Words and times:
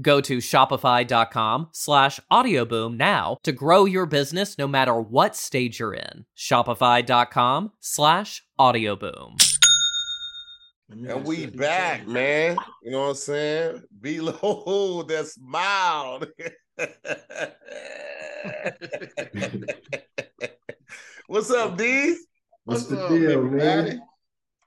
Go 0.00 0.22
to 0.22 0.38
shopify.com 0.38 1.68
slash 1.72 2.18
audioboom 2.30 2.96
now 2.96 3.36
to 3.42 3.52
grow 3.52 3.84
your 3.84 4.06
business 4.06 4.56
no 4.56 4.66
matter 4.66 4.98
what 4.98 5.36
stage 5.36 5.80
you're 5.80 5.92
in. 5.92 6.24
Shopify.com 6.36 7.72
slash 7.80 8.42
audioboom. 8.58 9.36
And 10.88 11.24
we 11.24 11.44
back, 11.46 12.06
man. 12.06 12.56
You 12.82 12.92
know 12.92 13.00
what 13.00 13.08
I'm 13.08 13.14
saying? 13.16 13.82
Below 14.00 15.02
that 15.08 15.26
smile. 15.26 16.22
What's 21.26 21.50
up, 21.50 21.76
D? 21.78 22.16
What's, 22.64 22.84
the 22.84 23.08
deal, 23.08 23.42
man? 23.42 24.00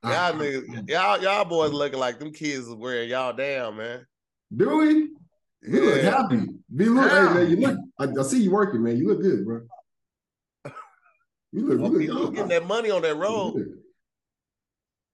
Y'all 0.04 0.14
uh-huh. 0.14 0.34
niggas, 0.34 0.90
y'all, 0.90 1.22
y'all 1.22 1.46
boys 1.46 1.72
looking 1.72 2.00
like 2.00 2.20
them 2.20 2.32
kids 2.32 2.68
is 2.68 2.76
wearing 2.76 3.10
y'all 3.10 3.34
down, 3.34 3.78
man. 3.78 4.06
Do 4.56 4.78
we? 4.78 5.10
You 5.68 5.86
look 5.86 6.02
happy. 6.02 6.46
Be 6.76 6.86
look, 6.86 7.10
hey 7.10 7.34
man, 7.34 7.50
you 7.50 7.58
look. 7.58 7.80
I, 8.00 8.20
I, 8.20 8.24
see 8.24 8.42
you 8.42 8.52
working, 8.52 8.84
man. 8.84 8.98
You 8.98 9.10
look 9.10 9.22
good, 9.22 9.46
bro. 9.46 9.62
You 11.52 11.68
look, 11.68 12.02
you 12.02 12.14
look, 12.14 12.34
getting 12.34 12.50
that 12.50 12.68
money 12.68 12.92
on 12.92 13.02
that 13.04 13.16
road. 13.16 13.56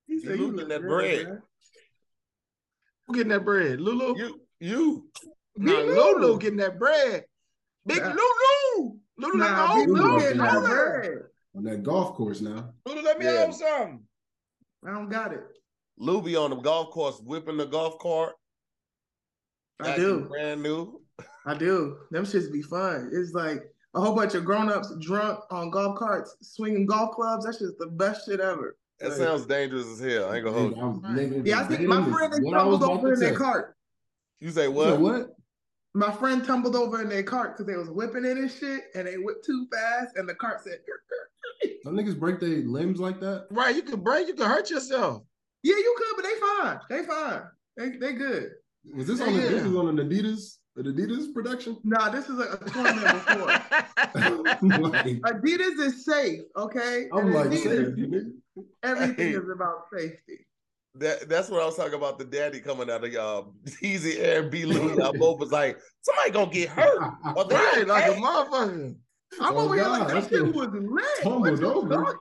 You 0.07 0.19
you 0.19 0.51
getting 0.53 0.67
that 0.69 0.81
bread. 0.81 1.27
Man. 1.27 1.41
Who 3.07 3.13
getting 3.13 3.29
that 3.29 3.45
bread? 3.45 3.79
Lulu? 3.79 4.17
You. 4.17 4.41
You. 4.59 5.07
Nah, 5.57 5.73
Lulu 5.73 6.39
getting 6.39 6.57
that 6.57 6.79
bread. 6.79 7.25
Big 7.85 8.01
nah. 8.01 8.09
Lulu. 8.09 8.97
Lulu, 9.17 9.37
nah, 9.37 9.73
let 9.73 9.87
me 9.87 9.93
Lulu 9.93 10.19
getting 10.19 10.37
that 10.39 10.63
bread. 10.63 11.19
On 11.55 11.63
that 11.63 11.83
golf 11.83 12.15
course 12.15 12.41
now. 12.41 12.73
Lulu, 12.85 13.01
let 13.01 13.19
me 13.19 13.25
yeah. 13.25 13.45
hold 13.45 13.55
something. 13.55 14.01
I 14.85 14.91
don't 14.91 15.09
got 15.09 15.33
it. 15.33 15.43
Lou 15.97 16.21
be 16.21 16.35
on 16.35 16.49
the 16.49 16.55
golf 16.55 16.89
course 16.91 17.19
whipping 17.19 17.57
the 17.57 17.65
golf 17.65 17.99
cart 17.99 18.33
I 19.83 19.95
do. 19.95 20.27
Brand 20.29 20.63
new. 20.63 21.01
I 21.45 21.55
do. 21.55 21.97
Them 22.11 22.25
shits 22.25 22.51
be 22.51 22.61
fun. 22.61 23.09
It's 23.13 23.33
like 23.33 23.63
a 23.93 24.01
whole 24.01 24.15
bunch 24.15 24.35
of 24.35 24.45
grown-ups 24.45 24.93
drunk 25.01 25.39
on 25.49 25.69
golf 25.69 25.97
carts 25.97 26.35
swinging 26.41 26.85
golf 26.85 27.15
clubs. 27.15 27.45
That's 27.45 27.59
just 27.59 27.77
the 27.77 27.87
best 27.87 28.25
shit 28.25 28.39
ever. 28.39 28.77
That 28.99 29.09
like, 29.09 29.17
sounds 29.17 29.45
dangerous 29.45 29.87
as 29.87 29.99
hell. 29.99 30.29
I 30.29 30.37
ain't 30.37 30.45
gonna 30.45 30.69
hold 30.69 31.17
you. 31.17 31.43
Yeah, 31.43 31.61
I 31.61 31.63
think 31.63 31.81
my 31.81 32.03
friend 32.11 32.33
tumbled 32.51 32.83
over 32.83 33.13
in 33.13 33.19
their 33.19 33.35
cart. 33.35 33.75
You 34.39 34.51
say 34.51 34.67
what? 34.67 34.99
You 34.99 35.03
what? 35.03 35.35
My 35.93 36.11
friend 36.11 36.45
tumbled 36.45 36.75
over 36.75 37.01
in 37.01 37.09
their 37.09 37.23
cart 37.23 37.57
because 37.57 37.65
they 37.65 37.77
was 37.77 37.89
whipping 37.89 38.23
it 38.23 38.37
and 38.37 38.49
shit, 38.49 38.83
and 38.95 39.07
they 39.07 39.15
whipped 39.15 39.45
too 39.45 39.67
fast, 39.71 40.15
and 40.15 40.29
the 40.29 40.35
cart 40.35 40.63
said. 40.63 40.79
Some 41.83 41.95
niggas 41.95 42.17
break 42.17 42.39
their 42.39 42.59
limbs 42.59 42.99
like 42.99 43.19
that. 43.19 43.47
Right, 43.49 43.75
you 43.75 43.81
could 43.81 44.03
break, 44.03 44.27
you 44.27 44.35
could 44.35 44.47
hurt 44.47 44.69
yourself. 44.69 45.23
Yeah, 45.63 45.75
you 45.75 45.95
could, 45.97 46.15
but 46.15 46.23
they 46.23 46.39
fine. 46.39 46.79
They 46.89 47.05
fine. 47.05 47.41
They 47.77 47.97
they 47.97 48.13
good. 48.13 48.51
Was 48.95 49.07
this 49.07 49.21
on, 49.21 49.33
yeah. 49.33 49.41
this 49.41 49.63
was 49.63 49.75
on 49.75 49.87
an 49.87 49.97
Adidas 49.97 50.57
an 50.77 50.85
Adidas 50.85 51.33
production? 51.33 51.77
Nah, 51.83 52.09
this 52.09 52.29
is 52.29 52.39
a, 52.39 52.53
a 52.53 52.69
tournament 52.69 53.25
before. 53.25 53.47
Adidas 55.31 55.79
is 55.79 56.05
safe, 56.05 56.41
okay? 56.55 57.07
I'm 57.11 57.27
and 57.27 57.33
like 57.33 57.47
Adidas, 57.47 58.31
Everything 58.83 59.27
hey, 59.27 59.33
is 59.33 59.49
about 59.49 59.85
safety. 59.95 60.45
That 60.95 61.29
that's 61.29 61.49
what 61.49 61.61
I 61.61 61.65
was 61.65 61.77
talking 61.77 61.93
about. 61.93 62.19
The 62.19 62.25
daddy 62.25 62.59
coming 62.59 62.89
out 62.89 63.03
of 63.03 63.13
y'all 63.13 63.39
um, 63.39 63.53
Easy 63.81 64.19
Air 64.19 64.43
B 64.43 64.65
Lou. 64.65 64.97
Y'all 64.97 65.13
both 65.13 65.39
was 65.39 65.51
like, 65.51 65.79
somebody 66.01 66.31
gonna 66.31 66.51
get 66.51 66.69
hurt. 66.69 67.13
Or 67.35 67.45
they 67.45 67.55
right, 67.55 67.87
like 67.87 68.11
a 68.11 68.15
motherfucker. 68.15 68.95
I'm 69.39 69.55
oh, 69.55 69.59
over 69.59 69.75
here 69.75 69.85
like 69.85 70.07
that 70.09 70.29
shit 70.29 70.53
was 70.53 70.67
lit. 70.73 71.05
Tumbled 71.23 71.63
over. 71.63 72.19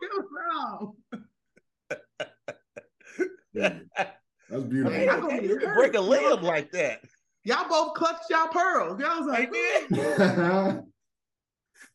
That's 4.50 4.64
beautiful. 4.64 4.98
Hey, 4.98 5.06
how 5.06 5.20
come 5.20 5.44
you 5.44 5.60
break 5.74 5.94
a 5.94 6.00
limb 6.00 6.42
like 6.42 6.72
that? 6.72 7.00
Y'all 7.44 7.68
both 7.68 7.94
clutched 7.94 8.28
y'all 8.28 8.48
pearls. 8.48 9.00
Y'all 9.00 9.20
was 9.20 9.28
like, 9.28 9.50
man. 9.52 10.84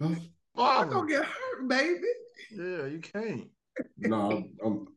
I'm 0.01 0.19
gonna 0.89 1.07
get 1.07 1.25
hurt, 1.25 1.67
baby. 1.67 1.99
Yeah, 2.51 2.85
you 2.85 2.99
can't. 3.01 3.49
no, 3.97 4.31
I'm, 4.31 4.49
I'm, 4.63 4.87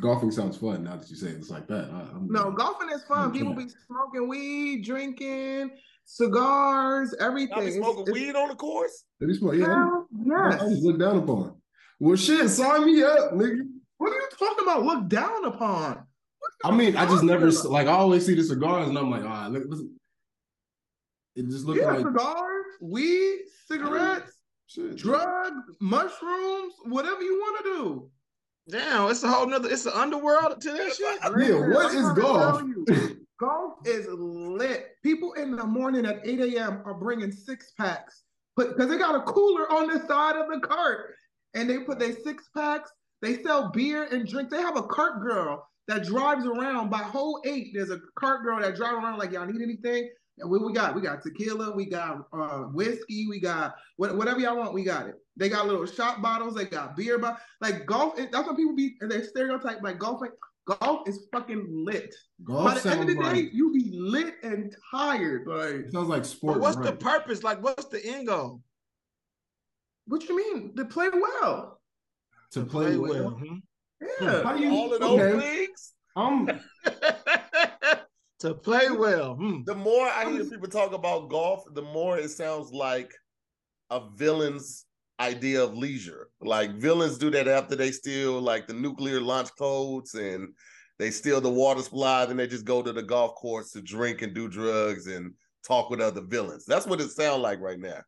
golfing 0.00 0.30
sounds 0.30 0.56
fun 0.56 0.84
now 0.84 0.96
that 0.96 1.10
you 1.10 1.16
say 1.16 1.28
it's 1.28 1.50
like 1.50 1.66
that. 1.66 1.90
I, 1.90 2.16
no, 2.20 2.52
golfing 2.52 2.90
is 2.90 3.02
fun. 3.04 3.32
People 3.32 3.54
be 3.54 3.66
smoking 3.86 4.28
weed, 4.28 4.84
drinking, 4.84 5.72
cigars, 6.04 7.14
everything. 7.20 7.56
Y'all 7.56 7.66
be 7.66 7.72
smoking 7.72 8.02
it's, 8.02 8.12
weed 8.12 8.36
on 8.36 8.48
the 8.48 8.54
course? 8.54 9.04
They 9.18 9.26
be 9.26 9.34
smoking, 9.34 9.60
yeah. 9.60 9.90
yes. 10.24 10.62
I 10.62 10.68
just 10.68 10.82
look 10.82 11.00
down 11.00 11.18
upon. 11.18 11.56
Well, 11.98 12.16
shit, 12.16 12.48
sign 12.48 12.86
me 12.86 13.02
up, 13.02 13.32
nigga. 13.32 13.66
What 13.98 14.12
are 14.12 14.16
you 14.16 14.28
talking 14.38 14.64
about? 14.64 14.84
Look 14.84 15.08
down 15.08 15.44
upon. 15.44 16.06
I 16.64 16.70
mean, 16.70 16.96
I 16.96 17.04
just 17.04 17.22
never 17.22 17.50
like 17.68 17.86
I 17.86 17.92
always 17.92 18.24
see 18.24 18.34
the 18.34 18.42
cigars 18.42 18.88
and 18.88 18.96
I'm 18.96 19.10
like, 19.10 19.22
ah, 19.24 19.48
look, 19.50 19.64
listen. 19.68 19.94
It 21.36 21.46
just 21.46 21.66
looks 21.66 21.80
yeah, 21.80 21.90
like 21.90 22.06
cigars, 22.06 22.64
weed, 22.80 23.40
cigarettes, 23.68 24.32
Shit. 24.66 24.96
drugs, 24.96 25.76
mushrooms, 25.80 26.74
whatever 26.84 27.20
you 27.20 27.34
want 27.34 27.64
to 27.64 27.70
do. 27.70 28.10
Damn, 28.70 29.10
it's 29.10 29.22
a 29.22 29.28
whole 29.28 29.46
nother. 29.46 29.68
It's 29.68 29.82
the 29.82 29.98
underworld 29.98 30.62
to 30.62 30.70
that 30.70 30.94
shit. 30.94 31.18
Yeah, 31.22 31.68
what 31.68 31.94
is 31.94 32.10
golf? 32.12 32.62
golf 33.38 33.74
is 33.84 34.06
lit. 34.08 34.86
People 35.02 35.34
in 35.34 35.56
the 35.56 35.64
morning 35.64 36.06
at 36.06 36.26
8 36.26 36.54
a.m. 36.54 36.80
are 36.86 36.94
bringing 36.94 37.30
six 37.30 37.72
packs, 37.76 38.22
but 38.56 38.68
because 38.68 38.88
they 38.88 38.96
got 38.96 39.16
a 39.16 39.20
cooler 39.20 39.70
on 39.70 39.88
the 39.88 40.06
side 40.06 40.36
of 40.36 40.48
the 40.48 40.66
cart, 40.66 41.14
and 41.52 41.68
they 41.68 41.80
put 41.80 41.98
their 41.98 42.14
six 42.24 42.48
packs. 42.56 42.90
They 43.20 43.42
sell 43.42 43.70
beer 43.70 44.04
and 44.04 44.26
drink. 44.26 44.48
They 44.48 44.62
have 44.62 44.76
a 44.76 44.82
cart 44.82 45.20
girl 45.20 45.66
that 45.88 46.04
drives 46.04 46.46
around 46.46 46.90
by 46.90 46.98
whole 46.98 47.40
eight. 47.44 47.72
There's 47.74 47.90
a 47.90 48.00
cart 48.18 48.42
girl 48.42 48.60
that 48.60 48.76
drives 48.76 48.94
around 48.94 49.18
like 49.18 49.32
y'all 49.32 49.46
need 49.46 49.62
anything. 49.62 50.08
And 50.38 50.50
what 50.50 50.64
we 50.64 50.72
got? 50.72 50.94
We 50.94 51.00
got 51.00 51.22
tequila, 51.22 51.74
we 51.76 51.86
got 51.86 52.26
uh, 52.32 52.62
whiskey, 52.72 53.26
we 53.28 53.38
got 53.38 53.76
whatever 53.96 54.40
y'all 54.40 54.56
want, 54.56 54.74
we 54.74 54.82
got 54.82 55.06
it. 55.06 55.14
They 55.36 55.48
got 55.48 55.66
little 55.66 55.86
shot 55.86 56.22
bottles, 56.22 56.54
they 56.54 56.64
got 56.64 56.96
beer 56.96 57.18
bottles. 57.18 57.40
Like 57.60 57.86
golf, 57.86 58.16
that's 58.16 58.46
what 58.46 58.56
people 58.56 58.74
be 58.74 58.96
they 59.00 59.22
stereotype 59.22 59.82
like 59.82 59.98
golf. 59.98 60.20
Like, 60.20 60.32
golf 60.80 61.08
is 61.08 61.28
fucking 61.32 61.66
lit. 61.70 62.14
Golf 62.42 62.64
By 62.64 62.80
the 62.80 62.90
end 62.90 63.00
of 63.02 63.06
the 63.16 63.22
day, 63.22 63.48
you 63.52 63.72
be 63.72 63.90
lit 63.92 64.34
and 64.42 64.74
tired. 64.90 65.46
Like 65.46 65.90
sounds 65.92 66.08
like 66.08 66.24
sport. 66.24 66.60
what's 66.60 66.76
right? 66.78 66.86
the 66.86 66.92
purpose? 66.92 67.44
Like, 67.44 67.62
what's 67.62 67.86
the 67.86 68.04
end 68.04 68.26
goal? 68.26 68.60
What 70.06 70.28
you 70.28 70.36
mean? 70.36 70.74
To 70.76 70.84
play 70.84 71.08
well. 71.12 71.80
To, 72.52 72.60
to 72.60 72.66
play, 72.66 72.86
play, 72.86 72.96
well. 72.96 73.24
well. 73.24 73.30
Hmm? 73.30 73.56
Yeah. 74.20 74.42
How 74.42 74.54
you, 74.54 74.70
all 74.70 74.92
of 74.92 75.00
those 75.00 75.20
okay. 75.20 75.58
leagues? 75.58 75.92
Um, 76.16 76.48
to 78.40 78.54
play 78.54 78.90
well. 78.90 79.34
Hmm. 79.34 79.62
The 79.64 79.74
more 79.74 80.06
I 80.06 80.30
hear 80.30 80.44
people 80.44 80.68
talk 80.68 80.92
about 80.92 81.30
golf, 81.30 81.64
the 81.72 81.82
more 81.82 82.18
it 82.18 82.30
sounds 82.30 82.72
like 82.72 83.12
a 83.90 84.00
villain's 84.16 84.86
idea 85.20 85.62
of 85.62 85.76
leisure. 85.76 86.28
Like 86.40 86.74
villains 86.74 87.18
do 87.18 87.30
that 87.30 87.48
after 87.48 87.76
they 87.76 87.90
steal 87.90 88.40
like 88.40 88.66
the 88.66 88.74
nuclear 88.74 89.20
launch 89.20 89.48
codes 89.58 90.14
and 90.14 90.48
they 90.98 91.10
steal 91.10 91.40
the 91.40 91.50
water 91.50 91.82
supply, 91.82 92.26
then 92.26 92.36
they 92.36 92.46
just 92.46 92.64
go 92.64 92.82
to 92.82 92.92
the 92.92 93.02
golf 93.02 93.34
course 93.34 93.70
to 93.72 93.82
drink 93.82 94.22
and 94.22 94.34
do 94.34 94.48
drugs 94.48 95.06
and 95.06 95.32
talk 95.66 95.90
with 95.90 96.00
other 96.00 96.20
villains. 96.20 96.64
That's 96.64 96.86
what 96.86 97.00
it 97.00 97.10
sounds 97.10 97.42
like 97.42 97.60
right 97.60 97.78
now. 97.78 98.00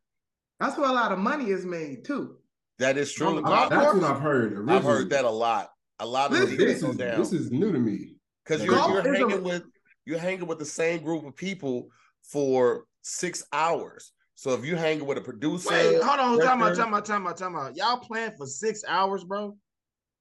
That's 0.59 0.77
where 0.77 0.89
a 0.89 0.93
lot 0.93 1.11
of 1.11 1.19
money 1.19 1.49
is 1.49 1.65
made 1.65 2.05
too. 2.05 2.37
That 2.79 2.97
is 2.97 3.11
true. 3.11 3.41
That's 3.41 3.71
what 3.71 4.03
I've 4.03 4.21
heard. 4.21 4.53
Originally. 4.53 4.75
I've 4.75 4.83
heard 4.83 5.09
that 5.09 5.25
a 5.25 5.29
lot. 5.29 5.69
A 5.99 6.05
lot 6.05 6.31
of 6.31 6.37
this, 6.37 6.57
this 6.57 6.83
is, 6.83 6.95
down. 6.95 7.19
this 7.19 7.33
is 7.33 7.51
new 7.51 7.71
to 7.71 7.79
me. 7.79 8.15
Because 8.45 8.63
you're, 8.63 8.75
you're 8.75 9.01
hanging 9.01 9.39
a... 9.39 9.41
with 9.41 9.63
you're 10.05 10.19
hanging 10.19 10.47
with 10.47 10.59
the 10.59 10.65
same 10.65 11.03
group 11.03 11.25
of 11.25 11.35
people 11.35 11.89
for 12.23 12.85
six 13.01 13.43
hours. 13.51 14.13
So 14.35 14.53
if 14.53 14.63
you 14.63 14.75
hang 14.75 15.05
with 15.05 15.17
a 15.17 15.21
producer, 15.21 15.71
wait, 15.71 16.01
hold 16.01 16.19
on, 16.19 16.39
time 16.39 16.61
out, 16.61 16.75
time 16.75 16.93
out, 16.93 17.05
time 17.05 17.27
out, 17.27 17.37
time 17.37 17.55
out. 17.55 17.75
Y'all 17.75 17.97
playing 17.97 18.31
for 18.37 18.45
six 18.45 18.83
hours, 18.87 19.23
bro? 19.23 19.57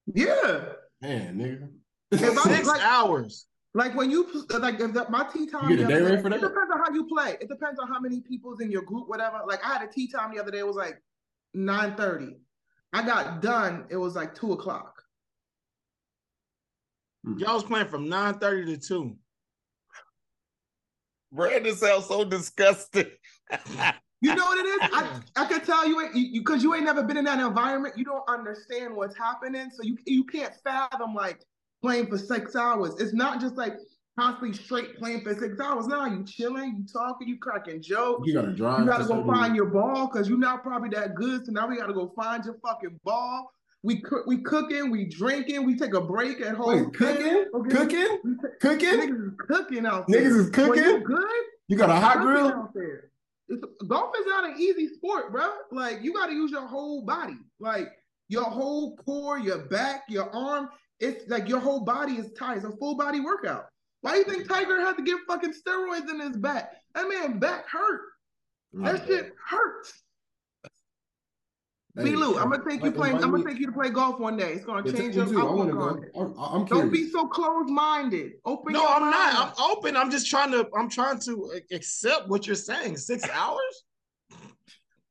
Yeah, 0.06 0.73
man, 1.02 1.37
nigga, 1.37 2.49
six 2.49 2.67
like, 2.67 2.81
hours. 2.81 3.46
Like 3.75 3.94
when 3.94 4.11
you 4.11 4.26
like 4.58 4.79
the, 4.79 5.06
my 5.11 5.29
tee 5.31 5.46
time. 5.46 5.69
You 5.69 5.76
get 5.76 5.84
a 5.84 5.88
day 5.88 6.00
rate 6.00 6.22
for 6.22 6.31
that. 6.31 6.37
It 6.37 6.40
depends 6.40 6.70
on 6.72 6.79
how 6.79 6.90
you 6.94 7.06
play. 7.06 7.37
It 7.38 7.49
depends 7.50 7.79
on 7.79 7.88
how 7.88 8.00
many 8.00 8.22
people's 8.22 8.61
in 8.62 8.70
your 8.70 8.82
group, 8.82 9.06
whatever. 9.06 9.43
Like 9.46 9.62
I 9.62 9.75
had 9.75 9.82
a 9.82 9.93
tee 9.93 10.11
time 10.11 10.32
the 10.34 10.40
other 10.40 10.50
day. 10.50 10.61
It 10.61 10.67
was 10.67 10.76
like 10.76 11.02
nine 11.52 11.94
thirty. 11.94 12.38
I 12.94 13.05
got 13.05 13.43
done. 13.43 13.84
It 13.90 13.99
was 13.99 14.17
like 14.17 14.34
two 14.34 14.55
o'clock. 14.55 14.95
Mm. 17.26 17.40
Y'all 17.40 17.55
was 17.55 17.64
playing 17.64 17.88
from 17.88 18.08
nine 18.08 18.34
thirty 18.38 18.76
to 18.76 18.81
two. 18.81 19.17
Brandon 21.32 21.75
sounds 21.75 22.06
so 22.06 22.25
disgusting. 22.25 23.11
You 24.23 24.34
know 24.34 24.46
what 24.46 24.58
it 24.58 24.67
is? 24.67 24.78
I, 24.94 25.20
I 25.37 25.46
can 25.46 25.61
tell 25.61 25.87
you 25.87 26.00
because 26.32 26.62
you, 26.62 26.70
you, 26.70 26.70
you, 26.70 26.75
ain't 26.75 26.84
never 26.84 27.02
been 27.02 27.19
in 27.19 27.26
that 27.26 27.38
environment. 27.38 27.99
You 27.99 28.05
don't 28.05 28.26
understand 28.28 28.96
what's 28.96 29.17
happening, 29.17 29.69
so 29.70 29.82
you 29.82 29.99
you 30.06 30.25
can't 30.25 30.55
fathom 30.64 31.14
like 31.14 31.44
playing 31.82 32.06
for 32.06 32.17
six 32.17 32.56
hours. 32.56 32.99
It's 32.99 33.12
not 33.12 33.43
just 33.43 33.56
like 33.56 33.75
constantly 34.19 34.56
straight 34.56 34.99
playing 34.99 35.22
for 35.22 35.34
six 35.34 35.61
hours. 35.61 35.87
Now 35.87 36.06
you 36.06 36.25
chilling, 36.25 36.76
you 36.79 36.87
talking, 36.90 37.29
you 37.29 37.38
cracking 37.38 37.82
jokes. 37.82 38.26
You 38.26 38.34
gotta 38.34 38.52
drive. 38.52 38.81
You 38.81 38.87
gotta 38.87 39.05
go 39.05 39.25
find 39.26 39.55
your 39.55 39.67
ball 39.67 40.06
because 40.06 40.31
you're 40.31 40.38
not 40.38 40.62
probably 40.62 40.88
that 40.90 41.14
good. 41.14 41.44
So 41.44 41.52
now 41.52 41.69
we 41.69 41.76
gotta 41.76 41.93
go 41.93 42.11
find 42.17 42.43
your 42.44 42.56
fucking 42.64 42.99
ball. 43.05 43.52
We 43.86 44.00
cook, 44.00 44.26
we 44.26 44.38
cooking, 44.38 44.90
we 44.90 45.06
drinking, 45.06 45.64
we 45.64 45.76
take 45.76 45.94
a 45.94 46.00
break 46.00 46.40
at 46.40 46.56
home. 46.56 46.86
Wait, 46.86 46.94
cooking, 46.94 47.46
okay? 47.54 47.70
cooking, 47.70 48.38
cooking. 48.60 48.88
Niggas 48.88 49.26
is 49.26 49.32
cooking 49.38 49.86
out 49.86 50.06
there. 50.08 50.22
Niggas 50.22 50.40
is 50.40 50.50
cooking. 50.50 50.84
You 50.84 51.00
good. 51.00 51.44
You 51.68 51.76
got 51.76 51.90
a 51.90 51.94
hot 51.94 52.20
grill 52.20 52.48
out 52.48 52.74
there 52.74 53.10
it's, 53.48 53.64
golf 53.86 54.14
is 54.18 54.26
not 54.26 54.44
an 54.44 54.56
easy 54.58 54.88
sport, 54.88 55.32
bro. 55.32 55.48
Like 55.70 56.02
you 56.02 56.12
got 56.12 56.26
to 56.26 56.32
use 56.32 56.50
your 56.50 56.66
whole 56.66 57.02
body, 57.02 57.38
like 57.60 57.88
your 58.28 58.44
whole 58.44 58.96
core, 58.96 59.38
your 59.38 59.58
back, 59.58 60.04
your 60.08 60.34
arm. 60.34 60.68
It's 60.98 61.28
like 61.28 61.48
your 61.48 61.60
whole 61.60 61.80
body 61.80 62.14
is 62.14 62.32
tight. 62.38 62.56
It's 62.56 62.66
a 62.66 62.76
full 62.76 62.96
body 62.96 63.20
workout. 63.20 63.66
Why 64.00 64.12
do 64.12 64.18
you 64.18 64.24
think 64.24 64.48
Tiger 64.48 64.80
had 64.80 64.96
to 64.96 65.02
get 65.02 65.20
fucking 65.28 65.52
steroids 65.52 66.10
in 66.10 66.20
his 66.20 66.36
back? 66.36 66.72
That 66.94 67.08
man 67.08 67.38
back 67.38 67.68
hurt. 67.68 68.00
That 68.72 69.06
shit 69.06 69.32
hurts. 69.48 69.92
Hey, 71.98 72.14
Lou, 72.14 72.38
I'm 72.38 72.50
gonna 72.50 72.62
take 72.69 72.84
you 72.84 72.93
playing. 72.93 73.22
I'm 73.22 73.31
gonna 73.31 73.44
take 73.44 73.58
you 73.58 73.66
to 73.66 73.72
play 73.72 73.88
golf 73.88 74.20
one 74.20 74.37
day. 74.37 74.52
It's 74.52 74.66
gonna 74.66 74.93
change 74.93 75.16
your 75.16 75.25
outlook 75.40 76.02
it. 76.04 76.12
I'm, 76.14 76.64
Don't 76.66 76.93
be 76.93 77.08
so 77.08 77.26
closed-minded. 77.26 78.32
Open. 78.44 78.75
No, 78.75 78.87
I'm 78.87 79.02
mind. 79.02 79.12
not. 79.12 79.54
I'm 79.56 79.70
open. 79.70 79.96
I'm 79.96 80.10
just 80.10 80.28
trying 80.28 80.50
to. 80.52 80.69
I'm 80.76 80.90
trying 80.90 81.20
to 81.20 81.58
accept 81.72 82.28
what 82.28 82.46
you're 82.46 82.54
saying. 82.54 82.98
Six 82.98 83.26
hours. 83.32 83.84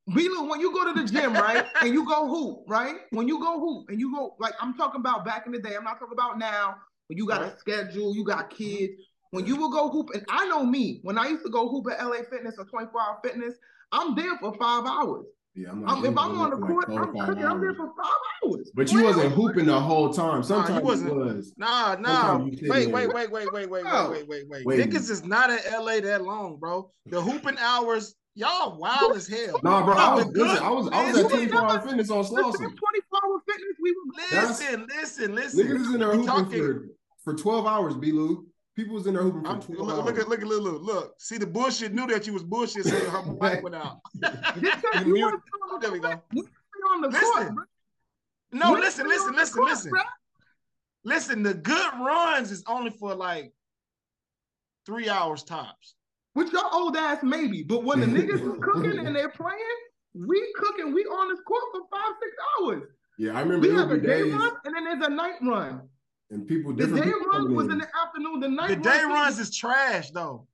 Lou, 0.08 0.48
when 0.48 0.60
you 0.60 0.72
go 0.72 0.94
to 0.94 1.02
the 1.02 1.08
gym, 1.08 1.34
right, 1.34 1.66
and 1.82 1.92
you 1.92 2.06
go 2.06 2.28
hoop, 2.28 2.66
right? 2.68 2.98
When 3.10 3.28
you 3.28 3.40
go 3.40 3.60
hoop 3.60 3.90
and 3.90 4.00
you 4.00 4.14
go, 4.14 4.36
like 4.40 4.54
I'm 4.62 4.76
talking 4.76 5.00
about 5.00 5.26
back 5.26 5.48
in 5.48 5.54
the 5.54 5.60
day. 5.60 5.76
I'm 5.76 5.84
not 5.84 6.00
talking 6.00 6.14
about 6.14 6.38
now. 6.38 6.76
When 7.08 7.18
you 7.18 7.26
got 7.26 7.42
right. 7.42 7.54
a 7.54 7.60
schedule, 7.60 8.14
you 8.16 8.24
got 8.24 8.52
mm-hmm. 8.52 8.64
kids. 8.64 8.94
When 9.32 9.48
you 9.48 9.56
will 9.56 9.72
go 9.72 9.90
hoop, 9.90 10.10
and 10.14 10.24
I 10.30 10.48
know 10.48 10.64
me. 10.64 11.00
When 11.02 11.18
I 11.18 11.28
used 11.28 11.44
to 11.46 11.50
go 11.50 11.68
hoop 11.68 11.88
at 11.92 12.06
LA 12.06 12.18
Fitness 12.30 12.56
or 12.60 12.66
24 12.66 13.02
Hour 13.02 13.20
Fitness, 13.24 13.56
I'm 13.92 14.16
there 14.16 14.38
for 14.38 14.54
five 14.54 14.86
hours. 14.86 15.26
Yeah, 15.58 15.72
I'm 15.72 15.84
like, 15.84 16.12
if 16.12 16.18
I'm 16.18 16.38
on 16.38 16.50
the 16.50 16.58
court, 16.58 16.90
like 16.90 17.00
I'm 17.00 17.14
cooking. 17.14 17.46
I'm 17.46 17.62
there 17.62 17.74
for 17.74 17.88
five 17.96 18.12
hours. 18.44 18.72
But 18.76 18.92
you 18.92 19.04
wasn't 19.04 19.32
hooping 19.32 19.66
the 19.66 19.80
whole 19.80 20.12
time. 20.12 20.44
Sometimes 20.44 20.76
nah, 20.76 20.82
wasn't. 20.82 21.16
Was. 21.16 21.54
Nah, 21.56 21.96
nah. 21.96 22.40
Wait, 22.40 22.90
wait, 22.90 22.92
wait, 22.92 23.14
wait, 23.14 23.32
wait, 23.32 23.32
wait, 23.32 23.70
wait, 23.70 23.86
wait, 23.86 24.28
wait, 24.28 24.50
wait, 24.50 24.66
wait. 24.66 24.80
Niggas 24.80 25.10
is 25.10 25.24
not 25.24 25.50
in 25.50 25.60
LA 25.72 26.02
that 26.02 26.24
long, 26.24 26.58
bro. 26.58 26.92
The 27.06 27.22
hooping 27.22 27.58
hours, 27.58 28.16
y'all 28.34 28.78
wild 28.78 29.16
as 29.16 29.30
hell. 29.30 29.62
Nah, 29.64 29.86
bro. 29.86 29.94
I 29.94 30.16
was, 30.16 30.26
listen, 30.28 30.62
I 30.62 30.70
was, 30.70 30.90
I 30.92 31.10
was 31.10 31.20
at 31.20 31.30
24 31.30 31.58
hour 31.58 31.82
fitness 31.88 32.10
on 32.12 32.26
Slauson. 32.26 32.58
24 32.58 33.20
hour 33.24 33.42
fitness, 33.48 33.78
we 33.82 33.96
were. 33.96 34.42
Listen, 34.42 34.88
listen, 34.90 35.36
listen. 35.36 35.66
Niggas 35.66 35.82
is 35.82 35.94
in 35.94 36.00
there 36.02 36.16
hooping 36.16 36.60
for, 36.60 36.88
for 37.24 37.34
12 37.34 37.66
hours, 37.66 37.96
B. 37.96 38.12
Lou. 38.12 38.46
People 38.76 38.96
was 38.96 39.08
in 39.08 39.14
there 39.14 39.24
hooping 39.24 39.42
for 39.42 39.48
12 39.48 39.70
look, 39.70 39.90
hours. 39.90 40.06
Look 40.06 40.20
at 40.20 40.28
look 40.28 40.42
at 40.42 40.48
look, 40.48 40.82
look. 40.82 41.16
See 41.18 41.38
the 41.38 41.48
bullshit 41.48 41.94
knew 41.94 42.08
that 42.08 42.28
you 42.28 42.34
was 42.34 42.44
bullshit, 42.44 42.86
so 42.86 43.10
her 43.10 43.24
mic 43.42 43.64
went 43.64 43.76
out. 43.76 44.02
you 45.06 45.40
there 45.82 45.92
we 45.92 46.00
go. 46.00 46.22
On 46.92 47.02
the 47.02 47.08
listen. 47.08 47.56
Court, 47.56 47.68
no, 48.52 48.74
listen, 48.74 49.08
listen, 49.08 49.34
listen, 49.34 49.56
court, 49.56 49.70
listen. 49.70 49.92
Bro. 49.92 50.02
Listen, 51.04 51.44
the 51.44 51.54
good 51.54 51.94
runs 52.00 52.52
is 52.52 52.64
only 52.68 52.92
for 52.92 53.16
like 53.16 53.54
three 54.86 55.10
hours 55.10 55.44
tops. 55.44 55.96
With 56.36 56.52
your 56.52 56.74
old 56.74 56.98
ass, 56.98 57.20
maybe. 57.24 57.64
But 57.64 57.84
when 57.86 58.02
the 58.02 58.08
niggas 58.08 58.42
is 58.42 58.60
cooking 58.62 59.00
and 59.06 59.16
they're 59.16 59.30
playing, 59.30 59.60
we 60.14 60.54
cooking, 60.58 60.94
we 60.94 61.06
on 61.06 61.30
this 61.30 61.40
court 61.42 61.64
for 61.72 61.82
five, 61.90 62.14
six 62.22 62.36
hours. 62.60 62.84
Yeah, 63.18 63.38
I 63.38 63.42
remember. 63.42 63.68
We 63.68 63.74
have 63.74 63.92
a 63.92 63.98
day 63.98 64.24
days. 64.24 64.34
run 64.34 64.52
and 64.66 64.76
then 64.76 64.84
there's 64.84 65.08
a 65.08 65.10
night 65.10 65.36
run. 65.42 65.88
And 66.32 66.48
people 66.48 66.74
the 66.74 66.88
day 66.88 67.12
runs 67.32 67.50
was 67.50 67.68
in 67.68 67.78
the 67.78 67.88
afternoon. 68.04 68.40
The 68.40 68.50
night 68.50 68.70
the 68.70 68.76
day 68.78 69.04
runs 69.04 69.40
is 69.40 69.56
trash 69.56 70.10
though. 70.12 70.48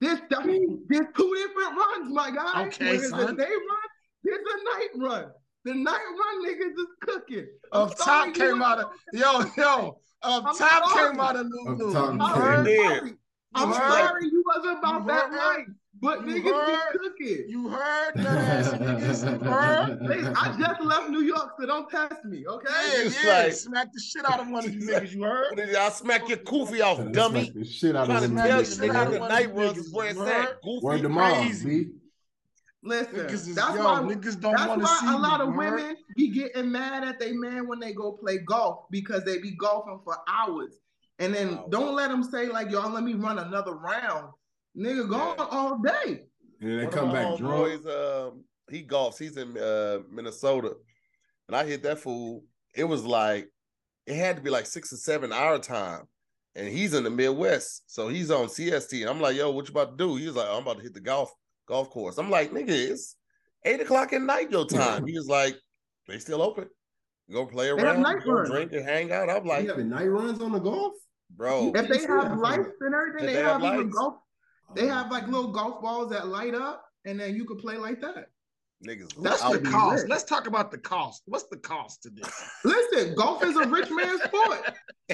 There's 0.00 0.20
there's 0.28 1.06
two 1.16 1.34
different 1.34 1.76
runs, 1.76 2.12
my 2.12 2.30
guy. 2.30 2.66
Okay, 2.66 2.98
son. 2.98 3.26
The 3.26 3.32
day 3.32 3.50
run, 3.50 3.88
there's 4.22 4.38
a 4.38 4.78
night 4.78 4.90
run. 4.96 5.30
The 5.64 5.74
night 5.74 5.92
run 5.94 6.46
niggas 6.46 6.72
is 6.72 6.86
cooking. 7.00 7.46
Up 7.72 7.96
top 7.96 8.34
came 8.34 8.62
out 8.62 8.80
of 8.80 8.90
yo 9.12 9.44
yo. 9.56 9.98
Up 10.22 10.44
I'm 10.46 10.56
top 10.56 10.90
sorry. 10.90 11.10
came 11.10 11.20
out 11.20 11.36
of 11.36 11.46
Lulu. 11.46 11.96
I'm 11.96 12.18
sorry. 12.20 13.14
I'm 13.54 13.72
sorry 13.72 14.26
you 14.26 14.44
wasn't 14.46 14.78
about 14.78 15.06
that 15.06 15.32
night. 15.32 15.66
But 16.04 16.26
you 16.26 16.34
niggas 16.34 16.52
heard, 16.52 16.92
be 16.92 16.98
cooking. 16.98 17.44
You 17.48 17.68
heard 17.68 18.12
that 18.16 18.64
niggas. 18.80 19.42
You 19.42 19.48
heard? 19.48 20.36
I 20.36 20.56
just 20.58 20.82
left 20.82 21.08
New 21.08 21.22
York, 21.22 21.52
so 21.58 21.66
don't 21.66 21.88
test 21.88 22.24
me, 22.26 22.46
okay? 22.46 22.68
Yeah, 22.92 23.10
yeah. 23.24 23.42
Like, 23.44 23.52
smack 23.54 23.92
the 23.92 24.00
shit 24.00 24.30
out 24.30 24.38
of 24.38 24.48
one 24.48 24.66
of 24.66 24.74
you 24.74 24.80
niggas. 24.86 25.14
You 25.14 25.22
heard? 25.22 25.58
I'll 25.74 25.90
smack 25.90 26.28
your 26.28 26.38
goofy 26.38 26.82
off, 26.82 27.00
dummy. 27.12 27.50
The 27.54 27.64
shit 27.64 27.96
out 27.96 28.10
of 28.10 28.22
I'm 28.22 28.34
trying 28.34 28.36
to 28.36 28.36
tell 28.36 28.60
you, 28.60 28.66
niggas, 28.66 29.12
the 29.12 29.28
night 29.28 29.54
runs 29.54 29.78
is 29.78 29.92
where 29.92 30.08
it's 30.08 30.20
at. 30.20 30.60
Goofy, 30.62 30.84
Word 30.84 31.10
crazy. 31.10 31.88
Listen, 32.82 33.14
niggas 33.14 33.32
is, 33.32 33.54
that's 33.54 33.76
yo, 33.76 33.84
why 33.84 34.00
niggas 34.00 34.38
don't 34.38 34.52
want 34.52 34.82
to 34.82 34.86
talk. 34.86 35.00
that's 35.00 35.02
why 35.02 35.14
a 35.14 35.18
lot 35.18 35.40
of 35.40 35.54
women 35.54 35.78
heard? 35.78 35.96
be 36.16 36.28
getting 36.28 36.70
mad 36.70 37.02
at 37.02 37.18
their 37.18 37.32
man 37.32 37.66
when 37.66 37.80
they 37.80 37.94
go 37.94 38.12
play 38.12 38.36
golf 38.36 38.84
because 38.90 39.24
they 39.24 39.38
be 39.38 39.52
golfing 39.52 40.00
for 40.04 40.18
hours. 40.28 40.74
And 41.18 41.32
then 41.32 41.56
wow. 41.56 41.66
don't 41.70 41.94
let 41.94 42.10
them 42.10 42.22
say 42.22 42.48
like, 42.48 42.70
y'all, 42.70 42.90
let 42.90 43.02
me 43.02 43.14
run 43.14 43.38
another 43.38 43.72
round. 43.72 44.32
Nigga, 44.76 45.08
gone 45.08 45.36
yeah. 45.38 45.46
all 45.50 45.78
day. 45.78 46.24
And 46.60 46.80
they 46.80 46.86
come 46.86 47.12
back 47.12 47.36
drunk. 47.38 47.84
Boys, 47.84 47.86
um, 47.86 48.44
he 48.70 48.82
golfs. 48.82 49.18
He's 49.18 49.36
in 49.36 49.56
uh, 49.56 49.98
Minnesota, 50.10 50.74
and 51.48 51.56
I 51.56 51.64
hit 51.64 51.82
that 51.82 51.98
fool. 51.98 52.44
It 52.74 52.84
was 52.84 53.04
like 53.04 53.48
it 54.06 54.16
had 54.16 54.36
to 54.36 54.42
be 54.42 54.50
like 54.50 54.66
six 54.66 54.92
or 54.92 54.96
seven 54.96 55.32
hour 55.32 55.58
time, 55.58 56.02
and 56.54 56.68
he's 56.68 56.94
in 56.94 57.04
the 57.04 57.10
Midwest, 57.10 57.84
so 57.86 58.08
he's 58.08 58.30
on 58.30 58.46
CST. 58.46 59.00
And 59.02 59.10
I'm 59.10 59.20
like, 59.20 59.36
"Yo, 59.36 59.50
what 59.50 59.68
you 59.68 59.72
about 59.72 59.96
to 59.96 60.04
do?" 60.04 60.16
He's 60.16 60.32
like, 60.32 60.48
"I'm 60.48 60.62
about 60.62 60.78
to 60.78 60.82
hit 60.82 60.94
the 60.94 61.00
golf 61.00 61.32
golf 61.68 61.90
course." 61.90 62.18
I'm 62.18 62.30
like, 62.30 62.52
"Nigga, 62.52 62.70
it's 62.70 63.16
eight 63.64 63.80
o'clock 63.80 64.12
at 64.12 64.22
night 64.22 64.50
your 64.50 64.66
time." 64.66 65.06
he 65.06 65.14
was 65.14 65.28
like, 65.28 65.56
"They 66.08 66.18
still 66.18 66.42
open. 66.42 66.68
Go 67.30 67.46
play 67.46 67.68
around, 67.68 68.02
go 68.24 68.44
drink 68.44 68.72
and 68.72 68.84
hang 68.84 69.12
out." 69.12 69.30
I'm 69.30 69.44
like, 69.44 69.64
"You 69.64 69.70
having 69.70 69.90
night 69.90 70.06
runs 70.06 70.40
on 70.40 70.52
the 70.52 70.60
golf, 70.60 70.94
bro?" 71.30 71.72
If 71.74 71.88
they 71.88 72.06
have 72.06 72.38
lights 72.38 72.70
and 72.80 72.94
everything, 72.94 73.26
they, 73.26 73.34
they 73.34 73.42
have, 73.42 73.60
have 73.62 73.74
even 73.74 73.90
golf 73.90 74.16
they 74.74 74.86
have 74.86 75.10
like 75.10 75.26
little 75.26 75.52
golf 75.52 75.82
balls 75.82 76.10
that 76.10 76.28
light 76.28 76.54
up, 76.54 76.84
and 77.04 77.18
then 77.18 77.34
you 77.34 77.44
could 77.44 77.58
play 77.58 77.76
like 77.76 78.00
that. 78.00 78.28
Niggas, 78.86 79.14
that's 79.22 79.42
the 79.42 79.60
cost. 79.60 80.02
Lit. 80.02 80.10
Let's 80.10 80.24
talk 80.24 80.46
about 80.46 80.70
the 80.70 80.78
cost. 80.78 81.22
What's 81.26 81.44
the 81.44 81.56
cost 81.56 82.02
to 82.02 82.10
this? 82.10 82.28
Listen, 82.64 83.14
golf 83.14 83.42
is 83.42 83.56
a 83.56 83.66
rich 83.66 83.88
man's 83.90 84.22
sport. 84.22 84.74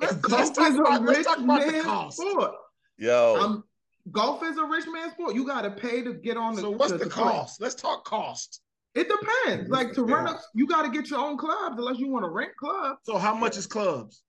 let's, 0.00 0.14
golf 0.14 0.56
let's 0.56 0.58
is 0.58 0.78
about, 0.78 1.02
a 1.02 1.04
rich 1.04 1.26
man's 1.40 2.16
sport. 2.16 2.52
Yo, 2.96 3.36
um, 3.38 3.64
golf 4.10 4.42
is 4.42 4.56
a 4.56 4.64
rich 4.64 4.86
man's 4.90 5.12
sport. 5.12 5.34
You 5.34 5.46
got 5.46 5.62
to 5.62 5.70
pay 5.70 6.02
to 6.02 6.14
get 6.14 6.36
on 6.36 6.54
the. 6.54 6.62
So 6.62 6.70
what's 6.70 6.92
the, 6.92 6.98
the 6.98 7.10
cost? 7.10 7.58
Play. 7.58 7.64
Let's 7.64 7.74
talk 7.74 8.04
cost. 8.04 8.62
It 8.94 9.08
depends. 9.08 9.70
Like 9.70 9.92
to 9.92 10.02
run 10.02 10.26
up, 10.26 10.40
you 10.54 10.66
got 10.66 10.82
to 10.82 10.90
get 10.90 11.10
your 11.10 11.20
own 11.20 11.36
clubs 11.36 11.76
unless 11.78 11.98
you 11.98 12.08
want 12.08 12.24
to 12.24 12.30
rent 12.30 12.52
clubs. 12.58 12.98
So 13.04 13.18
how 13.18 13.34
much 13.34 13.56
is 13.56 13.66
clubs? 13.66 14.22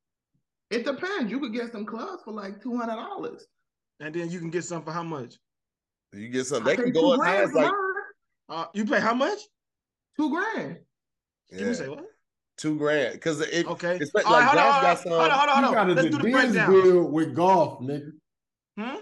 It 0.69 0.85
depends. 0.85 1.31
You 1.31 1.39
could 1.39 1.53
get 1.53 1.71
some 1.71 1.85
clubs 1.85 2.23
for 2.23 2.31
like 2.31 2.61
two 2.61 2.77
hundred 2.77 2.95
dollars. 2.95 3.45
And 4.01 4.15
then 4.15 4.29
you 4.31 4.39
can 4.39 4.49
get 4.49 4.63
some 4.63 4.83
for 4.83 4.91
how 4.91 5.03
much? 5.03 5.35
You 6.11 6.27
get 6.27 6.47
some. 6.47 6.63
They 6.63 6.75
can 6.75 6.91
go 6.91 7.13
as 7.13 7.19
high 7.21 7.43
as 7.43 7.53
like. 7.53 7.71
Uh, 8.49 8.65
you 8.73 8.83
pay 8.83 8.99
how 8.99 9.13
much? 9.13 9.39
Two 10.17 10.29
grand. 10.29 10.79
Did 11.51 11.61
you 11.61 11.73
say 11.73 11.87
what? 11.87 12.05
Two 12.57 12.77
grand. 12.77 13.13
Because 13.13 13.39
it 13.41 13.65
Okay. 13.65 13.97
it's 14.01 14.13
like 14.13 14.25
right, 14.25 14.43
hold 14.43 14.57
on, 14.59 14.81
got 14.81 14.99
some. 14.99 15.11
hold 15.13 15.23
on, 15.23 15.31
hold 15.31 15.49
on, 15.49 15.55
She 15.57 15.63
hold 15.63 15.75
got 15.75 15.81
on. 15.85 15.89
a 15.91 15.93
Let's 15.93 16.09
do 16.09 16.17
the 16.17 16.23
Adidas 16.23 16.31
breakdown. 16.51 16.71
deal 16.83 17.03
with 17.11 17.35
golf, 17.35 17.79
nigga. 17.81 18.11
Hmm? 18.77 18.95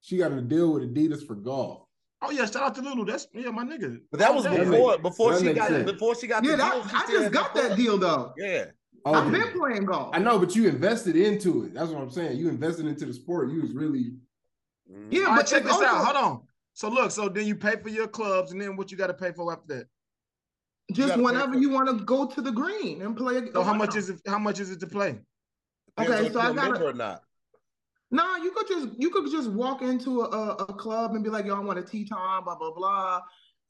She 0.00 0.16
got 0.16 0.32
a 0.32 0.40
deal 0.40 0.72
with 0.72 0.94
Adidas 0.94 1.26
for 1.26 1.34
golf. 1.34 1.82
Oh 2.22 2.30
yeah, 2.30 2.46
shout 2.46 2.56
out 2.62 2.74
to 2.76 2.80
Lulu. 2.80 3.04
That's 3.04 3.26
yeah, 3.34 3.50
my 3.50 3.64
nigga. 3.64 3.98
But 4.10 4.20
that 4.20 4.34
was 4.34 4.46
Oh, 4.46 4.56
before 4.56 4.98
before 4.98 5.32
That 5.34 5.40
she 5.44 5.52
got 5.52 5.68
sense. 5.68 5.90
before 5.90 6.14
she 6.14 6.26
got 6.26 6.44
Yeah, 6.44 6.52
the 6.52 6.56
that, 6.58 6.72
deal. 6.72 6.88
she 6.88 6.96
I 6.96 7.00
just 7.06 7.22
had 7.24 7.32
got 7.32 7.54
that 7.54 7.76
deal 7.76 7.98
though. 7.98 8.32
Yeah. 8.38 8.64
I've 9.14 9.30
been 9.32 9.52
playing 9.58 9.84
golf. 9.84 10.10
I 10.14 10.18
know, 10.18 10.38
but 10.38 10.54
you 10.56 10.68
invested 10.68 11.16
into 11.16 11.64
it. 11.64 11.74
That's 11.74 11.90
what 11.90 12.02
I'm 12.02 12.10
saying. 12.10 12.36
You 12.38 12.48
invested 12.48 12.86
into 12.86 13.06
the 13.06 13.12
sport. 13.14 13.50
You 13.50 13.62
was 13.62 13.72
really 13.72 14.12
Mhm. 14.90 15.08
Yeah, 15.10 15.20
All 15.24 15.26
right, 15.28 15.36
but 15.40 15.46
check 15.46 15.64
this 15.64 15.72
also- 15.72 15.84
out. 15.84 16.04
Hold 16.04 16.16
on. 16.16 16.42
So 16.72 16.88
look, 16.88 17.10
so 17.10 17.28
then 17.28 17.46
you 17.46 17.54
pay 17.56 17.76
for 17.76 17.88
your 17.90 18.08
clubs, 18.08 18.52
and 18.52 18.60
then 18.60 18.76
what 18.76 18.90
you 18.90 18.96
got 18.96 19.08
to 19.08 19.14
pay 19.14 19.32
for 19.32 19.52
after 19.52 19.66
that? 19.76 19.86
Just 20.92 21.08
gotta 21.10 21.22
whenever 21.22 21.58
you 21.58 21.68
want 21.68 21.88
to 21.88 22.04
go 22.04 22.24
to 22.26 22.40
the 22.40 22.50
green 22.52 23.02
and 23.02 23.14
play. 23.16 23.36
A, 23.36 23.52
So 23.52 23.60
a 23.60 23.64
how 23.64 23.74
much 23.74 23.88
round. 23.90 23.98
is 23.98 24.08
it? 24.10 24.20
How 24.26 24.38
much 24.38 24.58
is 24.60 24.70
it 24.70 24.80
to 24.80 24.86
play? 24.86 25.20
Depends 25.98 26.20
Okay, 26.26 26.32
so 26.32 26.40
I 26.40 26.52
gotta- 26.54 26.86
or 26.86 26.92
not. 26.94 27.22
Nah, 28.10 28.36
you 28.36 28.52
could 28.52 28.66
just 28.68 28.88
you 28.98 29.10
could 29.10 29.30
just 29.30 29.50
walk 29.50 29.82
into 29.82 30.22
a, 30.22 30.24
a, 30.30 30.50
a 30.70 30.72
club 30.74 31.14
and 31.14 31.22
be 31.22 31.28
like, 31.28 31.44
"Yo, 31.44 31.54
I 31.54 31.60
want 31.60 31.78
a 31.78 31.82
tee 31.82 32.06
time," 32.08 32.44
blah 32.44 32.56
blah 32.56 32.70
blah. 32.72 33.20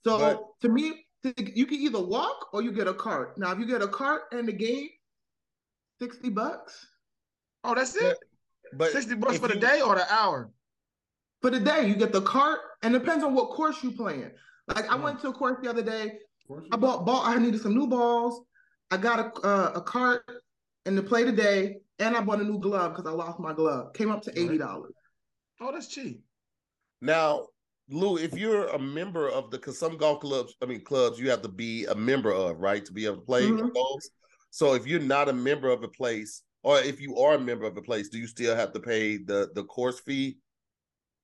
So 0.04 0.18
But- 0.18 0.44
to 0.60 0.68
me, 0.68 1.04
you 1.24 1.66
can 1.66 1.78
either 1.78 1.98
walk 2.00 2.50
or 2.52 2.62
you 2.62 2.70
get 2.70 2.86
a 2.86 2.94
cart. 2.94 3.36
Now, 3.38 3.50
if 3.50 3.58
you 3.58 3.66
get 3.66 3.82
a 3.82 3.88
cart 3.88 4.22
and 4.30 4.46
the 4.46 4.52
game, 4.52 4.88
sixty 6.00 6.28
bucks 6.30 6.86
Oh, 7.64 7.74
that's 7.74 8.00
Yeah, 8.00 8.10
it. 8.10 8.18
But 8.74 8.92
Sixty 8.92 9.14
bucks 9.14 9.38
for 9.38 9.48
the 9.48 9.54
you- 9.54 9.60
day 9.60 9.80
or 9.82 9.94
the 9.96 10.10
hour? 10.12 10.50
for 11.40 11.50
the 11.50 11.60
day. 11.60 11.86
You 11.88 11.94
get 11.96 12.12
the 12.12 12.22
cart, 12.22 12.60
and 12.82 12.94
it 12.94 12.98
depends 13.00 13.24
on 13.24 13.34
what 13.34 13.50
course 13.50 13.82
you 13.82 13.92
playing. 13.92 14.30
Like 14.68 14.90
I 14.90 14.96
Mm. 14.96 15.02
went 15.02 15.20
to 15.20 15.28
a 15.28 15.32
course 15.32 15.58
the 15.62 15.68
other 15.70 15.82
day. 15.82 16.18
I 16.72 16.76
bought 16.76 17.04
ball. 17.04 17.22
I 17.24 17.36
needed 17.38 17.60
some 17.60 17.74
new 17.74 17.86
balls. 17.86 18.42
I 18.90 18.96
got 18.96 19.18
a 19.20 19.46
uh, 19.46 19.72
a 19.76 19.80
cart 19.82 20.24
and 20.86 20.96
to 20.96 21.02
play 21.02 21.24
today, 21.24 21.80
and 21.98 22.16
I 22.16 22.20
bought 22.22 22.40
a 22.40 22.44
new 22.44 22.58
glove 22.58 22.92
because 22.94 23.06
I 23.10 23.14
lost 23.14 23.38
my 23.40 23.52
glove. 23.52 23.92
Came 23.94 24.10
up 24.10 24.22
to 24.22 24.38
eighty 24.38 24.58
dollars. 24.58 24.94
Oh, 25.60 25.72
that's 25.72 25.88
cheap. 25.88 26.22
Now, 27.00 27.48
Lou, 27.88 28.18
if 28.18 28.36
you're 28.36 28.66
a 28.68 28.78
member 28.78 29.28
of 29.28 29.50
the, 29.50 29.58
because 29.58 29.78
some 29.78 29.96
golf 29.96 30.20
clubs, 30.20 30.54
I 30.62 30.66
mean 30.66 30.82
clubs, 30.84 31.18
you 31.18 31.30
have 31.30 31.42
to 31.42 31.48
be 31.48 31.84
a 31.86 31.94
member 31.94 32.32
of, 32.32 32.58
right, 32.58 32.84
to 32.84 32.92
be 32.92 33.06
able 33.06 33.16
to 33.16 33.22
play 33.22 33.46
Mhm. 33.48 33.72
golf. 33.72 34.02
So 34.50 34.74
if 34.74 34.86
you're 34.86 35.00
not 35.00 35.28
a 35.28 35.32
member 35.32 35.68
of 35.68 35.82
a 35.82 35.88
place, 35.88 36.42
or 36.62 36.78
if 36.80 37.00
you 37.00 37.16
are 37.16 37.34
a 37.34 37.38
member 37.38 37.66
of 37.66 37.76
a 37.76 37.82
place, 37.82 38.08
do 38.08 38.18
you 38.18 38.26
still 38.26 38.56
have 38.56 38.72
to 38.72 38.80
pay 38.80 39.16
the 39.18 39.50
the 39.54 39.64
course 39.64 40.00
fee? 40.00 40.38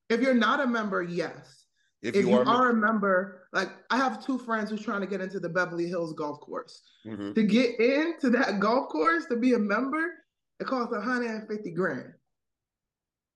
If 0.09 0.21
you're 0.21 0.35
not 0.35 0.61
a 0.61 0.67
member, 0.67 1.03
yes. 1.03 1.65
If, 2.03 2.15
if 2.15 2.23
you, 2.27 2.31
you 2.31 2.37
are, 2.37 2.43
a 2.43 2.49
are 2.49 2.71
a 2.71 2.75
member, 2.75 3.49
like 3.55 3.71
I 3.91 3.97
have 3.97 4.25
two 4.25 4.39
friends 4.39 4.69
who's 4.71 4.83
trying 4.83 5.01
to 5.01 5.07
get 5.07 5.23
into 5.23 5.41
the 5.41 5.49
Beverly 5.49 5.87
Hills 5.89 6.13
golf 6.13 6.41
course. 6.41 6.83
member, 7.05 7.31
Mhm. 7.31 7.35
To 7.35 7.43
get 7.43 7.81
into 7.81 8.31
that 8.31 8.61
golf 8.61 8.91
course, 8.91 9.25
to 9.27 9.37
be 9.37 9.55
a 9.55 9.59
member, 9.59 10.13
it 10.61 10.67
costs 10.67 10.93
150 10.93 11.71
grand. 11.73 12.13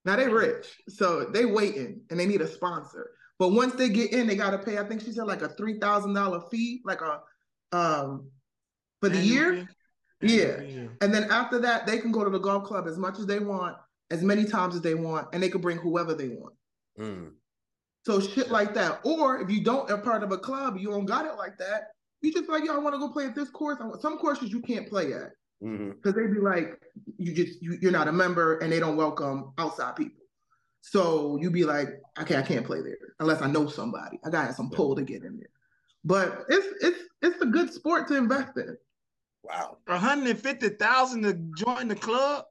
Now 0.05 0.17
they're 0.17 0.31
rich, 0.31 0.67
so 0.89 1.25
they 1.25 1.45
waiting 1.45 2.03
and 2.11 2.21
they 2.21 2.27
need 2.27 2.41
a 2.41 2.47
sponsor. 2.47 3.11
But 3.39 3.49
once 3.49 3.75
they 3.75 3.89
get 3.89 4.13
in, 4.13 4.27
they 4.27 4.37
gotta 4.37 4.59
pay. 4.59 4.79
I 4.79 4.85
think 4.85 5.01
she 5.01 5.13
said 5.13 5.27
like 5.27 5.43
a 5.43 5.49
three 5.49 5.79
thousand 5.79 6.15
dollar 6.15 6.41
fee, 6.51 6.83
like 6.85 7.01
a 7.01 7.21
um 7.77 8.31
for 9.01 9.09
the 9.09 9.19
Annual 9.19 9.35
year. 9.35 9.69
Yeah. 10.21 10.61
And 11.01 11.15
then 11.15 11.25
after 11.31 11.59
that, 11.61 11.87
they 11.87 11.99
can 11.99 12.13
go 12.13 12.25
to 12.25 12.31
the 12.31 12.39
golf 12.39 12.65
club 12.65 12.87
as 12.89 12.99
much 12.99 13.19
as 13.19 13.27
they 13.27 13.39
want, 13.39 13.77
as 14.11 14.23
many 14.23 14.45
times 14.45 14.75
as 14.75 14.81
they 14.81 14.95
want, 14.95 15.29
and 15.33 15.43
they 15.43 15.49
can 15.49 15.61
bring 15.61 15.79
whoever 15.79 16.15
they 16.15 16.29
want. 16.29 16.55
Mm. 16.99 17.33
So 18.05 18.21
shit 18.21 18.51
like 18.51 18.75
that. 18.75 19.01
Or 19.05 19.41
if 19.41 19.51
you 19.51 19.63
don't 19.63 19.91
are 19.91 19.99
part 19.99 20.23
of 20.23 20.33
a 20.33 20.39
club, 20.39 20.77
you 20.79 20.91
don't 20.91 21.05
got 21.05 21.27
it 21.27 21.37
like 21.37 21.59
that. 21.59 21.89
You 22.21 22.33
just 22.33 22.49
like, 22.49 22.65
yo, 22.65 22.75
I 22.75 22.79
want 22.79 22.95
to 22.95 22.99
go 22.99 23.11
play 23.11 23.27
at 23.27 23.35
this 23.35 23.51
course. 23.51 23.79
Some 24.01 24.19
courses 24.19 24.51
you 24.51 24.61
can't 24.61 24.89
play 24.89 25.13
at 25.13 25.31
because 25.61 26.15
they 26.15 26.27
be 26.27 26.41
like, 26.41 26.81
you 27.17 27.35
just 27.35 27.61
you, 27.63 27.79
you're 27.81 27.93
not 27.93 28.09
a 28.09 28.13
member 28.13 28.59
and 28.59 28.73
they 28.73 28.81
don't 28.81 28.97
welcome 28.97 29.53
outside 29.59 29.97
people. 29.97 30.23
So 30.81 31.37
you 31.41 31.51
be 31.51 31.65
like, 31.65 31.89
okay, 32.21 32.37
I 32.37 32.43
can't 32.43 32.65
play 32.65 32.81
there 32.81 32.97
unless 33.21 33.43
I 33.43 33.49
know 33.49 33.69
somebody. 33.69 34.19
I 34.25 34.31
gotta 34.31 34.53
some 34.53 34.71
pull 34.71 34.97
to 34.97 35.03
get 35.03 35.23
in 35.23 35.37
there. 35.37 35.49
But 36.05 36.45
it's 36.49 36.67
it's 36.81 37.01
it's 37.23 37.41
a 37.43 37.47
good 37.47 37.73
sport 37.73 38.09
to 38.09 38.17
invest 38.17 38.57
in. 38.57 38.77
Wow. 39.45 39.79
A 39.87 39.99
hundred 39.99 40.31
and 40.31 40.39
fifty 40.41 40.69
thousand 40.71 41.23
to 41.23 41.35
join 41.57 41.89
the 41.89 41.95
club. 41.95 42.45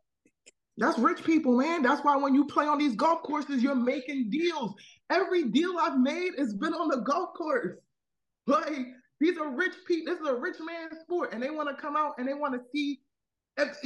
That's 0.77 0.97
rich 0.99 1.23
people, 1.23 1.57
man. 1.57 1.81
That's 1.81 2.03
why 2.03 2.15
when 2.17 2.35
you 2.35 2.45
play 2.45 2.65
on 2.67 2.77
these 2.77 2.95
golf 2.95 3.23
courses, 3.23 3.63
you're 3.63 3.75
making 3.75 4.29
deals. 4.29 4.73
Every 5.09 5.45
deal 5.45 5.73
I've 5.79 5.99
made 5.99 6.33
has 6.37 6.53
been 6.53 6.73
on 6.73 6.89
the 6.89 6.97
golf 6.97 7.33
course. 7.35 7.77
Like 8.45 8.87
these 9.19 9.37
are 9.37 9.49
rich 9.55 9.73
people. 9.87 10.13
This 10.13 10.21
is 10.21 10.27
a 10.27 10.35
rich 10.35 10.57
man 10.59 10.89
sport, 11.01 11.33
and 11.33 11.41
they 11.41 11.49
want 11.49 11.69
to 11.69 11.75
come 11.81 11.95
out 11.95 12.13
and 12.17 12.27
they 12.27 12.33
want 12.33 12.53
to 12.53 12.61
see. 12.73 13.01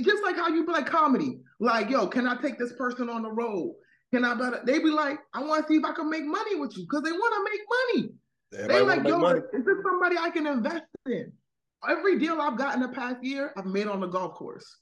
Just 0.01 0.22
like 0.22 0.36
how 0.36 0.50
you 0.50 0.65
play 0.65 0.84
comedy, 0.84 1.39
like 1.62 1.89
yo, 1.89 2.05
can 2.08 2.27
I 2.27 2.36
take 2.41 2.60
this 2.60 2.74
person 2.74 3.10
on 3.10 3.22
the 3.24 3.31
road? 3.31 3.74
Can 4.13 4.25
I? 4.25 4.34
better- 4.36 4.62
They 4.65 4.79
be 4.79 4.89
like, 4.91 5.17
I 5.34 5.41
want 5.41 5.65
to 5.65 5.74
see 5.74 5.77
if 5.79 5.86
I 5.86 5.93
can 5.93 6.10
make 6.10 6.25
money 6.25 6.55
with 6.55 6.75
you 6.77 6.84
because 6.84 7.03
they 7.03 7.12
want 7.13 7.34
to 7.34 7.51
make 7.51 7.62
money. 8.03 8.13
Everybody 8.53 8.79
They 8.79 8.86
like, 8.98 9.08
yo, 9.08 9.17
money. 9.20 9.39
is 9.53 9.63
this 9.65 9.77
somebody 9.81 10.17
I 10.20 10.29
can 10.29 10.46
invest 10.46 10.84
in? 11.05 11.31
Every 11.89 12.19
deal 12.19 12.39
I've 12.39 12.57
got 12.57 12.75
in 12.75 12.81
the 12.81 12.89
past 12.89 13.23
year, 13.23 13.53
I've 13.57 13.65
made 13.65 13.88
on 13.88 14.00
the 14.01 14.07
golf 14.07 14.35
course. 14.35 14.77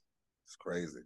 It's 0.45 0.55
crazy. 0.55 0.99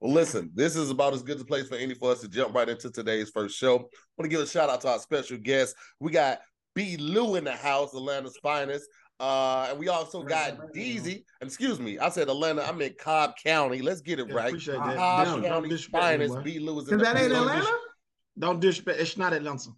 Well, 0.00 0.12
listen, 0.12 0.50
this 0.54 0.76
is 0.76 0.90
about 0.90 1.14
as 1.14 1.22
good 1.22 1.40
a 1.40 1.44
place 1.44 1.68
for 1.68 1.76
any 1.76 1.94
for 1.94 2.10
us 2.12 2.20
to 2.20 2.28
jump 2.28 2.54
right 2.54 2.68
into 2.68 2.90
today's 2.90 3.30
first 3.30 3.56
show. 3.56 3.74
I 3.76 3.78
want 3.78 4.24
to 4.24 4.28
give 4.28 4.40
a 4.40 4.46
shout 4.46 4.68
out 4.68 4.80
to 4.82 4.88
our 4.88 4.98
special 4.98 5.38
guest. 5.38 5.76
We 6.00 6.10
got 6.10 6.40
B. 6.74 6.96
Lou 6.98 7.36
in 7.36 7.44
the 7.44 7.52
house, 7.52 7.94
Atlanta's 7.94 8.36
finest. 8.42 8.86
Uh, 9.20 9.68
and 9.70 9.78
we 9.78 9.88
also 9.88 10.22
got 10.24 10.58
Deezy. 10.74 11.24
Excuse 11.40 11.78
me, 11.78 11.98
I 12.00 12.08
said 12.08 12.28
Atlanta. 12.28 12.62
I'm 12.64 12.82
in 12.82 12.94
Cobb 12.98 13.34
County. 13.42 13.80
Let's 13.80 14.00
get 14.00 14.18
it 14.18 14.28
Yeah, 14.28 14.34
right. 14.34 14.48
appreciate 14.48 14.74
that. 14.78 14.96
Cobb 14.96 15.24
Don't- 15.26 15.42
don't 15.42 15.50
County's 15.50 15.70
disrespect 15.70 16.02
finest. 16.04 16.42
B. 16.42 16.58
Lou 16.58 16.80
is 16.80 16.88
in 16.88 16.98
Because 16.98 17.08
the 17.08 17.14
that 17.14 17.16
ain't 17.22 17.30
building. 17.32 17.56
Atlanta. 17.58 17.78
Don't 18.40 18.60
disrespect. 18.60 19.00
It's 19.00 19.16
not 19.16 19.32
Atlanta. 19.32 19.70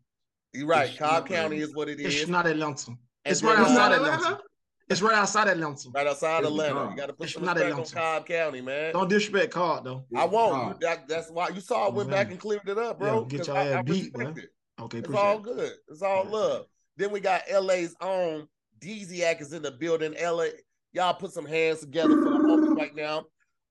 You're 0.54 0.66
right. 0.66 0.88
It's 0.88 0.98
Cobb 0.98 1.28
County 1.28 1.56
Atlanta. 1.56 1.62
is 1.64 1.74
what 1.74 1.88
it 1.90 2.00
is. 2.00 2.22
It's 2.22 2.30
not 2.30 2.46
Atlanta. 2.46 2.88
And 2.92 2.98
It's 3.26 3.42
then, 3.42 3.50
right 3.50 3.60
It's 3.60 3.70
not 3.74 3.92
outside 3.92 3.96
Atlanta. 3.96 4.16
Atlanta. 4.24 4.42
It's 4.88 5.02
right 5.02 5.14
outside 5.14 5.48
Atlanta. 5.48 5.88
Right 5.92 6.06
outside 6.06 6.40
It's 6.44 6.48
Atlanta. 6.48 6.74
Cobb. 6.74 6.90
You 6.90 6.96
got 6.96 7.06
to 7.06 7.12
put 7.12 7.24
It's 7.24 7.32
some 7.34 7.44
not 7.44 7.56
respect 7.56 7.78
on 7.78 7.84
Cobb 7.86 8.26
County, 8.26 8.60
man. 8.60 8.92
Don't 8.92 9.08
disrespect 9.08 9.52
Card 9.52 9.82
though. 9.84 10.04
I 10.16 10.24
won't. 10.26 10.80
That, 10.80 11.08
that's 11.08 11.28
why 11.28 11.48
you 11.48 11.60
saw 11.60 11.86
I 11.86 11.90
went 11.90 12.08
back 12.08 12.30
and 12.30 12.38
cleared 12.38 12.68
it 12.68 12.78
up, 12.78 13.00
bro. 13.00 13.22
Yeah, 13.22 13.28
get 13.28 13.38
'cause 13.38 13.48
your 13.48 13.56
I, 13.58 13.66
ass 13.68 13.78
I 13.78 13.82
beat, 13.82 14.16
man. 14.16 14.34
it. 14.36 14.50
Okay, 14.80 14.98
It's 14.98 15.14
all 15.14 15.40
good. 15.40 15.72
It's 15.88 16.02
all 16.02 16.24
Yeah. 16.24 16.30
love. 16.30 16.66
Then 16.96 17.10
we 17.10 17.18
got 17.20 17.42
LA's 17.50 17.96
own 18.00 18.46
Deeziac 18.78 19.40
is 19.40 19.52
in 19.52 19.62
the 19.62 19.72
building. 19.72 20.14
LA, 20.20 20.46
y'all 20.92 21.14
put 21.14 21.32
some 21.32 21.46
hands 21.46 21.80
together 21.80 22.16
for 22.16 22.30
the 22.30 22.38
homie 22.38 22.74
right 22.76 22.94
now. 22.94 23.24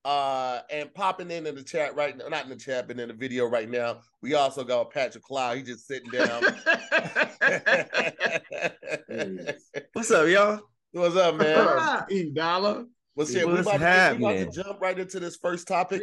Uh, 0.04 0.62
and 0.70 0.94
popping 0.94 1.32
in 1.32 1.48
in 1.48 1.56
the 1.56 1.64
chat 1.64 1.96
right 1.96 2.16
now, 2.18 2.28
not 2.28 2.44
in 2.44 2.50
the 2.50 2.56
chat, 2.56 2.88
but 2.88 3.00
in 3.00 3.08
the 3.08 3.14
video 3.14 3.46
right 3.48 3.70
now. 3.70 4.02
We 4.22 4.36
also 4.36 4.64
got 4.64 4.92
Patrick 4.92 5.24
Cloud. 5.24 5.58
He 5.58 5.64
just 5.64 5.88
sitting 5.88 6.12
down. 6.12 6.44
What's 9.94 10.12
up, 10.12 10.28
y'all? 10.28 10.62
What's 10.96 11.18
up, 11.18 11.36
man? 11.36 12.06
E 12.10 12.30
dollar. 12.30 12.86
Well, 13.18 13.28
shit, 13.28 13.46
we 13.46 13.52
What's 13.52 13.68
about, 13.68 13.80
to, 13.80 14.18
we 14.18 14.24
about 14.24 14.36
happening? 14.36 14.50
to 14.50 14.64
jump 14.64 14.80
right 14.80 14.98
into 14.98 15.20
this 15.20 15.36
first 15.36 15.68
topic 15.68 16.02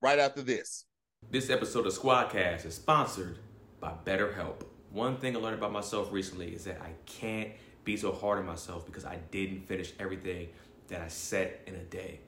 right 0.00 0.18
after 0.18 0.40
this. 0.40 0.86
This 1.30 1.50
episode 1.50 1.86
of 1.86 1.92
Squadcast 1.92 2.64
is 2.64 2.72
sponsored 2.72 3.36
by 3.80 3.92
BetterHelp. 4.06 4.62
One 4.92 5.18
thing 5.18 5.36
I 5.36 5.40
learned 5.40 5.58
about 5.58 5.72
myself 5.72 6.10
recently 6.10 6.54
is 6.54 6.64
that 6.64 6.80
I 6.80 6.92
can't 7.04 7.50
be 7.84 7.98
so 7.98 8.12
hard 8.12 8.38
on 8.38 8.46
myself 8.46 8.86
because 8.86 9.04
I 9.04 9.18
didn't 9.30 9.66
finish 9.66 9.92
everything 10.00 10.48
that 10.88 11.02
I 11.02 11.08
set 11.08 11.60
in 11.66 11.74
a 11.74 11.84
day. 11.84 12.20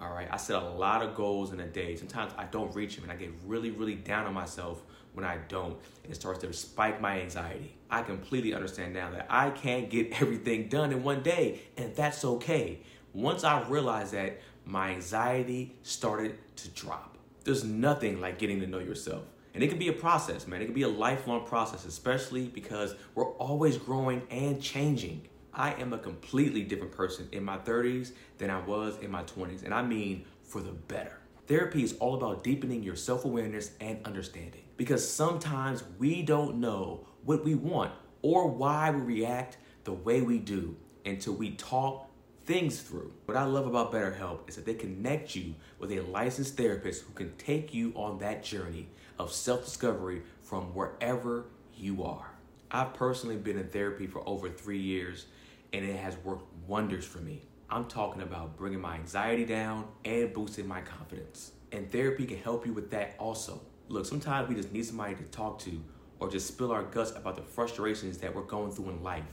All 0.00 0.12
right, 0.12 0.26
I 0.28 0.38
set 0.38 0.60
a 0.60 0.68
lot 0.70 1.02
of 1.02 1.14
goals 1.14 1.52
in 1.52 1.60
a 1.60 1.68
day. 1.68 1.94
Sometimes 1.94 2.32
I 2.36 2.46
don't 2.46 2.74
reach 2.74 2.96
them 2.96 3.04
and 3.04 3.12
I 3.12 3.16
get 3.16 3.30
really, 3.46 3.70
really 3.70 3.94
down 3.94 4.26
on 4.26 4.34
myself 4.34 4.82
when 5.12 5.24
I 5.24 5.38
don't, 5.48 5.76
and 6.02 6.12
it 6.12 6.14
starts 6.14 6.40
to 6.40 6.52
spike 6.52 7.00
my 7.00 7.20
anxiety. 7.20 7.74
I 7.90 8.02
completely 8.02 8.54
understand 8.54 8.94
now 8.94 9.10
that 9.10 9.26
I 9.28 9.50
can't 9.50 9.90
get 9.90 10.12
everything 10.20 10.68
done 10.68 10.92
in 10.92 11.02
one 11.02 11.22
day, 11.22 11.62
and 11.76 11.94
that's 11.94 12.24
okay. 12.24 12.80
Once 13.12 13.44
I 13.44 13.62
realized 13.68 14.12
that, 14.12 14.40
my 14.64 14.90
anxiety 14.90 15.76
started 15.82 16.38
to 16.56 16.68
drop. 16.68 17.18
There's 17.44 17.64
nothing 17.64 18.20
like 18.20 18.38
getting 18.38 18.60
to 18.60 18.66
know 18.66 18.78
yourself. 18.78 19.24
And 19.52 19.64
it 19.64 19.68
can 19.68 19.78
be 19.78 19.88
a 19.88 19.92
process, 19.92 20.46
man. 20.46 20.62
It 20.62 20.66
can 20.66 20.74
be 20.74 20.82
a 20.82 20.88
lifelong 20.88 21.44
process, 21.44 21.84
especially 21.84 22.46
because 22.46 22.94
we're 23.16 23.32
always 23.32 23.76
growing 23.76 24.22
and 24.30 24.62
changing. 24.62 25.28
I 25.52 25.72
am 25.72 25.92
a 25.92 25.98
completely 25.98 26.62
different 26.62 26.92
person 26.92 27.28
in 27.32 27.42
my 27.44 27.58
30s 27.58 28.12
than 28.38 28.50
I 28.50 28.60
was 28.60 28.98
in 28.98 29.10
my 29.10 29.24
20s, 29.24 29.64
and 29.64 29.74
I 29.74 29.82
mean 29.82 30.24
for 30.44 30.60
the 30.60 30.70
better. 30.70 31.18
Therapy 31.48 31.82
is 31.82 31.96
all 31.98 32.14
about 32.14 32.44
deepening 32.44 32.84
your 32.84 32.94
self 32.94 33.24
awareness 33.24 33.72
and 33.80 33.98
understanding 34.06 34.62
because 34.80 35.06
sometimes 35.06 35.84
we 35.98 36.22
don't 36.22 36.56
know 36.56 37.06
what 37.26 37.44
we 37.44 37.54
want 37.54 37.92
or 38.22 38.48
why 38.48 38.90
we 38.90 39.02
react 39.02 39.58
the 39.84 39.92
way 39.92 40.22
we 40.22 40.38
do 40.38 40.74
until 41.04 41.34
we 41.34 41.50
talk 41.50 42.08
things 42.46 42.80
through. 42.80 43.12
What 43.26 43.36
I 43.36 43.44
love 43.44 43.66
about 43.66 43.92
BetterHelp 43.92 44.48
is 44.48 44.56
that 44.56 44.64
they 44.64 44.72
connect 44.72 45.36
you 45.36 45.54
with 45.78 45.92
a 45.92 46.00
licensed 46.00 46.56
therapist 46.56 47.02
who 47.02 47.12
can 47.12 47.36
take 47.36 47.74
you 47.74 47.92
on 47.94 48.20
that 48.20 48.42
journey 48.42 48.88
of 49.18 49.34
self 49.34 49.66
discovery 49.66 50.22
from 50.40 50.74
wherever 50.74 51.44
you 51.76 52.02
are. 52.02 52.30
I've 52.70 52.94
personally 52.94 53.36
been 53.36 53.58
in 53.58 53.68
therapy 53.68 54.06
for 54.06 54.26
over 54.26 54.48
three 54.48 54.80
years, 54.80 55.26
and 55.74 55.84
it 55.84 55.96
has 55.96 56.16
worked 56.24 56.50
wonders 56.66 57.04
for 57.04 57.18
me. 57.18 57.42
I'm 57.68 57.84
talking 57.84 58.22
about 58.22 58.56
bringing 58.56 58.80
my 58.80 58.94
anxiety 58.94 59.44
down 59.44 59.88
and 60.06 60.32
boosting 60.32 60.66
my 60.66 60.80
confidence. 60.80 61.52
And 61.70 61.92
therapy 61.92 62.24
can 62.24 62.38
help 62.38 62.64
you 62.64 62.72
with 62.72 62.90
that 62.92 63.14
also. 63.18 63.60
Look, 63.90 64.06
sometimes 64.06 64.48
we 64.48 64.54
just 64.54 64.72
need 64.72 64.86
somebody 64.86 65.16
to 65.16 65.24
talk 65.24 65.58
to 65.60 65.82
or 66.20 66.30
just 66.30 66.46
spill 66.46 66.70
our 66.70 66.84
guts 66.84 67.10
about 67.10 67.34
the 67.34 67.42
frustrations 67.42 68.18
that 68.18 68.32
we're 68.32 68.42
going 68.42 68.70
through 68.70 68.90
in 68.90 69.02
life. 69.02 69.24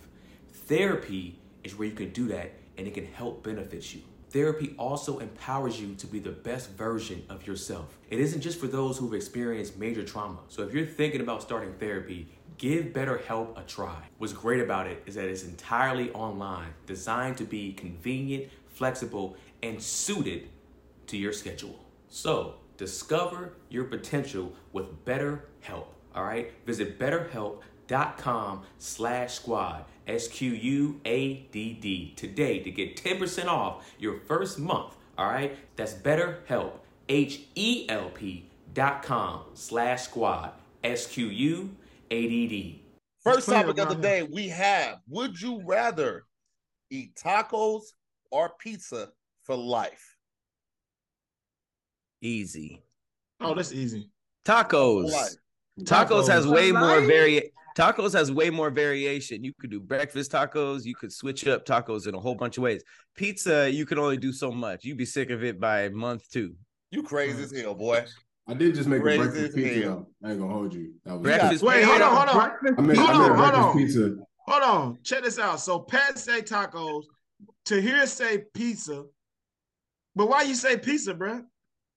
Therapy 0.52 1.38
is 1.64 1.78
where 1.78 1.88
you 1.88 1.94
can 1.94 2.10
do 2.10 2.28
that 2.30 2.54
and 2.76 2.88
it 2.88 2.96
can 2.96 3.06
help 3.06 3.44
benefit 3.44 3.94
you. 3.94 4.02
Therapy 4.32 4.74
also 4.80 5.20
empowers 5.20 5.80
you 5.80 5.94
to 5.96 6.08
be 6.08 6.18
the 6.18 6.32
best 6.32 6.72
version 6.72 7.24
of 7.30 7.46
yourself. 7.46 8.00
It 8.10 8.20
isn't 8.20 8.42
just 8.42 8.60
for 8.60 8.66
those 8.66 8.98
who've 8.98 9.14
experienced 9.14 9.78
major 9.78 10.04
trauma. 10.04 10.40
So 10.48 10.64
if 10.64 10.74
you're 10.74 10.88
thinking 10.88 11.22
about 11.22 11.44
starting 11.44 11.74
therapy, 11.74 12.28
give 12.58 12.86
BetterHelp 12.88 13.60
a 13.60 13.64
try. 13.64 14.08
What's 14.18 14.34
great 14.34 14.60
about 14.60 14.88
it 14.88 15.04
is 15.06 15.14
that 15.16 15.26
it's 15.26 15.44
entirely 15.44 16.12
online, 16.14 16.74
designed 16.88 17.38
to 17.38 17.44
be 17.44 17.74
convenient, 17.74 18.52
flexible, 18.70 19.38
and 19.62 19.80
suited 19.80 20.50
to 21.06 21.16
your 21.16 21.32
schedule. 21.32 21.78
So 22.10 22.56
discover 22.78 23.54
your 23.70 23.86
potential 23.86 24.54
with 24.72 25.04
BetterHelp. 25.06 25.88
All 26.16 26.24
right, 26.24 26.52
visit 26.66 27.00
BetterHelp.com 27.00 28.64
slash 28.78 29.34
squad 29.34 29.86
S-Q-U-A-D-D 30.08 32.14
today 32.16 32.60
to 32.60 32.72
get 32.72 32.96
10% 32.96 33.48
off 33.48 33.86
your 34.00 34.20
first 34.22 34.60
month. 34.60 34.96
All 35.18 35.28
right, 35.28 35.58
that's 35.76 35.94
BetterHelp 35.94 36.74
H-E-L-P 37.10 38.50
dot 38.74 39.04
com 39.04 39.42
slash 39.54 40.04
squad 40.04 40.54
S-Q-U-A-D-D. 40.84 42.84
First 43.22 43.50
topic 43.50 43.80
of 43.80 43.90
the 43.90 43.96
day 43.96 44.24
we 44.24 44.48
have: 44.50 45.00
Would 45.08 45.42
you 45.42 45.62
rather 45.66 46.24
eat 46.90 47.16
tacos 47.16 47.82
or 48.32 48.52
pizza 48.60 49.10
for 49.44 49.56
life? 49.56 50.17
Easy. 52.22 52.82
Oh, 53.40 53.54
that's 53.54 53.74
easy. 53.74 54.10
Tacos. 54.46 55.12
Life. 55.12 55.34
Tacos 55.82 56.28
has 56.28 56.46
For 56.46 56.52
way 56.52 56.72
more 56.72 57.00
life? 57.00 57.08
vari 57.08 57.52
Tacos 57.78 58.14
has 58.14 58.32
way 58.32 58.50
more 58.50 58.72
variation. 58.72 59.44
You 59.44 59.54
could 59.60 59.70
do 59.70 59.80
breakfast 59.80 60.32
tacos. 60.32 60.84
You 60.84 60.96
could 60.96 61.14
switch 61.14 61.46
up 61.48 61.64
tacos 61.66 62.08
in 62.08 62.16
a 62.16 62.20
whole 62.20 62.34
bunch 62.34 62.58
of 62.58 62.64
ways. 62.64 62.84
Pizza, 63.16 63.70
you 63.72 63.86
can 63.86 64.00
only 64.00 64.18
do 64.18 64.34
so 64.34 64.52
much. 64.52 64.84
You'd 64.84 64.98
be 64.98 65.06
sick 65.06 65.30
of 65.30 65.44
it 65.44 65.60
by 65.60 65.90
month 65.90 66.28
two. 66.32 66.56
You 66.90 67.04
crazy 67.04 67.44
as 67.44 67.52
hell, 67.52 67.76
boy. 67.76 68.04
I 68.48 68.54
did 68.56 68.74
just 68.74 68.88
make 68.90 69.02
a 69.02 69.04
breakfast 69.04 69.56
pizza. 69.56 69.82
hell. 69.82 70.10
I 70.24 70.32
ain't 70.32 70.40
gonna 70.40 70.52
hold 70.52 70.74
you. 70.74 70.94
That 71.06 71.14
was 71.14 71.22
Breakfast 71.22 71.64
Wait, 71.64 71.84
hold 71.84 72.02
on, 72.02 72.16
hold 72.28 72.30
on. 72.30 72.52
I 72.78 72.82
made, 72.82 72.98
Hold 72.98 73.10
I 73.10 73.14
on, 73.14 73.22
made 73.22 73.30
a 73.30 73.36
hold 73.36 73.54
on. 73.54 73.78
pizza. 73.78 74.16
Hold 74.48 74.64
on, 74.64 74.98
check 75.04 75.24
this 75.24 75.38
out. 75.38 75.60
So 75.60 75.80
Pat 75.80 76.18
say 76.18 76.42
tacos, 76.42 77.04
to 77.66 77.80
hear 77.82 78.08
say 78.08 78.46
pizza, 78.56 79.04
but 80.16 80.30
why 80.30 80.42
you 80.44 80.56
say 80.56 80.78
pizza, 80.78 81.14
bruh? 81.14 81.44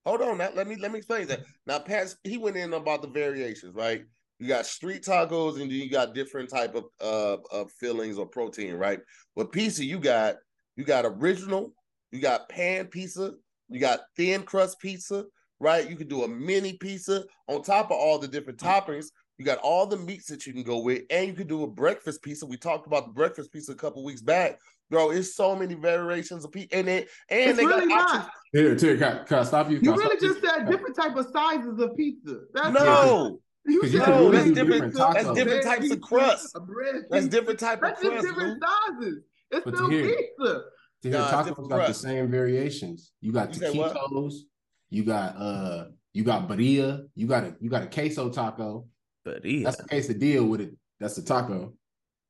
Hold 0.06 0.22
on, 0.22 0.38
now, 0.38 0.50
let 0.54 0.66
me 0.66 0.76
let 0.76 0.92
me 0.92 0.98
explain 0.98 1.26
that. 1.28 1.44
Now, 1.66 1.78
Pat, 1.78 2.14
he 2.24 2.38
went 2.38 2.56
in 2.56 2.72
about 2.72 3.02
the 3.02 3.08
variations, 3.08 3.74
right? 3.74 4.02
You 4.38 4.48
got 4.48 4.64
street 4.64 5.02
tacos, 5.02 5.60
and 5.60 5.70
then 5.70 5.70
you 5.70 5.90
got 5.90 6.14
different 6.14 6.48
type 6.48 6.74
of 6.74 6.84
uh 7.00 7.36
of 7.52 7.70
fillings 7.72 8.16
or 8.16 8.26
protein, 8.26 8.74
right? 8.74 9.00
With 9.36 9.52
pizza, 9.52 9.84
you 9.84 9.98
got 9.98 10.36
you 10.76 10.84
got 10.84 11.04
original, 11.04 11.74
you 12.12 12.20
got 12.20 12.48
pan 12.48 12.86
pizza, 12.86 13.34
you 13.68 13.78
got 13.78 14.00
thin 14.16 14.42
crust 14.42 14.80
pizza, 14.80 15.26
right? 15.58 15.88
You 15.88 15.96
can 15.96 16.08
do 16.08 16.24
a 16.24 16.28
mini 16.28 16.72
pizza 16.74 17.24
on 17.48 17.62
top 17.62 17.90
of 17.90 17.98
all 17.98 18.18
the 18.18 18.28
different 18.28 18.58
toppings. 18.58 19.06
You 19.36 19.44
got 19.44 19.58
all 19.58 19.86
the 19.86 19.96
meats 19.96 20.26
that 20.26 20.46
you 20.46 20.52
can 20.52 20.62
go 20.62 20.78
with, 20.80 21.02
and 21.10 21.26
you 21.26 21.34
can 21.34 21.46
do 21.46 21.62
a 21.62 21.66
breakfast 21.66 22.22
pizza. 22.22 22.46
We 22.46 22.56
talked 22.56 22.86
about 22.86 23.06
the 23.06 23.12
breakfast 23.12 23.52
pizza 23.52 23.72
a 23.72 23.76
couple 23.76 24.04
weeks 24.04 24.22
back, 24.22 24.58
bro. 24.90 25.10
It's 25.10 25.34
so 25.34 25.54
many 25.56 25.74
variations 25.74 26.44
of 26.44 26.52
pizza, 26.52 26.76
and 26.76 26.88
it 26.88 27.08
and 27.28 27.50
It's 27.50 27.58
they 27.58 27.66
really 27.66 27.88
got 27.88 28.14
not. 28.14 28.30
Here, 28.52 28.74
here, 28.74 28.96
can, 28.98 29.18
I- 29.18 29.24
can 29.24 29.38
I 29.38 29.42
stop 29.44 29.70
you? 29.70 29.76
Can 29.78 29.84
You 29.86 29.92
I 29.92 29.96
really 29.96 30.18
stop 30.18 30.28
just 30.28 30.40
said 30.44 30.68
different 30.70 30.96
type 30.96 31.16
of 31.16 31.26
sizes 31.32 31.78
of 31.78 31.96
pizza. 31.96 32.40
That's 32.52 32.74
No, 32.74 33.26
it. 33.66 33.70
You 33.72 33.80
'Cause 33.80 33.92
you 33.92 33.98
said 34.00 34.04
can 34.06 34.14
really 34.18 34.30
bread 34.30 34.44
do 34.46 34.54
different. 34.54 34.94
That's 34.94 35.14
different 35.32 35.46
bread 35.48 35.62
types 35.62 35.84
of 35.84 35.90
pizza, 35.90 35.98
crust. 36.00 36.58
That's 37.10 37.28
different 37.28 37.58
type 37.60 37.78
of 37.78 37.82
That's 37.82 38.00
just 38.02 38.10
crust, 38.12 38.26
different 38.26 38.60
dude. 38.60 38.68
sizes. 39.00 39.18
It's 39.52 39.64
But 39.64 39.74
still 39.76 39.90
here- 39.90 40.06
pizza. 40.38 40.62
To 41.02 41.08
hear 41.08 41.18
Nah, 41.18 41.30
tacos 41.30 41.46
different 41.46 41.70
got 41.70 41.86
the 41.88 41.94
same 41.94 42.30
variations. 42.30 43.12
You 43.22 43.32
got 43.32 43.54
You 43.54 43.60
taquitos. 43.62 44.34
You 44.90 45.04
got 45.04 45.36
uh, 45.36 45.84
you 46.12 46.24
got 46.24 46.46
birria. 46.48 47.06
You 47.14 47.26
got 47.26 47.44
a 47.44 47.56
you 47.60 47.70
got 47.70 47.82
a 47.84 47.86
queso 47.86 48.28
taco. 48.30 48.86
But. 49.24 49.42
That's 49.42 49.76
the 49.76 49.84
quesadilla 49.84 50.46
with 50.48 50.60
it. 50.62 50.74
That's 50.98 51.14
the 51.16 51.22
taco. 51.22 51.72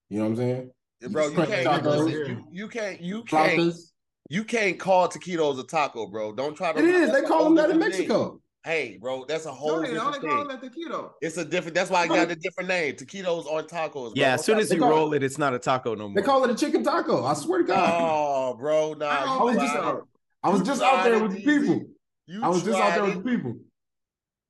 You 0.09 0.19
know 0.19 0.25
what 0.25 0.31
I'm 0.31 0.37
saying? 0.37 0.71
Bro, 1.09 1.29
you 1.29 1.37
can't 1.47 1.85
listen, 1.85 2.09
you, 2.09 2.45
you 2.53 2.69
can't 2.69 3.01
you 3.01 3.23
can't 3.25 3.59
Flautas. 3.59 3.91
you 4.29 4.45
can't 4.45 4.79
call 4.79 5.09
taquitos 5.09 5.59
a 5.59 5.65
taco, 5.65 6.07
bro. 6.07 6.33
Don't 6.35 6.55
try 6.55 6.73
to 6.73 6.79
It 6.79 6.85
is. 6.85 7.13
They 7.13 7.23
call 7.23 7.45
them 7.45 7.55
that 7.55 7.71
in 7.71 7.79
different 7.79 7.95
thing. 7.95 8.09
Mexico. 8.09 8.41
Hey, 8.63 8.99
bro, 9.01 9.25
that's 9.27 9.47
a 9.47 9.49
No, 9.49 9.55
whole 9.55 9.81
they 9.81 9.95
don't. 9.95 10.13
different 10.13 10.23
They 10.23 10.29
call 10.29 10.47
thing. 10.47 10.57
it 10.57 10.61
the 10.61 10.69
keto. 10.95 11.11
It's 11.23 11.37
a 11.39 11.45
different 11.47 11.75
that's 11.75 11.89
why 11.89 12.03
I 12.03 12.07
got 12.07 12.31
a 12.31 12.37
different 12.37 12.69
name. 12.69 12.95
Taquitos 12.97 13.47
on 13.47 13.65
tacos, 13.65 13.93
bro. 13.93 14.13
Yeah, 14.15 14.35
as 14.35 14.45
soon 14.45 14.59
as 14.59 14.71
you 14.71 14.83
roll 14.85 15.15
it, 15.15 15.23
it's 15.23 15.39
not 15.39 15.55
a 15.55 15.59
taco 15.59 15.95
no 15.95 16.09
more. 16.09 16.15
They 16.15 16.23
call 16.23 16.45
it 16.45 16.51
a 16.51 16.55
chicken 16.55 16.85
taco. 16.85 17.25
I 17.25 17.33
swear 17.33 17.61
to 17.61 17.65
God. 17.65 17.99
Oh, 17.99 18.55
bro, 18.59 18.93
nah. 18.93 19.07
I 19.09 19.37
you 19.39 19.45
was 19.45 19.57
just- 19.57 19.73
tried. 19.75 20.01
I 20.43 20.49
was 20.51 20.63
just 20.63 20.83
out 20.83 21.05
there 21.05 21.23
with 21.23 21.33
the 21.33 21.43
people. 21.43 21.83
You 22.27 22.43
I 22.45 22.49
was 22.49 22.63
just 22.63 22.79
out 22.79 22.95
there 22.95 23.05
with 23.05 23.25
the 23.25 23.31
people. 23.31 23.57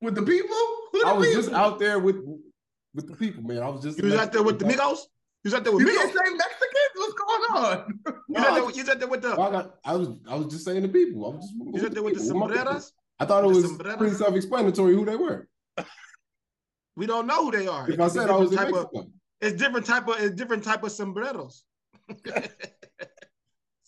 With 0.00 0.14
the 0.16 0.22
people? 0.22 0.56
I 1.06 1.12
was 1.12 1.32
just 1.32 1.52
out 1.52 1.78
there 1.78 1.98
with 2.00 2.16
with 2.94 3.06
the 3.08 3.14
people, 3.16 3.44
man. 3.44 3.62
I 3.62 3.68
was 3.68 3.82
just 3.84 3.98
You 3.98 4.04
was 4.06 4.14
out 4.14 4.32
there 4.32 4.42
with 4.42 4.58
the 4.58 4.64
Migos? 4.64 4.98
You 5.42 5.48
was 5.50 5.54
out 5.54 5.64
there 5.64 5.72
with 5.72 5.86
You 5.86 5.88
Migos? 5.92 6.12
didn't 6.12 6.12
say 6.26 6.32
Mexicans? 6.34 6.94
What's 6.96 7.14
going 7.14 7.64
on? 7.64 8.00
You 8.06 8.34
was 8.34 8.44
out 8.44 8.54
there 8.54 8.62
you 8.62 8.82
was 8.82 8.88
out 8.90 8.98
there 8.98 9.08
with 9.08 9.22
the 9.22 9.32
I, 9.32 9.50
got, 9.50 9.74
I 9.84 9.96
was 9.96 10.08
I 10.28 10.34
was 10.36 10.46
just 10.52 10.64
saying 10.66 10.82
the 10.82 10.88
people. 10.88 11.24
I 11.24 11.36
was 11.36 11.44
just 11.46 11.54
you 11.54 11.70
was 11.72 11.84
out 11.84 11.92
there 11.92 12.02
with 12.02 12.14
the 12.14 12.20
people, 12.22 12.40
with 12.40 12.50
my 12.50 12.56
people. 12.56 12.72
sombreras? 12.72 12.92
I 13.18 13.24
thought 13.24 13.44
it 13.44 13.48
the 13.48 13.54
was 13.54 13.64
sombreros? 13.64 13.96
pretty 13.98 14.14
self-explanatory 14.16 14.94
who 14.94 15.04
they 15.06 15.16
were. 15.16 15.48
We 16.96 17.06
don't 17.06 17.26
know 17.26 17.44
who 17.46 17.52
they 17.52 17.66
are. 17.66 17.88
If 17.90 17.98
I 17.98 18.06
It's 18.06 18.14
a 18.16 18.18
said 18.20 18.30
I 18.30 18.36
was 18.36 18.50
in 18.52 18.58
different 18.58 18.74
type 18.92 18.94
of- 18.94 19.06
It's 19.40 19.56
different 19.58 19.86
type 19.86 20.08
of 20.08 20.20
it's 20.20 20.34
different 20.36 20.64
type 20.64 20.82
of 20.84 20.92
sombreros. 20.92 21.64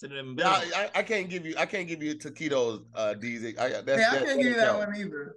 Yeah, 0.05 0.49
I, 0.49 0.65
I- 0.75 0.91
I 0.97 1.03
can't 1.05 1.29
give 1.29 1.47
you 1.47 1.55
I 1.57 1.65
can't 1.65 1.87
give 1.87 2.03
you 2.03 2.17
taquitos, 2.17 2.85
uh 2.97 3.15
Deezy. 3.17 3.57
I, 3.57 3.83
that's, 3.83 4.01
Yeah, 4.01 4.11
I 4.11 4.25
can't 4.25 4.39
give 4.41 4.49
you 4.49 4.55
that 4.57 4.67
count. 4.77 4.79
one 4.89 4.97
either. 4.97 5.37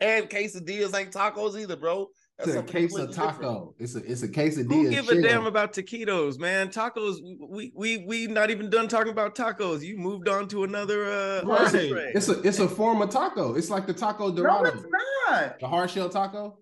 And 0.00 0.28
quesadillas 0.28 0.92
ain't 0.98 1.12
tacos 1.12 1.56
either, 1.56 1.76
bro. 1.76 2.08
That's 2.38 2.50
it's 2.50 2.58
a 2.58 2.62
case 2.62 2.94
of 2.94 2.98
completely 3.00 3.06
different. 3.14 3.40
taco. 3.42 3.74
It's 3.78 3.94
a 3.94 3.98
it's 4.12 4.22
a 4.22 4.28
quesadilla. 4.28 4.72
Who 4.72 4.90
give 4.90 5.08
a 5.08 5.12
shell. 5.14 5.22
damn 5.22 5.46
about 5.46 5.72
taquitos, 5.72 6.38
man? 6.38 6.68
Tacos, 6.68 7.16
we 7.48 7.72
we 7.74 7.98
we 8.06 8.26
not 8.26 8.50
even 8.50 8.68
done 8.68 8.88
talking 8.88 9.10
about 9.12 9.34
tacos. 9.34 9.80
You 9.82 9.96
moved 9.96 10.28
on 10.28 10.46
to 10.48 10.64
another 10.64 11.06
uh 11.06 11.42
Right. 11.44 11.68
substrate. 11.72 12.12
It's 12.14 12.28
a 12.28 12.40
it's 12.42 12.58
a 12.58 12.68
form 12.68 13.00
of 13.00 13.08
taco. 13.08 13.54
It's 13.54 13.70
like 13.70 13.86
the 13.86 13.94
taco 13.94 14.28
No, 14.28 14.34
dorado, 14.34 14.68
it's 14.68 14.84
not. 15.30 15.58
the 15.60 15.66
hard 15.66 15.90
shell 15.90 16.10
taco. 16.10 16.58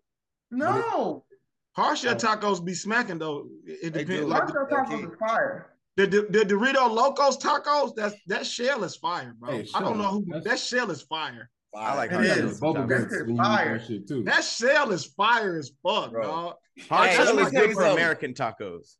No. 0.53 1.25
Hard 1.73 1.99
shell 1.99 2.15
tacos 2.15 2.65
be 2.65 2.73
smacking 2.75 3.19
though. 3.19 3.49
It, 3.67 3.79
it 3.87 3.93
depends. 3.95 4.27
Like 4.29 4.43
Hard 4.49 4.55
the, 4.71 4.75
shell 4.77 4.85
tacos 4.85 4.89
key. 5.01 5.07
is 5.07 5.19
fire. 5.19 5.71
the, 5.97 6.07
the, 6.07 6.23
the 6.31 6.55
Dorito 6.55 6.89
Locos 6.89 7.37
tacos, 7.39 7.97
that's 7.97 8.15
that 8.29 8.47
shell 8.47 8.85
is 8.85 8.95
fire, 8.95 9.35
bro. 9.41 9.51
Hey, 9.51 9.67
I 9.75 9.81
don't 9.81 9.99
know 9.99 10.11
who 10.13 10.25
That's- 10.29 10.45
that 10.45 10.59
shell 10.61 10.93
is 10.93 11.03
fire. 11.03 11.51
I 11.77 11.95
like 11.95 12.11
It 12.11 12.15
hard 12.15 12.27
It's 12.27 12.59
bubble 12.61 12.83
tacos. 12.83 12.89
guts 12.89 13.03
That's 13.11 13.21
when 13.23 13.29
you 13.29 13.35
eat 13.35 13.39
fire. 13.39 13.79
that 13.79 13.87
shit 13.87 14.09
too. 14.09 14.23
That 14.25 14.45
shell 14.45 14.91
is 14.93 15.05
fire 15.07 15.59
as 15.59 15.71
fuck, 15.83 16.11
Bro. 16.13 16.23
dog. 16.23 16.55
Hard 16.89 17.09
Hey, 17.11 17.17
shell 17.17 17.39
is 17.39 17.51
tell 17.51 17.67
good 17.67 17.73
for. 17.75 17.83
American 17.85 18.35
tacos. 18.35 18.97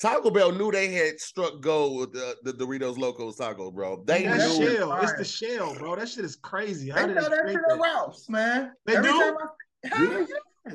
Taco 0.00 0.30
Bell 0.30 0.52
knew 0.52 0.70
they 0.70 0.88
had 0.92 1.18
struck 1.18 1.60
gold 1.62 1.98
with 2.00 2.12
the, 2.12 2.36
the 2.42 2.52
Doritos 2.52 2.98
Locos 2.98 3.36
taco, 3.36 3.70
bro. 3.70 4.04
They 4.04 4.24
That 4.24 4.38
That 4.38 4.48
knew. 4.50 4.56
shit 4.66 4.76
shell, 4.76 4.92
it's 5.02 5.12
the 5.14 5.24
shell, 5.24 5.74
bro. 5.74 5.96
That 5.96 6.08
shit 6.08 6.24
is 6.24 6.36
crazy. 6.36 6.90
They 6.90 7.00
How 7.00 7.06
did 7.06 7.16
sell 7.18 7.30
they 7.30 7.36
that 7.36 7.42
create 7.44 7.54
shit 7.66 7.72
at? 7.72 7.80
Ralph's, 7.80 8.28
man. 8.28 8.72
They 8.84 8.96
Every 8.96 9.10
do? 9.10 9.16
I- 9.18 9.88
Hell 9.88 10.04
Yeah. 10.12 10.26
yeah. 10.66 10.74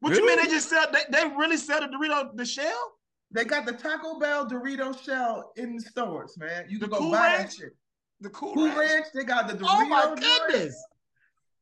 What 0.00 0.16
you 0.16 0.26
mean 0.26 0.36
they 0.36 0.44
just 0.46 0.68
sell? 0.68 0.86
They, 0.92 1.00
they 1.10 1.24
really 1.36 1.56
sell 1.56 1.80
the 1.80 1.86
Dorito 1.88 2.36
the 2.36 2.44
shell? 2.44 2.92
They 3.32 3.44
got 3.44 3.66
the 3.66 3.72
Taco 3.72 4.18
Bell 4.20 4.46
Dorito 4.48 4.96
shell 5.02 5.52
in 5.56 5.74
the 5.76 5.80
stores, 5.82 6.36
man. 6.38 6.66
You 6.68 6.78
The 6.78 6.84
can 6.86 6.90
go 6.92 6.98
Cool 6.98 7.10
buy 7.12 7.34
Ranch? 7.36 7.50
that 7.50 7.56
shit. 7.56 7.76
The 8.22 8.30
Cool 8.30 8.54
Cool 8.54 8.66
Ranch? 8.68 8.78
Ranch, 8.78 9.06
they 9.14 9.24
got 9.24 9.48
the 9.48 9.54
Dorito. 9.54 9.66
Oh 9.68 9.88
my 9.88 10.04
joint. 10.06 10.20
goodness! 10.20 10.84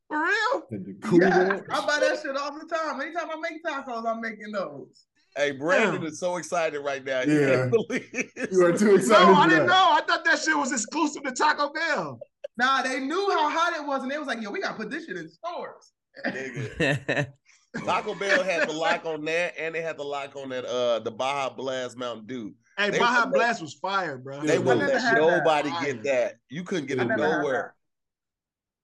For 0.09 0.19
real? 0.23 0.63
The- 0.71 0.79
the 0.79 0.95
cool 1.03 1.21
Yeah, 1.21 1.39
ranch. 1.49 1.65
I 1.71 1.87
buy 1.87 2.01
that 2.01 2.19
shit 2.23 2.37
all 2.37 2.53
the 2.53 2.67
time. 2.67 3.01
Anytime 3.01 3.31
I 3.31 3.37
make 3.41 3.65
tacos, 3.65 4.07
I'm 4.07 4.21
making 4.21 4.53
those. 4.53 5.07
Hey, 5.37 5.53
Brandon 5.53 6.03
Yeah. 6.03 6.09
is 6.09 6.19
so 6.19 6.37
excited 6.37 6.81
right 6.81 7.05
now. 7.05 7.23
He 7.23 7.33
Yeah. 7.39 7.47
can't 7.57 7.71
believe. 7.71 8.33
You 8.53 8.67
are 8.67 8.77
too 8.77 8.95
excited. 8.97 9.27
No, 9.27 9.35
I 9.35 9.49
didn't 9.49 9.67
know. 9.67 9.73
I 9.75 10.03
thought 10.07 10.25
that 10.25 10.39
shit 10.41 10.57
was 10.57 10.73
exclusive 10.73 11.23
to 11.23 11.31
Taco 11.33 11.73
Bell. 11.73 12.19
Nah, 12.59 12.83
they 12.83 12.99
knew 13.01 13.31
how 13.31 13.49
hot 13.49 13.73
it 13.81 13.87
was, 13.87 14.03
and 14.03 14.11
they 14.11 14.19
was 14.19 14.27
like, 14.27 14.43
"Yo, 14.43 14.51
we 14.51 14.61
gotta 14.61 14.75
put 14.75 14.91
this 14.91 15.07
shit 15.07 15.17
in 15.17 15.31
stores." 15.31 15.93
Taco 17.85 18.15
Bell 18.17 18.43
had 18.43 18.69
the 18.69 18.73
lock 18.73 19.07
on 19.07 19.25
that, 19.27 19.55
and 19.57 19.73
they 19.75 19.81
had 19.81 19.97
the 19.97 20.03
lock 20.05 20.35
on 20.37 20.49
that 20.49 20.65
uh 20.65 20.99
the 20.99 21.11
Baja 21.11 21.49
Blast 21.55 21.97
Mountain 21.97 22.27
Dew. 22.27 22.53
Hey, 22.81 22.91
They- 22.91 22.99
Baja 22.99 23.27
Blast 23.27 23.61
was 23.61 23.75
fire, 23.75 24.17
bro. 24.19 24.41
They 24.41 24.57
I 24.57 24.59
wouldn't 24.59 24.89
let 24.89 25.01
had 25.03 25.17
that. 25.17 25.21
nobody 25.21 25.71
get 25.85 26.03
that. 26.05 26.37
You 26.49 26.65
couldn't 26.65 26.87
get 26.87 26.99
I 26.99 27.03
it 27.03 27.09
nowhere. 27.09 27.75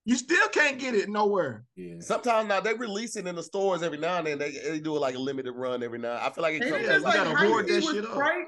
You 0.04 0.16
still 0.16 0.46
can't 0.48 0.78
get 0.78 0.94
it 0.94 1.08
nowhere. 1.08 1.64
Yeah. 1.74 1.96
Sometimes 2.00 2.48
now 2.48 2.60
they 2.60 2.74
release 2.74 3.16
it 3.16 3.26
in 3.26 3.34
the 3.34 3.42
stores 3.42 3.82
every 3.82 3.98
now 3.98 4.18
and 4.18 4.26
then. 4.26 4.38
They, 4.38 4.50
they 4.52 4.78
do 4.80 4.94
it 4.96 5.00
like 5.00 5.16
a 5.16 5.18
limited 5.18 5.52
run 5.52 5.82
every 5.82 5.98
now. 5.98 6.16
I 6.24 6.30
feel 6.30 6.42
like 6.42 6.54
it 6.54 6.62
Ain't 6.62 6.72
comes 6.72 6.84
it 6.84 6.86
just 6.86 6.98
you 6.98 7.04
like 7.04 7.14
gotta 7.16 7.34
high 7.34 7.46
hoard 7.46 7.66
that 7.66 7.74
with 7.84 7.94
shit 7.94 8.04
up. 8.04 8.12
Sprite? 8.12 8.44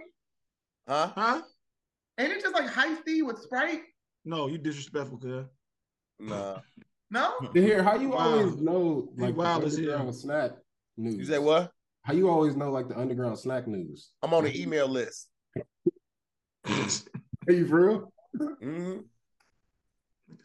Huh? 0.87 1.12
Huh? 1.16 1.42
Ain't 2.18 2.32
it 2.32 2.40
just 2.42 2.54
like 2.54 2.68
high 2.68 2.94
tea 3.02 3.22
with 3.22 3.38
Sprite? 3.42 3.80
No, 4.24 4.46
you 4.46 4.58
disrespectful, 4.58 5.18
cuz. 5.18 5.46
Nah. 6.20 6.58
No? 7.11 7.32
Here, 7.54 7.82
how 7.82 7.96
you 7.96 8.11
Wow. 8.11 8.18
always 8.18 8.56
know 8.56 9.08
You 9.16 9.24
like 9.24 9.34
the 9.34 9.38
wild 9.38 9.64
as 9.64 9.76
hell. 9.76 9.84
underground 9.87 10.14
snack 10.14 10.50
news? 10.96 11.14
You 11.16 11.24
say 11.24 11.38
what? 11.38 11.72
How 12.02 12.12
you 12.12 12.28
always 12.28 12.54
know 12.54 12.70
like 12.70 12.88
the 12.88 12.98
underground 12.98 13.38
snack 13.38 13.66
news? 13.66 14.11
I'm 14.22 14.32
on 14.34 14.44
the 14.44 14.61
email 14.61 14.87
list. 14.87 15.28
Are 17.48 17.52
you 17.52 17.66
for 17.66 17.87
real? 17.87 18.12
hmm 18.61 18.98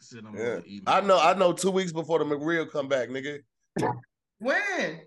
Sit 0.00 0.24
on 0.24 0.34
Yeah. 0.34 0.56
the 0.56 0.62
email. 0.66 0.82
I 0.86 1.00
know. 1.00 1.18
I 1.20 1.34
know. 1.34 1.52
Two 1.52 1.70
weeks 1.70 1.92
before 1.92 2.18
the 2.18 2.24
McRib 2.24 2.70
come 2.70 2.88
back, 2.88 3.08
nigga. 3.08 3.40
When? 4.38 5.00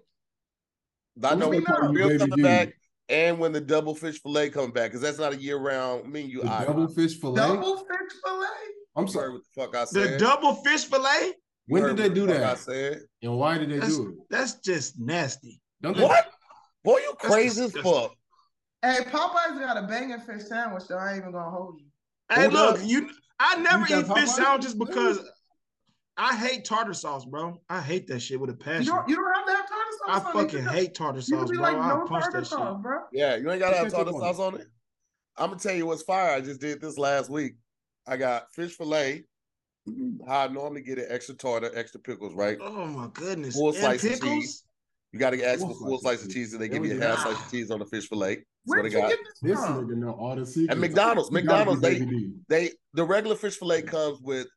I 1.23 1.35
know 1.35 1.49
when 1.49 1.63
the 1.63 1.69
know. 1.71 1.89
McRib 1.89 2.07
Baby 2.07 2.17
coming 2.29 2.43
back, 2.43 2.73
and 3.09 3.39
when 3.39 3.51
the 3.51 3.61
double 3.61 3.95
fish 3.95 4.21
fillet 4.21 4.49
come 4.49 4.71
back, 4.71 4.91
because 4.91 5.01
that's 5.01 5.17
not 5.17 5.33
a 5.33 5.37
year 5.37 5.57
round 5.57 6.11
menu. 6.11 6.43
The 6.43 6.51
item. 6.53 6.67
double 6.73 6.87
fish 6.93 7.19
fillet. 7.19 7.35
Double 7.35 7.77
fish 7.77 8.19
fillet? 8.23 8.47
I'm 8.95 9.07
sorry. 9.07 9.31
what 9.31 9.41
the 9.55 9.61
fuck 9.61 9.75
I 9.75 9.85
said. 9.85 10.13
The 10.13 10.17
double 10.19 10.55
fish 10.55 10.85
fillet? 10.85 11.33
When 11.67 11.83
did 11.83 11.97
they 11.97 12.09
do 12.09 12.25
the 12.27 12.35
fuck 12.35 12.43
I 12.43 12.55
said. 12.55 13.01
And 13.21 13.37
why 13.37 13.57
did 13.57 13.69
they 13.69 13.79
That's, 13.79 13.97
do 13.97 14.09
it? 14.09 14.15
that's 14.29 14.55
just 14.61 14.99
nasty. 14.99 15.59
Don't 15.81 15.97
they? 15.97 16.03
What? 16.03 16.31
Boy, 16.83 16.99
you 16.99 17.13
crazy 17.19 17.65
as 17.65 17.73
fuck. 17.73 18.13
Hey, 18.83 18.97
Popeyes 19.05 19.59
got 19.59 19.77
a 19.83 19.87
banging 19.87 20.19
fish 20.19 20.43
sandwich, 20.43 20.83
though. 20.87 20.97
I 20.97 21.09
ain't 21.11 21.19
even 21.19 21.31
gonna 21.31 21.49
hold 21.49 21.79
you. 21.79 21.85
Hey, 22.33 22.45
Who 22.45 22.51
look, 22.51 22.75
does? 22.77 22.85
you. 22.85 23.09
I 23.39 23.55
never 23.55 23.87
You 23.87 23.99
eat 23.99 24.07
fish 24.07 24.29
sandwiches 24.29 24.73
because 24.75 25.19
I 26.17 26.35
hate 26.35 26.65
tartar 26.65 26.93
sauce, 26.93 27.25
bro. 27.25 27.61
I 27.69 27.81
hate 27.81 28.07
that 28.07 28.19
shit 28.21 28.39
with 28.39 28.49
a 28.49 28.53
You 28.53 28.57
passion. 28.59 28.85
don't, 28.87 29.07
you 29.09 29.15
don't 29.15 29.35
have 29.35 29.45
to 29.45 29.51
have 29.51 29.67
tartar 29.69 29.83
I 30.07 30.17
sauce 30.19 30.25
on 30.25 30.33
fucking 30.33 30.63
You 30.63 30.69
hate 30.69 30.95
tartar 30.95 31.21
sauce, 31.21 31.49
bro. 31.51 31.61
like 31.61 31.75
I'll 31.75 32.07
punch 32.07 32.23
tartar 32.25 32.41
that 32.41 32.47
shit. 32.47 32.81
bro. 32.81 32.99
Yeah, 33.13 33.35
you 33.35 33.49
ain't 33.51 33.59
gotta 33.59 33.77
have 33.77 33.91
tartar 33.91 34.11
sauce 34.11 34.39
on 34.39 34.55
it. 34.55 34.67
I'm 35.37 35.49
gonna 35.49 35.59
tell 35.59 35.75
you 35.75 35.85
what's 35.85 36.01
fire. 36.03 36.31
I 36.35 36.41
just 36.41 36.59
did 36.59 36.81
this 36.81 36.97
last 36.97 37.29
week. 37.29 37.53
I 38.07 38.17
got 38.17 38.51
fish 38.53 38.75
fillet. 38.75 39.25
How 40.27 40.41
I 40.41 40.47
normally 40.49 40.81
get 40.81 40.97
it, 40.97 41.07
extra 41.09 41.35
tartar, 41.35 41.71
extra 41.75 41.99
pickles, 42.01 42.33
right? 42.33 42.57
Oh 42.59 42.85
my 42.87 43.07
goodness. 43.13 43.55
Full 43.55 43.69
and 43.69 43.77
slice 43.77 44.03
of 44.03 44.19
cheese. 44.21 44.63
You 45.13 45.19
got 45.19 45.29
to 45.29 45.41
ask 45.47 45.59
Full 45.59 45.69
for 45.69 45.75
full 45.75 45.99
slice 45.99 46.01
slice 46.01 46.21
of 46.21 46.27
of 46.27 46.33
cheese. 46.33 46.47
cheese, 46.47 46.53
and 46.53 46.61
they 46.61 46.67
give 46.67 46.83
you 46.85 46.95
a 46.95 46.97
go. 46.97 47.07
half 47.07 47.19
ah. 47.19 47.23
slice 47.31 47.45
of 47.45 47.51
cheese 47.51 47.71
on 47.71 47.79
the 47.79 47.85
fish 47.85 48.09
fillet. 48.09 48.43
That's 48.67 48.77
what 48.77 48.83
Where'd 48.83 48.91
they 48.91 48.95
you 48.95 49.01
got. 49.01 49.09
get 49.09 49.19
this 49.25 49.39
This 49.41 49.65
from? 49.65 49.87
nigga 49.87 49.95
know 49.97 50.11
all 50.11 50.35
the 50.35 50.45
secrets. 50.45 50.71
At 50.71 50.77
McDonald's, 50.77 51.29
You 51.31 51.41
gotta 51.41 51.65
be 51.71 51.75
McDonald's, 51.75 51.81
they 52.49 52.65
they 52.67 52.71
the 52.93 53.03
regular 53.05 53.35
fish 53.35 53.57
fillet 53.57 53.83
comes 53.83 54.19
with 54.21 54.47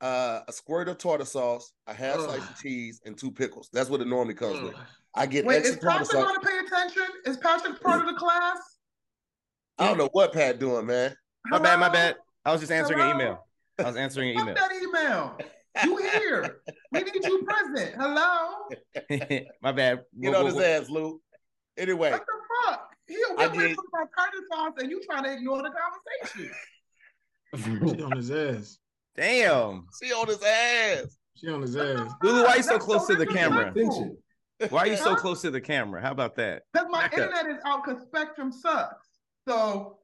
uh, 0.00 0.40
a 0.48 0.52
squirt 0.52 0.88
of 0.88 0.96
tartar 0.98 1.24
sauce, 1.24 1.72
a 1.86 1.92
half 1.94 2.16
Ugh. 2.16 2.24
slice 2.30 2.48
of 2.50 2.58
cheese, 2.60 3.00
and 3.04 3.18
two 3.18 3.30
pickles. 3.30 3.68
That's 3.72 3.90
what 3.90 4.00
it 4.00 4.06
normally 4.06 4.34
comes 4.34 4.60
with. 4.60 4.74
I 5.14 5.26
get 5.26 5.44
Wait, 5.44 5.56
extra 5.58 5.74
is 5.74 5.80
tartar 5.80 5.98
Patrick 6.04 6.10
sauce. 6.10 6.36
gonna 6.36 6.40
pay 6.48 6.58
attention? 6.66 7.06
Is 7.26 7.36
Patrick 7.38 7.80
part 7.82 8.00
of 8.00 8.06
the 8.06 8.14
class? 8.14 8.58
I 9.78 9.88
don't 9.88 9.98
know 9.98 10.08
what 10.12 10.32
Pat 10.32 10.58
doing, 10.58 10.86
man. 10.86 11.14
My 11.46 11.58
bad, 11.58 11.78
my 11.78 11.88
bad. 11.88 12.16
I 12.44 12.52
was 12.52 12.60
just 12.60 12.72
answering 12.72 13.00
an 13.00 13.10
email. 13.14 13.44
I 13.78 13.84
was 13.84 13.96
answering 13.96 14.30
an 14.30 14.40
email. 14.42 14.54
that 14.54 14.70
email. 14.72 15.38
You 15.84 15.96
here? 15.98 16.60
we 16.92 17.02
need 17.02 17.14
you 17.24 17.44
present. 17.44 17.94
Hello? 17.96 18.68
my 19.62 19.70
bad. 19.72 20.00
Get 20.20 20.32
Wha- 20.32 20.38
on 20.38 20.44
wha- 20.46 20.50
his 20.50 20.58
ass, 20.60 20.90
Lou. 20.90 21.20
Anyway, 21.76 22.10
What 22.10 22.24
the 22.26 22.66
fuck? 22.70 22.87
He'll 23.08 23.36
get 23.36 23.50
ready 23.50 23.58
did- 23.58 23.68
to 23.70 23.74
talk 23.76 23.84
about 23.92 24.08
tartar 24.16 24.38
sauce 24.52 24.72
and 24.78 24.90
you 24.90 25.02
trying 25.04 25.24
to 25.24 25.32
ignore 25.32 25.62
the 25.62 25.70
conversation. 25.70 26.54
She 27.96 28.02
on 28.02 28.16
his 28.16 28.30
ass. 28.30 28.78
Damn. 29.16 29.86
she 30.02 30.12
on 30.12 30.28
his 30.28 30.42
ass. 30.42 31.16
She 31.34 31.48
on 31.48 31.62
his 31.62 31.76
ass. 31.76 32.10
Lulu, 32.22 32.42
why 32.44 32.48
are 32.50 32.56
you 32.58 32.62
so 32.62 32.72
That's 32.72 32.84
close 32.84 33.06
to 33.06 33.16
the 33.16 33.26
camera? 33.26 33.70
Attention. 33.70 34.18
Why 34.70 34.80
are 34.80 34.86
you 34.88 34.96
so 34.96 35.14
close 35.14 35.40
to 35.42 35.50
the 35.50 35.60
camera? 35.60 36.02
How 36.02 36.10
about 36.12 36.34
that? 36.36 36.62
Because 36.72 36.88
my 36.90 37.02
Back 37.02 37.12
up. 37.14 37.18
internet 37.30 37.46
is 37.56 37.62
out 37.64 37.84
because 37.84 38.02
Spectrum 38.02 38.52
sucks. 38.52 39.06
So 39.48 39.98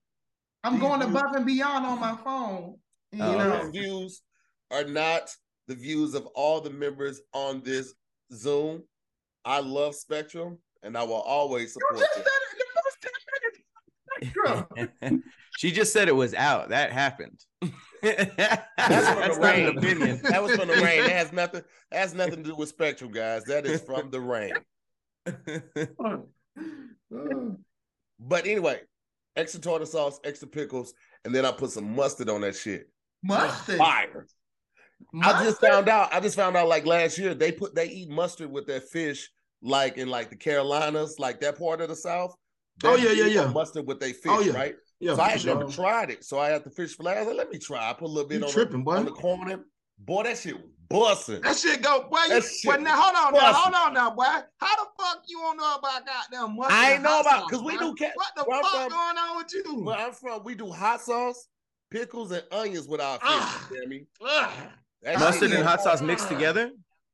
I'm 0.63 0.79
going 0.79 1.03
above 1.03 1.35
and 1.35 1.45
beyond 1.45 1.85
on 1.85 2.01
my 2.01 2.17
phone. 2.25 2.77
You 3.13 3.23
Oh, 3.23 3.37
know. 3.37 3.63
These 3.71 3.71
views 3.83 4.23
are 4.71 4.85
not 4.85 5.31
the 5.67 5.75
views 5.75 6.15
of 6.15 6.27
all 6.35 6.61
the 6.61 6.71
members 6.71 7.21
on 7.33 7.63
this 7.63 7.95
Zoom. 8.33 8.85
I 9.45 9.61
love 9.61 9.95
Spectrum, 9.95 10.59
and 10.83 10.97
I 10.97 11.03
will 11.03 11.15
always 11.21 11.63
You 11.65 11.69
support 11.81 11.99
just 11.99 12.15
them. 12.15 12.23
said 12.25 12.31
it 12.31 12.53
in 12.53 12.59
the 12.59 12.81
first 12.83 13.03
10 13.03 13.11
minutes. 13.43 13.69
Spectrum. 14.23 15.23
she 15.59 15.71
just 15.71 15.93
said 15.93 16.09
it 16.09 16.17
was 16.17 16.35
out. 16.35 16.71
That 16.71 16.93
happened. 16.93 17.41
That's, 18.03 19.09
from 19.09 19.21
not 19.21 19.35
the 19.35 19.41
rain. 19.41 19.67
an 19.67 19.79
opinion. 19.79 20.21
That 20.25 20.43
was 20.43 20.57
from 20.57 20.69
the 20.69 20.75
rain. 20.75 21.03
That 21.03 21.13
has 21.13 21.33
nothing. 21.33 21.63
That 21.91 21.99
has 21.99 22.15
nothing 22.15 22.43
to 22.43 22.51
do 22.51 22.55
with 22.55 22.69
Spectrum, 22.69 23.13
guys. 23.13 23.45
That 23.45 23.67
is 23.67 23.81
from 23.81 24.11
the 24.11 24.21
rain. 24.21 24.55
But 28.27 28.47
anyway, 28.47 28.81
extra 29.37 29.61
tartar 29.61 29.87
sauce, 29.87 30.19
extra 30.25 30.49
pickles, 30.49 30.95
and 31.25 31.35
then 31.35 31.45
I 31.45 31.53
put 31.53 31.71
some 31.71 31.95
mustard 31.95 32.31
on 32.31 32.41
that 32.43 32.57
shit. 32.57 32.89
Mustard. 33.23 33.79
Fire. 33.79 34.27
I 35.23 35.45
just 35.45 35.61
found 35.61 35.89
out. 35.89 36.13
I 36.13 36.21
just 36.21 36.37
found 36.37 36.57
out 36.57 36.69
like 36.69 36.87
last 36.87 37.19
year 37.19 37.35
they 37.35 37.53
put 37.53 37.75
they 37.75 37.89
eat 37.89 38.09
mustard 38.09 38.51
with 38.51 38.67
their 38.67 38.81
fish, 38.81 39.31
like 39.63 39.99
in 39.99 40.09
like 40.09 40.31
the 40.31 40.37
Carolinas, 40.37 41.19
like 41.19 41.41
that 41.41 41.59
part 41.59 41.81
of 41.81 41.89
the 41.89 41.97
South. 41.97 42.35
Oh, 42.83 42.97
yeah, 42.97 43.13
yeah, 43.13 43.27
yeah. 43.27 43.47
Mustard 43.47 43.87
with 43.87 44.01
their 44.01 44.11
fish, 44.15 44.23
Oh, 44.27 44.41
yeah. 44.41 44.53
right? 44.53 44.75
Yeah, 45.01 45.15
so 45.15 45.23
I 45.23 45.29
had 45.31 45.41
sure. 45.41 45.55
never 45.57 45.71
tried 45.71 46.11
it. 46.11 46.25
So 46.25 46.39
I 46.39 46.49
had 46.51 46.65
the 46.65 46.71
fish 46.71 46.97
fillet. 46.97 47.13
I 47.17 47.19
was 47.21 47.29
like, 47.29 47.37
let 47.37 47.51
me 47.51 47.59
try. 47.59 47.91
I 47.91 47.93
put 47.93 48.07
a 48.07 48.09
little 48.09 48.29
bit 48.29 48.41
You 48.41 48.47
on, 48.47 48.53
tripping, 48.53 48.79
the, 48.79 48.85
boy. 48.85 48.97
on 48.97 49.05
the 49.05 49.11
corner. 49.13 49.65
Boy, 49.99 50.25
that 50.25 50.39
shit 50.39 50.55
was 50.57 50.65
busting. 50.89 51.41
That 51.43 51.57
shit 51.57 51.83
go, 51.83 52.09
boy. 52.11 52.19
You, 52.25 52.29
That 52.31 52.43
shit 52.43 52.71
but 52.71 52.81
now 52.81 53.01
hold 53.01 53.15
on, 53.17 53.33
now 53.41 53.53
hold 53.53 53.75
on, 53.75 53.95
now, 53.95 54.11
boy. 54.11 54.25
How 54.25 54.77
the 54.77 54.87
fuck 54.99 55.23
you 55.27 55.39
don't 55.39 55.57
know 55.57 55.77
about 55.77 56.03
goddamn 56.07 56.57
mustard? 56.57 56.73
I 56.77 56.93
ain't 56.95 57.03
know 57.03 57.21
about 57.21 57.49
because 57.49 57.63
we 57.65 57.77
do 57.79 57.95
cat. 57.95 58.13
What 58.17 58.29
the 58.37 58.45
fuck 58.45 58.65
from- 58.73 58.89
going 58.91 59.19
on 59.19 59.37
with 59.37 59.55
you? 59.55 59.83
Where 59.85 59.97
I'm 59.97 60.13
from, 60.13 60.43
we 60.45 60.55
do 60.55 60.71
hot 60.71 61.01
sauce, 61.01 61.47
pickles, 61.91 62.33
and 62.33 62.43
onions 62.51 62.89
with 62.89 63.01
our 63.01 63.19
fish. 63.19 63.29
Ah. 63.31 63.69
You 63.71 63.77
hear 63.81 63.89
me? 63.89 64.07
That 65.03 65.19
Mustard 65.19 65.53
and 65.53 65.65
hot 65.65 65.83
sauce 65.83 66.01
mixed 66.03 66.29
together? 66.29 66.71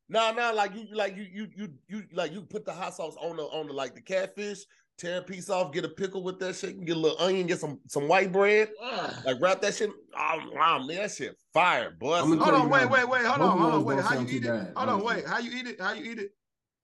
No, 0.09 0.33
no, 0.33 0.53
like 0.55 0.75
you, 0.75 0.87
like 0.93 1.17
you, 1.17 1.27
you, 1.33 1.49
you, 1.57 1.69
you, 1.89 2.03
like 2.13 2.33
you 2.33 2.43
put 2.43 2.65
the 2.65 2.73
hot 2.73 2.95
sauce 2.95 3.15
on 3.21 3.37
the 3.37 3.43
on 3.45 3.67
the 3.69 3.73
like 3.73 3.95
the 3.95 4.01
catfish, 4.01 4.59
tear 5.01 5.19
a 5.19 5.23
piece 5.23 5.49
off, 5.49 5.73
get 5.73 5.85
a 5.85 5.89
pickle 5.89 6.23
with 6.23 6.39
that 6.41 6.55
shit, 6.55 6.85
get 6.85 6.95
a 6.97 6.99
little 6.99 7.21
onion, 7.21 7.47
get 7.47 7.59
some 7.59 7.81
some 7.89 8.07
white 8.07 8.31
bread, 8.31 8.69
Ugh. 8.83 9.15
like 9.25 9.37
wrap 9.41 9.61
that 9.63 9.75
shit. 9.75 9.91
Oh, 10.17 10.39
wow, 10.53 10.79
man, 10.85 10.97
that 10.99 11.11
shit 11.11 11.37
fire, 11.55 11.91
boy. 11.99 12.19
Hold 12.19 12.41
on, 12.43 12.69
wait, 12.69 12.83
now, 12.85 12.89
wait, 12.93 13.09
wait. 13.09 13.25
Hold 13.25 13.41
on, 13.41 13.59
hold 13.59 13.75
on, 13.75 13.85
wait. 13.85 14.01
How 14.01 14.21
you 14.21 14.27
eat 14.29 14.45
it? 14.45 14.73
Hold 14.77 14.89
on, 14.91 15.03
wait. 15.03 15.27
How 15.27 15.39
you 15.39 15.51
eat 15.59 15.67
it? 15.67 15.81
How 15.81 15.95
you 15.95 16.13
eat 16.13 16.19
it? 16.19 16.31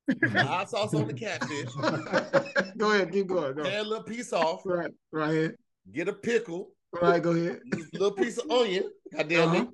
The 0.09 0.43
hot 0.45 0.71
sauce 0.71 0.95
on 0.95 1.07
the 1.09 1.13
catfish, 1.15 1.69
go 2.79 2.93
ahead, 2.93 3.13
keep 3.13 3.27
going. 3.27 3.55
Go. 3.55 3.65
tear 3.65 3.81
a 3.81 3.83
little 3.83 4.05
piece 4.05 4.33
off, 4.33 4.63
Right, 4.65 4.91
right 5.13 5.31
here. 5.33 5.57
get 5.93 6.09
a 6.09 6.13
pickle, 6.13 6.71
Right, 6.93 7.23
go 7.23 7.33
ahead. 7.33 7.61
little 7.93 8.13
piece 8.13 8.39
of 8.39 8.51
onion, 8.51 8.91
goddamn 9.13 9.49
Uh-huh. 9.49 9.65
me, 9.65 9.69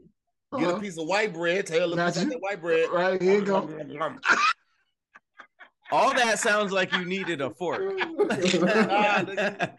get 0.59 0.69
a 0.69 0.71
Uh-huh. 0.73 0.81
piece 0.81 0.99
of 0.99 1.07
white 1.07 1.33
bread, 1.35 1.67
tear 1.67 1.83
a 1.83 1.87
little 1.87 2.05
piece 2.07 2.17
Gotcha. 2.17 2.35
of 2.35 2.41
white 2.41 2.61
bread. 2.63 2.89
Right 2.91 3.21
here 3.23 3.39
you 3.41 3.45
go. 3.45 3.69
All 5.93 6.15
that 6.15 6.39
sounds 6.39 6.73
like 6.73 6.91
you 6.95 7.05
needed 7.05 7.43
a 7.43 7.51
fork. 7.51 7.83
Nah, 7.83 8.05
nigga. 9.27 9.73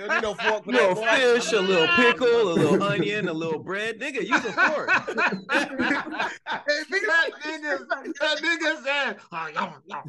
You 0.00 0.06
don't 0.06 0.14
need 0.14 0.22
no 0.22 0.34
fork 0.34 0.64
for 0.64 0.70
A 0.70 0.72
little 0.72 0.94
that, 0.94 1.20
boy. 1.20 1.40
fish, 1.40 1.52
a 1.52 1.60
little 1.60 1.86
pickle, 1.96 2.52
a 2.52 2.54
little 2.54 2.82
onion, 2.82 3.28
a 3.28 3.32
little 3.34 3.58
bread. 3.58 4.00
Nigga, 4.00 4.26
use 4.26 4.44
a 4.46 4.52
fork. 4.52 4.88
Hey, 4.90 5.04
that 5.50 7.30
nigga, 7.44 7.86
that 8.18 8.38
nigga 8.38 8.82
said, 8.82 9.18
oh, 9.30 9.46
y'all, 9.54 9.74
y'all, 9.86 10.04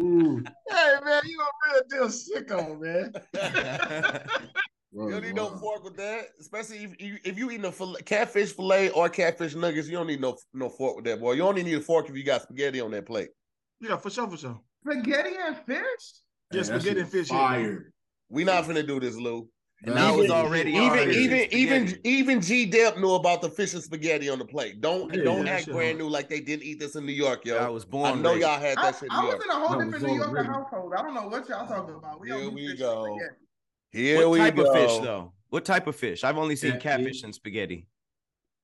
Ooh, 0.00 0.44
Hey 0.68 0.94
man, 1.02 1.22
you 1.24 1.40
a 1.40 1.72
real 1.72 1.82
deal 1.88 2.08
sicko, 2.08 2.78
man. 2.78 3.12
Bro, 4.92 5.06
You 5.06 5.12
don't 5.12 5.22
need 5.22 5.34
no 5.34 5.48
fork 5.58 5.84
with 5.84 5.96
that, 5.96 6.26
especially 6.40 6.78
if 6.84 7.00
you 7.00 7.18
if 7.24 7.38
you 7.38 7.50
eating 7.50 7.66
a 7.66 7.72
fillet, 7.72 8.02
catfish 8.02 8.52
fillet 8.52 8.90
or 8.90 9.08
catfish 9.08 9.54
nuggets. 9.54 9.88
You 9.88 9.96
don't 9.96 10.06
need 10.06 10.20
no 10.20 10.36
no 10.54 10.68
fork 10.68 10.96
with 10.96 11.04
that, 11.06 11.20
boy. 11.20 11.32
You 11.32 11.42
only 11.42 11.62
need 11.62 11.74
a 11.74 11.80
fork 11.80 12.08
if 12.08 12.16
you 12.16 12.24
got 12.24 12.42
spaghetti 12.42 12.80
on 12.80 12.90
that 12.92 13.06
plate. 13.06 13.28
Yeah, 13.80 13.96
for 13.96 14.10
sure, 14.10 14.28
for 14.28 14.36
sure. 14.36 14.60
spaghetti 14.84 15.36
and 15.40 15.56
fish? 15.58 15.76
Hey, 16.50 16.58
Yeah, 16.58 16.62
spaghetti 16.62 17.00
and 17.00 17.08
fish. 17.10 17.30
yeah. 17.30 17.36
Fire. 17.38 17.92
We 18.30 18.44
not 18.44 18.64
finna 18.64 18.86
do 18.86 19.00
this, 19.00 19.16
Lou. 19.16 19.48
And 19.84 19.96
I 19.96 20.10
was 20.10 20.24
Even- 20.24 20.30
already 20.36 20.70
Even 20.72 20.82
already 20.88 21.16
even 21.16 21.48
even 21.52 22.00
even 22.02 22.40
G 22.40 22.66
Dep 22.66 22.98
knew 22.98 23.12
about 23.14 23.42
the 23.42 23.48
fish 23.48 23.74
and 23.74 23.82
spaghetti 23.82 24.28
on 24.28 24.40
the 24.40 24.44
plate. 24.44 24.80
Don't 24.80 25.14
Yeah, 25.14 25.22
don't 25.22 25.46
yeah, 25.46 25.52
act 25.52 25.66
sure. 25.66 25.74
brand 25.74 25.98
new 25.98 26.08
like 26.08 26.28
they 26.28 26.40
didn't 26.40 26.64
eat 26.64 26.80
this 26.80 26.96
in 26.96 27.06
New 27.06 27.12
York, 27.12 27.44
yo. 27.44 27.56
I 27.58 27.68
was 27.68 27.84
born. 27.84 28.10
I 28.10 28.14
know 28.20 28.30
ready. 28.30 28.40
y'all 28.40 28.58
had 28.58 28.76
I, 28.76 28.82
that 28.90 28.94
shit 28.96 29.04
in 29.04 29.10
I 29.12 29.20
New 29.22 29.26
was 29.28 29.44
in 29.44 29.50
a 29.50 29.54
whole 29.54 29.78
No, 29.78 29.84
different 29.84 30.06
New 30.06 30.14
York 30.16 30.32
ready. 30.32 30.48
household. 30.48 30.92
I 30.98 31.02
don't 31.02 31.14
know 31.14 31.28
what 31.28 31.48
y'all 31.48 31.68
talking 31.68 31.94
about. 31.94 32.20
We 32.20 32.26
Here 32.28 32.38
don't 32.40 32.54
we 32.54 32.76
go. 32.76 33.04
spaghetti. 33.04 33.34
Here 33.92 34.18
What 34.18 34.30
we 34.30 34.38
type 34.38 34.56
go. 34.56 34.64
of 34.70 34.74
fish 34.76 34.98
though? 34.98 35.32
What 35.50 35.64
type 35.64 35.86
of 35.86 35.96
fish? 35.96 36.24
I've 36.24 36.36
only 36.38 36.56
seen 36.56 36.72
Catfish. 36.72 36.82
catfish 36.82 37.22
and 37.22 37.34
spaghetti. 37.34 37.86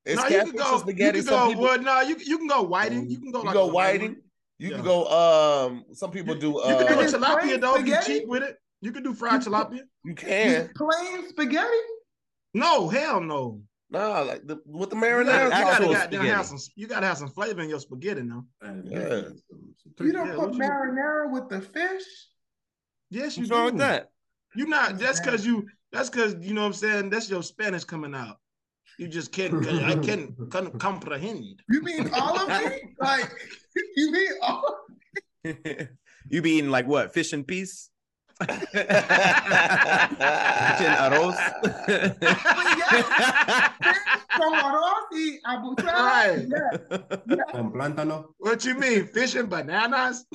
It's 0.05 0.21
no, 0.21 0.29
you 0.29 0.31
catfish 0.37 0.53
can 0.53 0.61
and 0.61 0.71
go. 0.71 0.79
spaghetti. 0.79 1.19
You 1.19 1.25
can 1.25 1.33
Some 1.33 1.41
go. 1.41 1.49
people 1.49 1.63
Well, 1.65 1.81
no, 1.81 2.01
you 2.03 2.17
you 2.25 2.39
can 2.39 2.47
go 2.47 2.63
whiting. 2.63 3.09
You 3.11 3.19
can 3.19 3.31
go 3.31 3.39
you 3.41 3.45
like 3.47 3.55
go 3.55 3.69
a 3.71 3.73
whiting. 3.73 4.01
whiting. 4.11 4.23
You 4.59 4.69
Yeah. 4.71 4.77
can 4.77 4.85
go. 4.85 5.07
Um, 5.07 5.85
some 5.95 6.11
people 6.11 6.35
do. 6.35 6.49
You 6.49 6.61
can 6.77 6.87
do 6.87 6.95
a 6.95 6.97
Uh, 6.97 7.01
Is 7.01 7.15
it 7.15 7.21
tilapia 7.21 7.41
plain 7.41 7.61
though. 7.61 7.75
If 7.77 7.87
you 7.87 7.95
spaghetti? 7.95 8.19
cheap 8.21 8.29
with 8.29 8.43
it, 8.43 8.57
you 8.83 8.93
can 8.93 9.03
do 9.03 9.15
fried 9.15 9.41
tilapia. 9.41 9.81
you 10.05 10.15
can. 10.15 10.67
Just 10.67 10.75
plain 10.77 11.29
spaghetti? 11.31 11.77
No, 12.53 12.89
hell 12.89 13.21
no. 13.21 13.63
Nah, 13.91 14.21
like 14.21 14.47
the 14.47 14.61
with 14.67 14.91
the 14.91 14.97
You 14.97 15.03
marinara 15.03 15.25
gotta, 15.27 15.45
you 15.45 15.51
gotta 15.51 15.71
actual 15.73 15.93
goddamn 15.93 16.25
have 16.27 16.47
some. 16.47 16.59
You 16.77 16.87
gotta 16.87 17.07
have 17.07 17.19
some 17.19 17.29
flavor 17.31 17.63
in 17.63 17.69
your 17.71 17.81
spaghetti 17.81 18.23
now. 18.23 18.45
Yeah. 18.63 19.23
You 20.01 20.13
don't 20.13 20.27
Yeah, 20.29 20.35
put 20.35 20.39
what 20.51 20.55
you- 20.55 20.61
marinara 20.61 21.31
with 21.33 21.49
the 21.49 21.61
fish? 21.61 22.03
Yes, 23.11 23.37
you 23.37 23.43
What's 23.43 23.51
do. 23.51 23.55
wrong 23.57 23.65
with 23.67 23.79
that? 23.79 24.11
You 24.57 24.67
not 24.67 24.99
that's 24.99 25.21
because 25.21 25.45
you 25.45 25.67
that's 25.93 26.11
because 26.11 26.35
you 26.41 26.55
know 26.55 26.63
what 26.63 26.69
I'm 26.69 26.73
saying. 26.75 27.11
That's 27.11 27.29
your 27.29 27.43
Spanish 27.43 27.85
coming 27.85 28.15
out. 28.15 28.37
You 28.99 29.09
just 29.09 29.33
can't. 29.33 29.67
I 29.67 29.97
can't, 29.97 30.31
can't 30.51 30.79
comprehend. 30.79 31.63
You 31.69 31.83
mean 31.83 32.11
all 32.15 32.39
of 32.39 32.49
me? 32.49 32.81
Like 33.01 33.31
you 33.97 34.13
mean 34.13 34.31
all? 34.43 34.79
you 35.45 36.43
be 36.43 36.53
eating 36.53 36.71
like 36.71 36.87
what? 36.87 37.13
Fish 37.13 37.33
and 37.33 37.47
peas? 37.47 37.91
Fish 38.41 38.49
and 38.71 38.89
arroz? 41.03 41.37
From 44.37 44.55
Orosi, 44.55 45.39
Abu 45.47 45.75
Right. 45.83 46.47
Yeah. 46.49 47.45
Con 47.53 47.73
plátano. 47.73 48.35
What 48.39 48.65
you 48.65 48.75
mean? 48.75 49.07
Fish 49.07 49.35
and 49.35 49.49
bananas? 49.49 50.27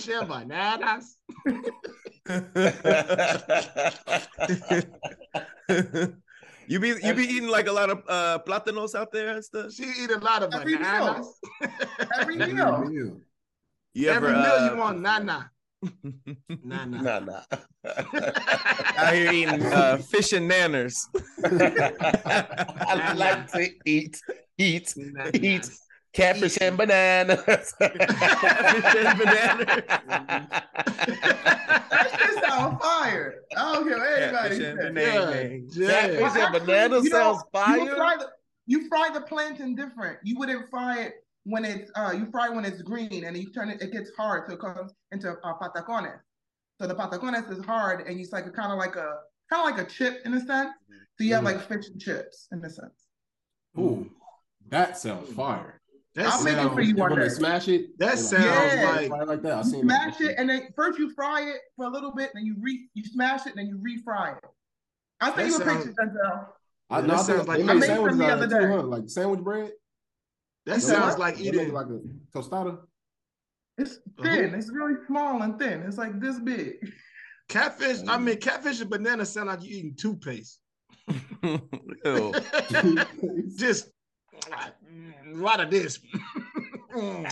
Fish 0.00 0.14
and 0.16 0.28
bananas? 0.28 1.16
you 6.66 6.80
be 6.80 6.88
you 7.02 7.14
be 7.14 7.24
eating 7.24 7.48
like 7.48 7.66
a 7.68 7.72
lot 7.72 7.90
of 7.90 8.02
uh 8.08 8.38
plátanos 8.46 8.94
out 8.94 9.12
there 9.12 9.34
and 9.36 9.44
stuff. 9.44 9.72
She 9.72 9.84
eat 9.84 10.10
a 10.10 10.18
lot 10.18 10.42
of 10.42 10.54
Every 10.54 10.76
bananas. 10.76 11.38
Every 12.20 12.40
Every 12.40 12.54
meal. 12.54 12.78
meal. 12.88 13.20
You 13.92 14.08
ever 14.08 14.28
Every 14.28 14.40
meal 14.40 14.52
uh, 14.52 14.70
you 14.70 14.76
want 14.78 15.00
nana. 15.00 15.50
Nana. 16.64 17.02
Nah, 17.02 17.20
nah. 17.20 17.42
out 18.96 19.14
here 19.14 19.32
eating 19.32 19.64
uh, 19.66 19.96
fish 19.98 20.32
and 20.32 20.50
nanners? 20.50 20.96
I 21.44 23.12
like 23.14 23.50
to 23.52 23.68
eat, 23.86 24.20
eat, 24.58 24.92
Nana. 24.96 25.30
eat 25.34 25.70
catfish 26.12 26.58
and 26.60 26.76
bananas. 26.76 27.42
fish 27.44 27.72
and 27.80 29.18
bananas. 29.18 29.66
That 31.90 32.18
shit 32.18 32.44
sound 32.44 32.80
fire. 32.80 33.34
I 33.56 33.74
don't 33.74 33.88
care 33.88 33.98
what 33.98 34.22
anybody 34.22 34.56
Fish 34.56 34.64
and 34.64 34.78
says. 34.78 34.92
bananas. 34.92 35.76
Yeah. 35.76 35.88
Catfish 35.88 36.20
Well, 36.20 36.32
and 36.32 36.42
actually, 36.42 36.60
bananas 36.66 37.04
you 37.04 37.10
know, 37.10 37.16
sounds 37.18 37.42
You 37.44 37.86
fire. 37.86 37.96
fry, 37.96 38.16
the, 38.18 38.26
you 38.66 38.88
fry 38.88 39.10
the 39.12 39.20
plantain 39.22 39.74
different. 39.74 40.18
You 40.24 40.38
wouldn't 40.38 40.70
fry 40.70 41.00
it 41.00 41.14
when 41.44 41.64
it's 41.64 41.90
uh 41.96 42.12
you 42.12 42.26
fry 42.30 42.50
when 42.50 42.64
it's 42.66 42.82
green 42.82 43.24
and 43.24 43.34
you 43.36 43.50
turn 43.50 43.70
it 43.70 43.80
it 43.80 43.90
gets 43.92 44.10
hard 44.16 44.44
so 44.46 44.54
it 44.54 44.60
comes 44.60 44.92
into 45.10 45.30
uh, 45.30 45.54
patacones. 45.58 46.18
So 46.80 46.86
the 46.86 46.94
patacones 46.94 47.50
is 47.50 47.64
hard 47.64 48.06
and 48.06 48.20
it's 48.20 48.32
like 48.32 48.46
a 48.46 48.50
kind 48.50 48.72
of 48.72 48.78
like 48.78 48.96
a 48.96 49.16
kind 49.50 49.66
of 49.68 49.76
like 49.76 49.86
a 49.86 49.90
chip 49.90 50.20
in 50.24 50.34
a 50.34 50.40
sense. 50.40 50.70
So 51.18 51.24
you 51.24 51.34
have 51.34 51.44
like 51.44 51.60
fish 51.66 51.88
and 51.88 52.00
chips 52.00 52.46
in 52.52 52.64
a 52.64 52.70
sense. 52.70 53.06
Ooh, 53.78 54.08
that 54.68 54.96
sounds 54.98 55.32
fire. 55.32 55.79
That's, 56.14 56.34
I'll 56.36 56.42
make 56.42 56.56
it 56.56 56.72
for 56.74 56.80
you 56.80 56.94
one 56.96 57.10
when 57.10 57.20
they 57.20 57.28
day. 57.28 57.34
smash 57.34 57.68
it. 57.68 57.96
that 57.98 58.18
sounds 58.18 58.44
Yeah. 58.44 59.06
like 59.08 59.28
like 59.28 59.42
that. 59.42 59.52
I 59.52 59.58
You 59.58 59.64
seen 59.64 59.86
that. 59.86 60.14
smash 60.16 60.28
it 60.28 60.34
and 60.38 60.50
then 60.50 60.68
first 60.74 60.98
you 60.98 61.12
fry 61.14 61.42
it 61.42 61.60
for 61.76 61.86
a 61.86 61.88
little 61.88 62.12
bit, 62.12 62.30
then 62.34 62.44
you 62.44 62.56
re 62.58 62.88
you 62.94 63.04
smash 63.04 63.46
it, 63.46 63.54
and 63.54 63.58
then 63.58 63.66
you 63.68 63.76
refry 63.78 64.36
it. 64.36 64.44
I'll 65.20 65.34
send 65.36 65.48
you 65.50 65.54
a 65.54 65.58
sounds- 65.58 65.84
picture, 65.86 66.02
Denzell. 66.02 66.46
I, 66.90 67.00
Yeah, 67.00 67.06
no, 67.06 67.06
that 67.06 67.12
I 67.12 67.16
think 67.22 67.26
sounds 67.36 67.48
like- 67.48 67.58
they 67.58 67.62
I 67.62 67.74
made 67.74 67.80
some 67.82 67.82
sandwiches 67.94 68.18
the 68.18 68.26
other 68.26 68.44
of 68.44 68.50
too, 68.50 68.58
day. 68.58 68.66
huh? 68.66 68.82
Like 68.82 69.08
sandwich 69.08 69.40
bread. 69.40 69.72
that 70.66 70.74
They 70.74 70.80
sounds 70.80 71.18
like 71.18 71.40
eating. 71.40 71.72
like 71.72 71.86
a 71.86 72.00
tostada. 72.36 72.80
It's 73.78 73.96
Uh-huh. 73.96 74.22
thin. 74.24 74.54
It's 74.54 74.70
really 74.70 74.94
small 75.06 75.40
and 75.42 75.58
thin. 75.58 75.82
It's 75.82 75.96
like 75.96 76.18
this 76.20 76.38
big. 76.40 76.92
Catfish, 77.48 77.98
I 78.08 78.18
mean, 78.18 78.36
catfish 78.38 78.80
and 78.80 78.90
banana 78.90 79.24
sound 79.24 79.46
like 79.48 79.62
you 79.62 79.76
eating 79.78 79.94
toothpaste. 79.96 80.58
Ew. 81.42 82.32
Just 83.56 83.90
mm, 84.46 84.70
a 85.30 85.36
lot 85.36 85.60
of 85.60 85.70
this. 85.70 86.00
One 86.92 87.22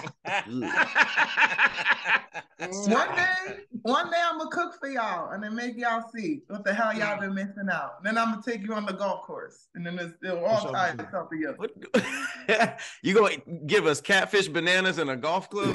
day, 3.14 3.56
one 3.88 4.10
day 4.10 4.16
I'm 4.22 4.38
gonna 4.38 4.50
cook 4.50 4.74
for 4.78 4.88
y'all 4.88 5.30
and 5.30 5.42
then 5.42 5.54
make 5.54 5.76
y'all 5.76 6.04
see 6.14 6.42
what 6.48 6.64
the 6.64 6.72
hell 6.74 6.94
y'all 6.94 7.18
been 7.18 7.34
missing 7.34 7.68
out. 7.70 8.02
Then 8.04 8.18
I'm 8.18 8.30
gonna 8.30 8.42
take 8.42 8.62
you 8.62 8.74
on 8.74 8.84
the 8.86 8.92
golf 8.92 9.22
course 9.22 9.68
and 9.74 9.86
then 9.86 9.98
it's, 9.98 10.14
it'll 10.22 10.44
all 10.44 10.60
Sure, 10.60 10.72
tie 10.72 10.90
itself 10.90 11.30
together. 11.30 11.56
What? 11.56 12.80
you 13.02 13.14
gonna 13.14 13.36
give 13.66 13.86
us 13.86 14.00
catfish 14.00 14.48
bananas 14.48 14.98
and 14.98 15.10
a 15.10 15.16
golf 15.16 15.48
club? 15.48 15.74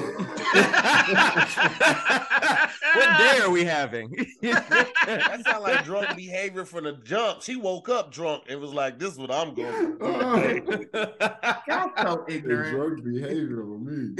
what 2.94 3.18
day 3.18 3.40
are 3.42 3.50
we 3.50 3.64
having? 3.64 4.14
That 4.42 5.42
sounds 5.44 5.62
like 5.62 5.84
drunk 5.84 6.16
behavior 6.16 6.64
from 6.64 6.84
the 6.84 6.92
jump. 7.04 7.42
She 7.42 7.56
woke 7.56 7.88
up 7.88 8.12
drunk 8.12 8.44
and 8.48 8.60
was 8.60 8.72
like, 8.72 8.98
"This 8.98 9.12
is 9.12 9.18
what 9.18 9.30
I'm 9.30 9.54
going." 9.54 9.98
to 9.98 10.60
do." 10.60 10.86
Y'all 11.68 11.90
so 12.00 12.24
It's 12.28 12.36
ignorant. 12.36 12.70
drug 12.70 13.04
behavior 13.04 13.64
with 13.64 13.80
me. 13.80 14.14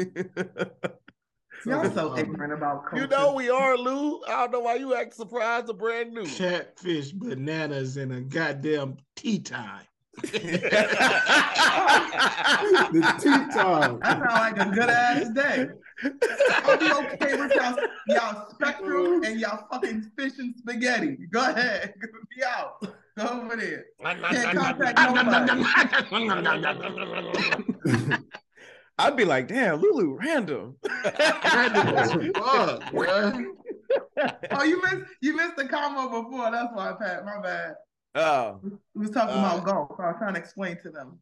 Y'all 1.66 1.90
so 1.90 2.16
ignorant 2.18 2.52
about 2.52 2.84
culture. 2.84 3.02
You 3.02 3.08
know 3.08 3.32
we 3.34 3.48
are, 3.48 3.74
Lou. 3.76 4.22
I 4.24 4.42
don't 4.42 4.52
know 4.52 4.60
why 4.60 4.74
you 4.74 4.94
act 4.94 5.14
surprised 5.14 5.70
or 5.70 5.74
brand 5.74 6.12
new. 6.12 6.26
Catfish, 6.26 7.12
bananas, 7.12 7.96
and 7.96 8.12
a 8.12 8.20
goddamn 8.20 8.98
tee 9.16 9.38
time. 9.38 9.86
the 10.22 10.30
tee 13.20 13.30
time. 13.56 13.98
That 14.00 14.02
sound 14.02 14.24
like 14.24 14.58
a 14.58 14.66
good 14.70 14.90
ass 14.90 15.30
day. 15.30 15.68
I'll 16.64 16.76
be 16.78 16.92
okay 16.92 17.36
with 17.36 17.54
y'all, 17.54 17.76
y'all 18.08 18.50
spectrum 18.50 19.24
and 19.24 19.40
y'all 19.40 19.66
fucking 19.70 20.10
fish 20.18 20.38
and 20.38 20.54
spaghetti. 20.56 21.16
Go 21.30 21.40
ahead. 21.40 21.94
Be 22.36 22.44
out. 22.44 22.82
Go 23.16 23.26
over 23.26 23.56
there. 23.56 23.86
Can't 24.02 24.58
contact 24.58 24.98
nobody. 25.14 25.64
I'd 28.98 29.16
be 29.16 29.24
like, 29.24 29.48
damn, 29.48 29.80
Lulu, 29.80 30.16
random. 30.18 30.76
Fuck, 31.02 31.12
bruh. 32.92 33.44
Oh, 34.52 34.62
you 34.62 34.80
missed 34.82 35.02
you 35.20 35.36
missed 35.36 35.56
the 35.56 35.66
combo 35.66 36.22
before. 36.22 36.50
That's 36.50 36.72
why, 36.72 36.94
Pat. 37.00 37.24
My 37.24 37.40
bad. 37.42 37.74
Oh, 38.14 38.60
We 38.94 39.02
was 39.02 39.10
talking 39.10 39.34
Uh, 39.34 39.38
about 39.40 39.64
golf. 39.64 39.88
So 39.96 40.02
I 40.04 40.06
was 40.08 40.16
trying 40.18 40.34
to 40.34 40.40
explain 40.40 40.78
to 40.82 40.90
them. 40.90 41.18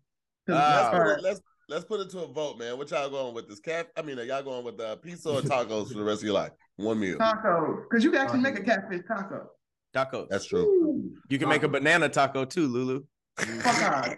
Ah. 0.51 0.91
Let's 0.93 0.97
put, 0.97 1.07
it, 1.07 1.23
let's 1.23 1.41
let's 1.69 1.85
put 1.87 2.01
it 2.01 2.11
to 2.11 2.21
a 2.21 2.27
vote, 2.33 2.59
man. 2.59 2.77
What 2.79 2.91
y'all 2.91 3.09
going 3.11 3.35
with 3.35 3.49
this 3.49 3.61
cat? 3.61 3.89
I 3.97 4.03
mean, 4.03 4.19
are 4.19 4.23
y'all 4.25 4.43
going 4.43 4.65
with 4.65 4.79
uh, 4.81 4.97
pizza 4.97 5.31
or 5.31 5.41
tacos 5.41 5.89
for 5.89 5.95
the 5.95 6.05
rest 6.05 6.21
of 6.21 6.27
your 6.27 6.35
life? 6.35 6.53
One 6.77 7.01
meal. 7.01 7.17
Tacos. 7.19 7.83
Because 7.89 8.05
you 8.05 8.11
can 8.11 8.21
actually 8.21 8.41
make 8.41 8.59
a 8.59 8.63
catfish 8.63 9.01
taco. 9.09 9.49
tacos. 9.95 10.29
That's 10.29 10.47
true. 10.47 11.11
You 11.29 11.39
can 11.39 11.49
make 11.49 11.63
a 11.63 11.69
banana 11.69 12.09
taco 12.11 12.45
too, 12.45 12.67
Lulu. 12.69 13.05
Fuck 13.39 13.83
out. 13.83 14.17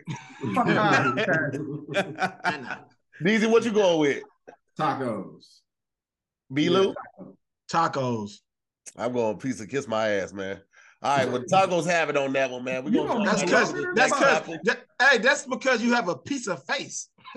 Fuck 0.54 0.68
out. 0.68 1.18
Pat. 3.18 3.26
Deezy, 3.26 3.50
what 3.50 3.64
you 3.64 3.72
going 3.72 4.00
with? 4.00 4.22
Tacos. 4.78 5.60
B 6.52 6.68
Lou? 6.68 6.94
Tacos. 7.70 8.38
I'm 8.96 9.12
going 9.12 9.38
pizza. 9.38 9.66
Kiss 9.66 9.88
my 9.88 10.08
ass, 10.08 10.32
man. 10.32 10.60
All 11.02 11.16
right, 11.16 11.30
well, 11.30 11.42
tacos 11.52 11.86
have 11.86 12.08
it 12.08 12.16
on 12.16 12.32
that 12.32 12.50
one, 12.50 12.64
man. 12.64 12.84
We 12.84 12.92
You 12.92 13.06
gonna 13.06 13.24
know 13.24 13.24
That's 13.24 13.42
I 13.42 13.44
because 13.44 13.72
that's 13.94 14.12
because 14.12 14.58
that, 14.64 14.84
hey, 15.00 15.18
that's 15.18 15.46
because 15.46 15.82
you 15.82 15.92
have 15.92 16.08
a 16.08 16.16
piece 16.16 16.46
of 16.46 16.64
face. 16.64 17.08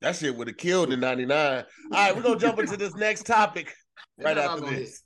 that 0.00 0.16
shit 0.16 0.36
would 0.36 0.48
have 0.48 0.56
killed 0.56 0.92
in 0.92 1.00
'99. 1.00 1.64
All 1.64 1.64
right, 1.90 2.14
we're 2.14 2.22
gonna 2.22 2.38
jump 2.38 2.58
into 2.58 2.76
this 2.76 2.94
next 2.94 3.24
topic 3.26 3.74
right 4.18 4.36
Yeah, 4.36 4.50
after 4.50 4.64
I'll 4.64 4.70
this. 4.70 5.02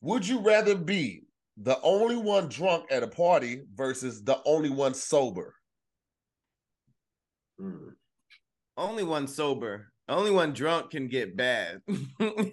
Would 0.00 0.26
you 0.26 0.40
rather 0.40 0.74
be 0.74 1.24
the 1.58 1.78
only 1.82 2.16
one 2.16 2.48
drunk 2.48 2.86
at 2.90 3.02
a 3.02 3.08
party 3.08 3.62
versus 3.74 4.22
the 4.24 4.40
only 4.46 4.70
one 4.70 4.94
sober? 4.94 5.54
Mm. 7.62 7.92
Only 8.76 9.04
one 9.04 9.28
sober. 9.28 9.92
Only 10.08 10.30
one 10.30 10.52
drunk 10.52 10.90
can 10.90 11.08
get 11.08 11.36
bad. 11.36 11.80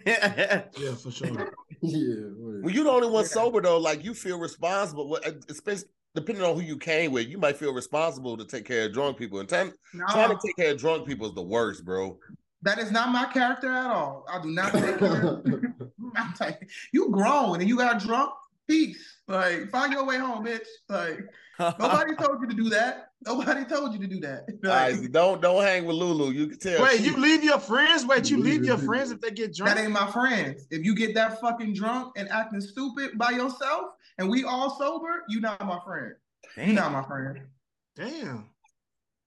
Yeah, 0.05 0.63
for 1.01 1.11
sure. 1.11 1.53
Yeah. 1.81 2.25
wait. 2.37 2.63
When 2.63 2.73
you're 2.73 2.83
the 2.83 2.89
only 2.91 3.07
one 3.09 3.23
Yeah. 3.23 3.29
sober 3.29 3.61
though, 3.61 3.77
like 3.77 4.03
you 4.03 4.13
feel 4.13 4.37
responsible. 4.37 5.09
what- 5.09 5.25
Especially 5.49 5.87
depending 6.13 6.43
on 6.43 6.53
who 6.55 6.61
you 6.61 6.77
came 6.77 7.11
with, 7.13 7.27
you 7.27 7.37
might 7.37 7.55
feel 7.57 7.73
responsible 7.73 8.35
to 8.37 8.43
take 8.45 8.65
care 8.65 8.85
of 8.87 8.93
drunk 8.93 9.17
people. 9.17 9.39
And 9.39 9.47
time, 9.47 9.71
trying 10.09 10.29
to 10.29 10.37
take 10.45 10.57
care 10.57 10.71
of 10.73 10.77
drunk 10.79 11.07
people 11.07 11.27
is 11.29 11.35
the 11.35 11.41
worst, 11.41 11.85
bro. 11.85 12.19
that 12.63 12.79
is 12.79 12.91
not 12.91 13.09
my 13.13 13.25
character 13.31 13.69
at 13.71 13.85
all. 13.89 14.25
I 14.29 14.41
do 14.41 14.49
not 14.49 14.73
take 14.73 14.97
care 14.99 15.25
of 15.25 15.45
I'm 16.17 16.33
like, 16.41 16.69
you 16.91 17.09
grown 17.09 17.61
and 17.61 17.69
you 17.69 17.77
got 17.77 17.99
drunk. 18.01 18.31
Peace. 18.67 19.21
Like, 19.27 19.69
find 19.69 19.93
your 19.93 20.05
way 20.05 20.17
home, 20.17 20.45
bitch. 20.45 20.67
Like, 20.89 21.19
nobody 21.79 22.15
told 22.15 22.41
you 22.41 22.47
to 22.49 22.55
do 22.55 22.69
that. 22.69 23.08
Nobody 23.25 23.65
told 23.65 23.93
you 23.93 23.99
to 23.99 24.07
do 24.07 24.19
that. 24.21 24.45
Like, 24.63 24.95
right, 24.95 25.11
don't 25.11 25.41
don't 25.41 25.61
hang 25.61 25.85
with 25.85 25.95
Lulu. 25.97 26.31
You 26.31 26.47
can 26.47 26.59
tell. 26.59 26.81
Wait, 26.83 26.99
she- 26.99 27.05
you 27.07 27.17
leave 27.17 27.43
your 27.43 27.59
friends? 27.59 28.05
Wait, 28.05 28.29
you 28.29 28.37
You 28.37 28.43
leave 28.43 28.53
leave 28.53 28.65
your 28.65 28.77
your 28.77 28.85
friends 28.85 29.11
if 29.11 29.19
they 29.21 29.31
get 29.31 29.53
drunk. 29.55 29.75
that 29.75 29.81
ain't 29.83 29.91
my 29.91 30.09
friends. 30.11 30.67
If 30.71 30.83
you 30.85 30.95
get 30.95 31.13
that 31.15 31.39
fucking 31.41 31.73
drunk 31.73 32.13
and 32.17 32.29
acting 32.29 32.61
stupid 32.61 33.17
by 33.17 33.31
yourself 33.31 33.91
and 34.17 34.29
we 34.29 34.43
all 34.45 34.77
sober, 34.77 35.23
you 35.29 35.41
not 35.41 35.59
my 35.65 35.79
friend. 35.85 36.13
You 36.57 36.73
not 36.73 36.91
my 36.91 37.03
friend. 37.03 37.41
Damn. 37.95 38.49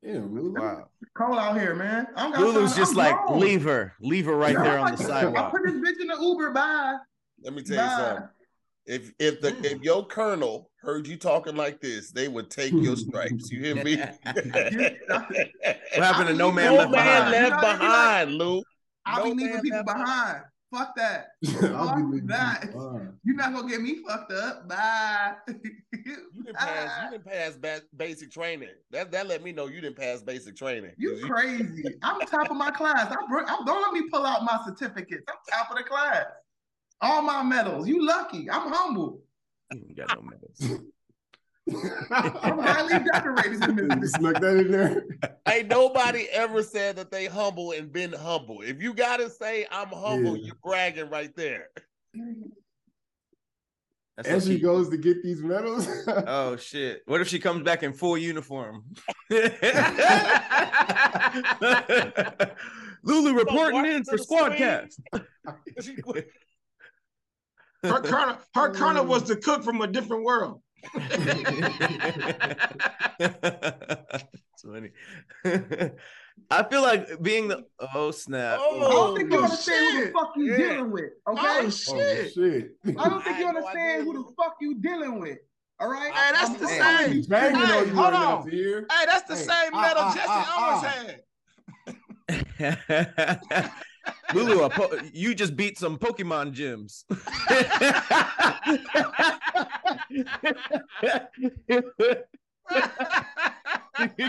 Yeah, 0.02 0.14
Lulu. 0.28 0.60
wow. 0.60 0.88
Cold 1.14 1.38
out 1.38 1.60
here, 1.60 1.74
man. 1.76 2.08
I 2.16 2.22
don't 2.24 2.32
got 2.32 2.40
Lulu's 2.40 2.70
time. 2.72 2.78
just 2.80 2.92
I'm 2.92 2.96
like, 2.98 3.26
grown. 3.26 3.40
leave 3.40 3.62
her. 3.64 3.92
Leave 4.00 4.24
her 4.26 4.34
right 4.34 4.54
Yeah, 4.54 4.62
there 4.64 4.78
on 4.80 4.92
the 4.92 4.96
sidewalk. 4.98 5.46
I 5.46 5.50
put 5.50 5.62
this 5.64 5.74
bitch 5.74 6.00
in 6.00 6.08
the 6.08 6.16
Uber. 6.20 6.50
Bye. 6.50 6.96
Let 7.44 7.54
me 7.54 7.62
tell 7.62 7.76
you 7.84 7.90
something. 8.04 8.28
If 8.86 9.12
if 9.20 9.40
the 9.40 9.54
if 9.64 9.80
your 9.82 10.04
colonel 10.06 10.70
heard 10.82 11.06
you 11.06 11.16
talking 11.16 11.56
like 11.56 11.80
this, 11.80 12.10
they 12.10 12.28
would 12.28 12.50
take 12.50 12.72
your 12.72 12.96
stripes. 12.96 13.50
You 13.50 13.60
hear 13.60 13.82
me? 13.84 13.96
What 15.94 16.04
happened 16.04 16.28
to 16.28 16.34
No 16.34 16.50
Man 16.50 16.72
no 16.72 16.78
Left 16.78 16.90
man 16.90 17.30
Behind? 17.30 17.30
left 17.30 17.44
You 17.44 17.50
know, 17.50 17.60
they 17.60 17.72
be 17.72 17.78
behind, 17.78 18.30
Lou. 18.32 18.62
I'll 19.06 19.18
No 19.18 19.34
be 19.34 19.42
leaving 19.42 19.52
man 19.52 19.62
people 19.62 19.76
left 19.78 19.86
behind. 19.86 20.42
Fuck 20.74 20.96
that. 20.96 21.26
I'll 21.74 21.86
Fuck 21.88 21.96
be 21.98 22.02
leaving 22.04 22.26
that. 22.28 22.62
people 22.62 22.90
behind. 22.90 23.12
You're 23.24 23.36
not 23.36 23.54
gonna 23.54 23.68
get 23.68 23.80
me 23.82 24.02
fucked 24.08 24.32
up. 24.32 24.68
Bye. 24.68 25.34
You 25.48 26.44
didn't 26.44 26.56
pass. 26.56 26.90
You 27.04 27.10
didn't 27.10 27.26
pass 27.26 27.56
ba- 27.56 27.82
basic 27.96 28.30
training. 28.30 28.70
That 28.90 29.12
that 29.12 29.26
let 29.26 29.42
me 29.42 29.52
know 29.52 29.66
you 29.66 29.80
didn't 29.80 29.96
pass 29.98 30.22
basic 30.22 30.56
training. 30.56 30.92
You 30.96 31.20
crazy. 31.26 31.84
I'm 32.02 32.20
top 32.22 32.50
of 32.50 32.56
my 32.56 32.70
class. 32.70 33.12
I 33.12 33.16
bring, 33.28 33.44
I'm, 33.48 33.64
don't 33.66 33.82
let 33.82 33.92
me 33.92 34.08
pull 34.10 34.24
out 34.24 34.44
my 34.44 34.58
certificates. 34.64 35.24
I'm 35.28 35.36
top 35.50 35.70
of 35.70 35.76
the 35.76 35.84
class. 35.84 36.24
All 37.02 37.20
my 37.22 37.42
medals. 37.42 37.86
You 37.86 38.04
lucky. 38.06 38.48
I'm 38.50 38.72
humble. 38.72 39.20
You 39.72 39.94
got 39.94 40.14
no 40.16 40.22
medals. 40.22 40.82
I'm 42.10 42.58
highly 42.58 43.04
decorated 43.04 43.62
in 43.78 44.00
this. 44.00 44.12
Snuck 44.12 44.40
that 44.40 44.56
in 44.56 44.70
there. 44.72 45.04
Ain't 45.48 45.68
nobody 45.68 46.26
ever 46.32 46.62
said 46.62 46.96
that 46.96 47.10
they 47.12 47.26
humble 47.26 47.70
and 47.72 47.92
been 47.92 48.12
humble. 48.12 48.62
If 48.62 48.82
you 48.82 48.94
gotta 48.94 49.30
say 49.30 49.66
I'm 49.70 49.88
humble, 49.88 50.36
Yeah. 50.36 50.46
you're 50.46 50.56
bragging 50.62 51.08
right 51.10 51.34
there. 51.36 51.68
That's 54.16 54.28
And 54.28 54.42
she 54.42 54.56
she- 54.56 54.60
goes 54.60 54.88
to 54.90 54.96
get 54.96 55.22
these 55.22 55.40
medals. 55.42 55.88
Oh 56.26 56.56
shit! 56.56 57.02
What 57.06 57.20
if 57.20 57.28
she 57.28 57.38
comes 57.38 57.62
back 57.62 57.82
in 57.84 57.92
full 57.92 58.18
uniform? 58.18 58.84
Lulu 63.04 63.34
reporting 63.34 63.74
walk 63.82 63.86
in 63.86 64.04
for 64.04 64.16
the 64.16 64.22
screen. 64.22 64.40
Squadcast. 64.50 65.00
She 67.84 67.90
quit. 67.90 67.92
Her 67.92 68.00
colonel, 68.10 68.36
her 68.54 68.70
colonel 68.72 69.04
was 69.04 69.24
the 69.24 69.36
cook 69.36 69.62
from 69.64 69.80
a 69.80 69.86
different 69.86 70.24
world. 70.24 70.62
It's 74.54 74.62
funny. 74.64 74.90
I 76.50 76.62
feel 76.64 76.82
like 76.82 77.20
being 77.22 77.48
the 77.48 77.64
oh 77.94 78.10
snap. 78.10 78.58
Oh, 78.60 78.76
I 78.76 78.80
don't 78.80 78.92
Oh, 78.94 79.16
think 79.16 79.32
you 79.32 79.38
Oh, 79.38 79.42
understand 79.44 79.86
who 79.86 80.00
the 80.00 80.04
shit. 80.06 80.12
fuck 80.12 80.32
you 80.36 80.44
Yeah. 80.52 80.56
dealing 80.56 80.90
with. 80.92 81.10
Okay. 81.28 81.40
Oh 81.42 81.60
oh 81.64 81.70
shit! 81.70 82.32
shit. 82.32 82.70
I 82.98 83.08
don't 83.08 83.22
think 83.24 83.36
I 83.36 83.40
you 83.40 83.46
had 83.46 83.52
no 83.54 83.58
understand 83.60 84.04
who 84.04 84.12
the 84.12 84.24
fuck 84.36 84.56
you 84.60 84.74
dealing 84.80 85.20
with. 85.20 85.38
All 85.80 85.88
right. 85.90 86.12
Hey, 86.12 86.32
that's 86.32 86.50
I'm- 86.50 86.58
the 86.58 86.66
I'm- 86.68 86.98
same. 87.04 87.12
He's 87.16 87.26
banging 87.26 87.60
Hey, 87.60 87.88
hold 87.88 88.12
right 88.12 88.14
on. 88.14 88.44
Tahir. 88.44 88.86
Hey, 88.90 89.04
that's 89.06 89.28
the 89.28 89.34
Hey, 89.36 89.42
same 89.42 89.70
ah, 89.74 89.80
medal 89.82 90.02
ah, 90.04 90.14
Jesse 90.14 90.28
always 90.58 90.84
ah. 92.58 93.58
had. 93.58 93.72
Lulu, 94.34 94.62
a 94.62 94.70
po- 94.70 94.98
you 95.12 95.34
just 95.34 95.56
beat 95.56 95.78
some 95.78 95.98
Pokemon 95.98 96.54
gyms. 96.54 97.04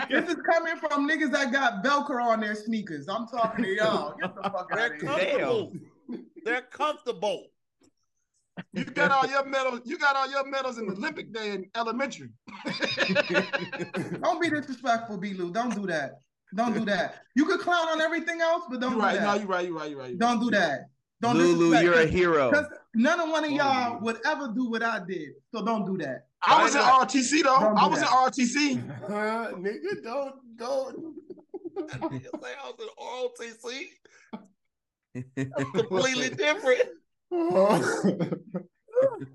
This 0.09 0.29
is 0.29 0.35
coming 0.49 0.75
from 0.77 1.07
niggas 1.09 1.31
that 1.31 1.51
got 1.51 1.83
Velcro 1.83 2.23
on 2.25 2.39
their 2.41 2.55
sneakers. 2.55 3.07
I'm 3.07 3.27
talking 3.27 3.63
to 3.65 3.75
y'all. 3.75 4.15
Get 4.21 4.35
the 4.35 4.43
fuck 4.43 4.69
They're 4.69 4.93
of 4.93 5.01
here. 5.01 5.09
comfortable. 5.09 5.73
They're 6.43 6.61
comfortable. 6.61 7.45
You 8.73 8.83
got 8.85 9.11
all 9.11 9.25
your 9.27 9.45
medals. 9.45 9.81
You 9.85 9.97
got 9.97 10.15
all 10.15 10.29
your 10.29 10.45
medals 10.47 10.77
in 10.77 10.87
Olympic 10.89 11.33
day 11.33 11.51
in 11.51 11.65
elementary. 11.75 12.29
Don't 14.21 14.39
be 14.39 14.49
disrespectful, 14.49 15.17
B. 15.17 15.33
Lou. 15.33 15.51
Don't 15.51 15.73
do 15.73 15.87
that. 15.87 16.19
Don't 16.55 16.73
do 16.73 16.85
that. 16.85 17.23
You 17.35 17.45
could 17.45 17.59
clown 17.59 17.87
on 17.87 18.01
everything 18.01 18.41
else, 18.41 18.63
but 18.69 18.79
don't 18.79 18.91
You 18.91 18.97
do 18.97 19.01
right? 19.01 19.19
that. 19.19 19.23
No, 19.23 19.41
you 19.41 19.47
right. 19.47 19.65
You 19.67 19.77
right. 19.77 19.89
You 19.89 19.99
right. 19.99 20.11
you 20.11 20.17
Don't 20.17 20.37
right. 20.39 20.43
do 20.43 20.51
that. 20.51 20.89
Don't 21.21 21.37
Lulu, 21.37 21.71
disrespect. 21.71 21.83
you're 21.83 22.01
a 22.01 22.05
hero. 22.05 22.49
Because 22.51 22.67
none 22.95 23.19
of 23.19 23.29
one 23.29 23.45
of 23.45 23.51
y'all 23.51 23.57
yeah. 23.57 23.97
would 23.99 24.19
ever 24.25 24.49
do 24.49 24.69
what 24.69 24.83
I 24.83 24.99
did. 25.07 25.29
So 25.53 25.63
don't 25.63 25.85
do 25.85 25.97
that. 26.03 26.27
I 26.41 26.61
was 26.61 26.75
in 26.75 26.81
Why? 26.81 27.05
RTC 27.05 27.43
though. 27.43 27.59
Don't 27.59 27.77
I 27.77 27.87
was 27.87 27.99
in 27.99 28.05
that. 28.05 28.11
RTC. 28.11 28.99
nigga, 29.59 30.03
don't 30.03 30.35
don't. 30.57 31.15
You 31.75 32.19
say 32.41 32.53
I 32.61 32.71
was 32.71 32.79
in 32.81 32.89
ROTC. 33.55 33.87
Completely 35.73 36.29
different. 36.29 36.89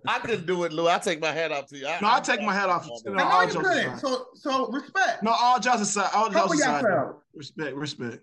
I 0.07 0.19
couldn't 0.21 0.47
do 0.47 0.65
it, 0.65 0.73
Lou. 0.73 0.89
I 0.89 0.99
take 0.99 1.21
my 1.21 1.33
hat 1.33 1.53
off 1.53 1.67
to 1.67 1.77
you. 1.77 1.85
No, 1.85 1.99
I 2.03 2.21
take 2.21 2.43
my 2.43 2.55
hat 2.55 2.69
off. 2.69 2.89
Oh, 2.91 3.01
You 3.05 3.13
I 3.13 3.17
know, 3.17 3.25
know 3.25 3.31
all 3.31 3.45
you 3.45 3.53
jokes 3.53 3.69
couldn't. 3.69 3.87
aside. 3.95 4.01
So 4.01 4.27
so 4.35 4.69
respect. 4.69 5.23
No, 5.23 5.31
all 5.33 5.59
jokes 5.61 5.81
aside. 5.83 6.11
All 6.15 6.31
Cover 6.31 6.55
jokes 6.55 6.61
aside. 6.61 6.85
Respect. 7.35 7.77
Respect. 7.77 8.19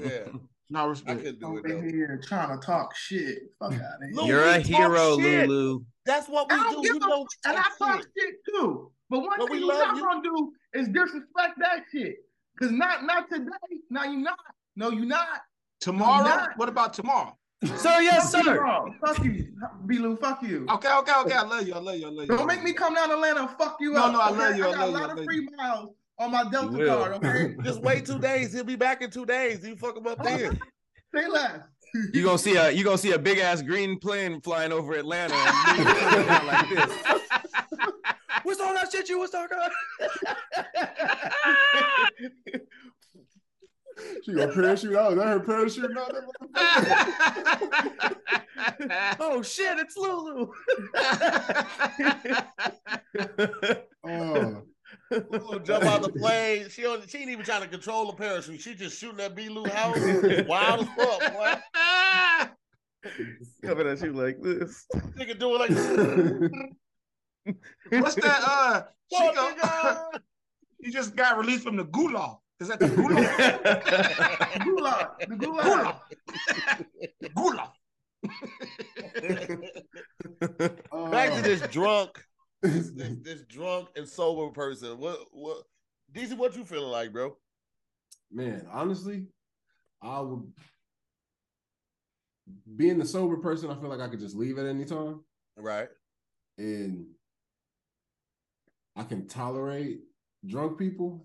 Yeah, 0.00 0.08
No 0.70 0.80
I 0.80 0.84
respect. 0.86 1.18
couldn't 1.22 1.40
do 1.40 1.56
it 1.58 1.70
Over 1.70 1.82
here 1.88 2.20
trying 2.22 2.58
to 2.58 2.64
talk 2.64 2.94
shit. 2.96 3.38
Fuck 3.58 3.72
hmm. 3.74 3.80
out 3.80 4.02
of 4.02 4.10
here. 4.10 4.34
You're 4.36 4.44
a 4.44 4.58
hero, 4.58 5.18
shit. 5.18 5.48
Lulu. 5.48 5.80
That's 6.04 6.28
what 6.28 6.50
we 6.50 6.56
I 6.58 6.62
don't 6.64 6.82
do. 6.82 6.82
give 6.82 6.94
You 6.96 7.06
a 7.06 7.08
know, 7.08 7.26
And 7.46 7.56
I 7.56 7.62
talk 7.62 7.78
talk 7.78 7.96
shit. 8.02 8.06
shit 8.18 8.34
too. 8.54 8.90
But 9.10 9.20
one 9.20 9.38
But 9.38 9.48
thing 9.48 9.60
you're 9.60 9.68
not 9.68 9.96
you. 9.96 10.02
gonna 10.02 10.22
do 10.22 10.52
is 10.74 10.88
disrespect 10.88 11.58
that 11.60 11.84
shit. 11.92 12.16
Cause 12.60 12.70
not 12.72 13.04
not 13.04 13.30
today. 13.30 13.50
No, 13.90 14.02
you're 14.04 14.20
not. 14.20 14.38
No, 14.76 14.90
you're 14.90 15.06
not. 15.06 15.40
Tomorrow. 15.80 16.24
not. 16.24 16.50
What 16.56 16.68
about 16.68 16.92
tomorrow? 16.92 17.37
Sir, 17.64 18.00
yes, 18.02 18.30
Fuck 18.32 18.44
sir. 18.44 18.56
bro. 18.58 18.94
Fuck 19.04 19.24
you, 19.24 19.48
B-Lou. 19.86 20.16
Fuck 20.16 20.42
you. 20.44 20.64
Okay, 20.70 20.92
okay, 20.98 21.12
okay. 21.22 21.34
I 21.34 21.42
love 21.42 21.66
you. 21.66 21.74
I 21.74 21.78
love 21.78 21.96
you. 21.96 22.06
I 22.06 22.10
love 22.10 22.28
you. 22.28 22.36
Don't 22.36 22.46
make 22.46 22.62
me 22.62 22.72
come 22.72 22.94
down 22.94 23.08
to 23.08 23.14
Atlanta 23.14 23.40
and 23.40 23.50
fuck 23.58 23.78
you 23.80 23.94
No, 23.94 24.04
up. 24.04 24.12
no, 24.12 24.20
I 24.20 24.28
okay? 24.30 24.38
love 24.38 24.56
you, 24.56 24.64
I 24.64 24.68
I 24.68 24.72
got 24.74 24.78
love 24.80 24.88
a 24.88 24.90
you, 24.92 24.96
I 24.96 25.00
lot 25.00 25.10
of 25.10 25.16
love 25.16 25.24
free 25.26 25.48
miles 25.56 25.90
on 26.20 26.30
my 26.30 26.44
Delta 26.50 26.76
will. 26.78 26.98
card. 26.98 27.12
Okay, 27.14 27.56
Just 27.64 27.80
wait 27.82 28.06
two 28.06 28.18
days. 28.20 28.52
He'll 28.52 28.62
be 28.62 28.76
back 28.76 29.02
in 29.02 29.10
two 29.10 29.26
days. 29.26 29.66
You 29.66 29.74
fuck 29.76 29.96
him 29.96 30.06
up 30.06 30.22
then. 30.22 30.56
say 31.14 31.26
less. 31.26 31.60
You 32.12 32.22
gonna 32.22 32.38
see 32.38 32.54
a 32.54 32.70
you 32.70 32.84
gonna 32.84 32.96
see 32.98 33.12
a 33.12 33.18
big 33.18 33.38
ass 33.38 33.60
green 33.62 33.98
plane 33.98 34.40
flying 34.42 34.70
over 34.72 34.92
Atlanta 34.94 35.34
and 35.34 35.78
Lulu 35.78 35.94
coming 35.94 36.26
down 36.26 36.46
like 36.46 36.68
this. 36.68 36.92
What's 38.44 38.60
all 38.60 38.74
that 38.74 38.92
shit 38.92 39.08
you 39.08 39.18
was 39.18 39.30
talking 39.30 39.56
about? 39.58 39.72
She 44.24 44.32
gonna 44.32 44.52
parachute 44.52 44.96
out. 44.96 45.12
Is 45.12 45.18
that 45.18 45.26
her 45.26 45.40
parachute 45.40 45.96
out? 45.96 46.12
That 46.12 46.24
motherfucker? 46.54 48.16
oh 49.20 49.42
shit, 49.42 49.78
it's 49.78 49.96
Lulu. 49.96 50.52
Oh, 54.10 54.62
Lulu 55.10 55.60
jump 55.60 55.84
out 55.84 56.00
the 56.02 56.08
plane. 56.08 56.70
She 56.70 56.80
don't, 56.82 57.08
she 57.10 57.18
ain't 57.18 57.30
even 57.30 57.44
trying 57.44 57.62
to 57.62 57.68
control 57.68 58.06
the 58.06 58.14
parachute. 58.14 58.60
She 58.60 58.74
just 58.74 58.98
shooting 58.98 59.18
that 59.18 59.34
B 59.34 59.48
Lou 59.48 59.64
house. 59.64 59.98
Wild 60.46 60.80
as 60.80 60.88
fuck, 60.96 61.34
boy. 61.34 61.54
Coming 63.64 63.88
at 63.88 64.00
you 64.00 64.12
like 64.12 64.40
this. 64.40 64.86
Nigga 65.16 65.36
do 65.38 65.56
it 65.56 65.58
like 65.58 65.70
this. 65.70 66.50
What's 67.90 68.14
that? 68.16 68.42
Uh, 68.46 68.82
she 69.12 69.32
go, 69.34 69.52
nigga. 69.54 70.20
you 70.78 70.92
just 70.92 71.16
got 71.16 71.38
released 71.38 71.64
from 71.64 71.76
the 71.76 71.84
gulag. 71.84 72.38
Is 72.60 72.68
that 72.68 72.78
the 72.80 72.86
gulag? 72.86 73.28
Gulag, 74.64 75.18
the 75.20 75.36
gulag. 75.36 76.00
gulag. 77.34 77.70
gulag. 80.50 80.82
oh. 80.90 81.10
Back 81.10 81.34
to 81.34 81.42
this 81.42 81.60
drunk, 81.68 82.22
this, 82.62 82.90
this, 82.94 83.14
this 83.22 83.42
drunk 83.42 83.88
and 83.96 84.08
sober 84.08 84.52
person. 84.52 84.98
What 84.98 85.18
what 85.32 85.62
Deezy, 86.12 86.36
what 86.36 86.56
you 86.56 86.64
feeling 86.64 86.90
like, 86.90 87.12
bro? 87.12 87.36
Man, 88.32 88.66
honestly, 88.72 89.26
I 90.02 90.20
would. 90.20 90.42
Being 92.76 92.98
the 92.98 93.04
sober 93.06 93.36
person, 93.36 93.70
I 93.70 93.74
feel 93.74 93.90
like 93.90 94.00
I 94.00 94.08
could 94.08 94.20
just 94.20 94.34
leave 94.34 94.58
at 94.58 94.64
any 94.66 94.86
time, 94.86 95.20
Right. 95.56 95.88
and 96.56 97.08
I 98.96 99.04
can 99.04 99.28
tolerate 99.28 100.00
drunk 100.46 100.78
people, 100.78 101.22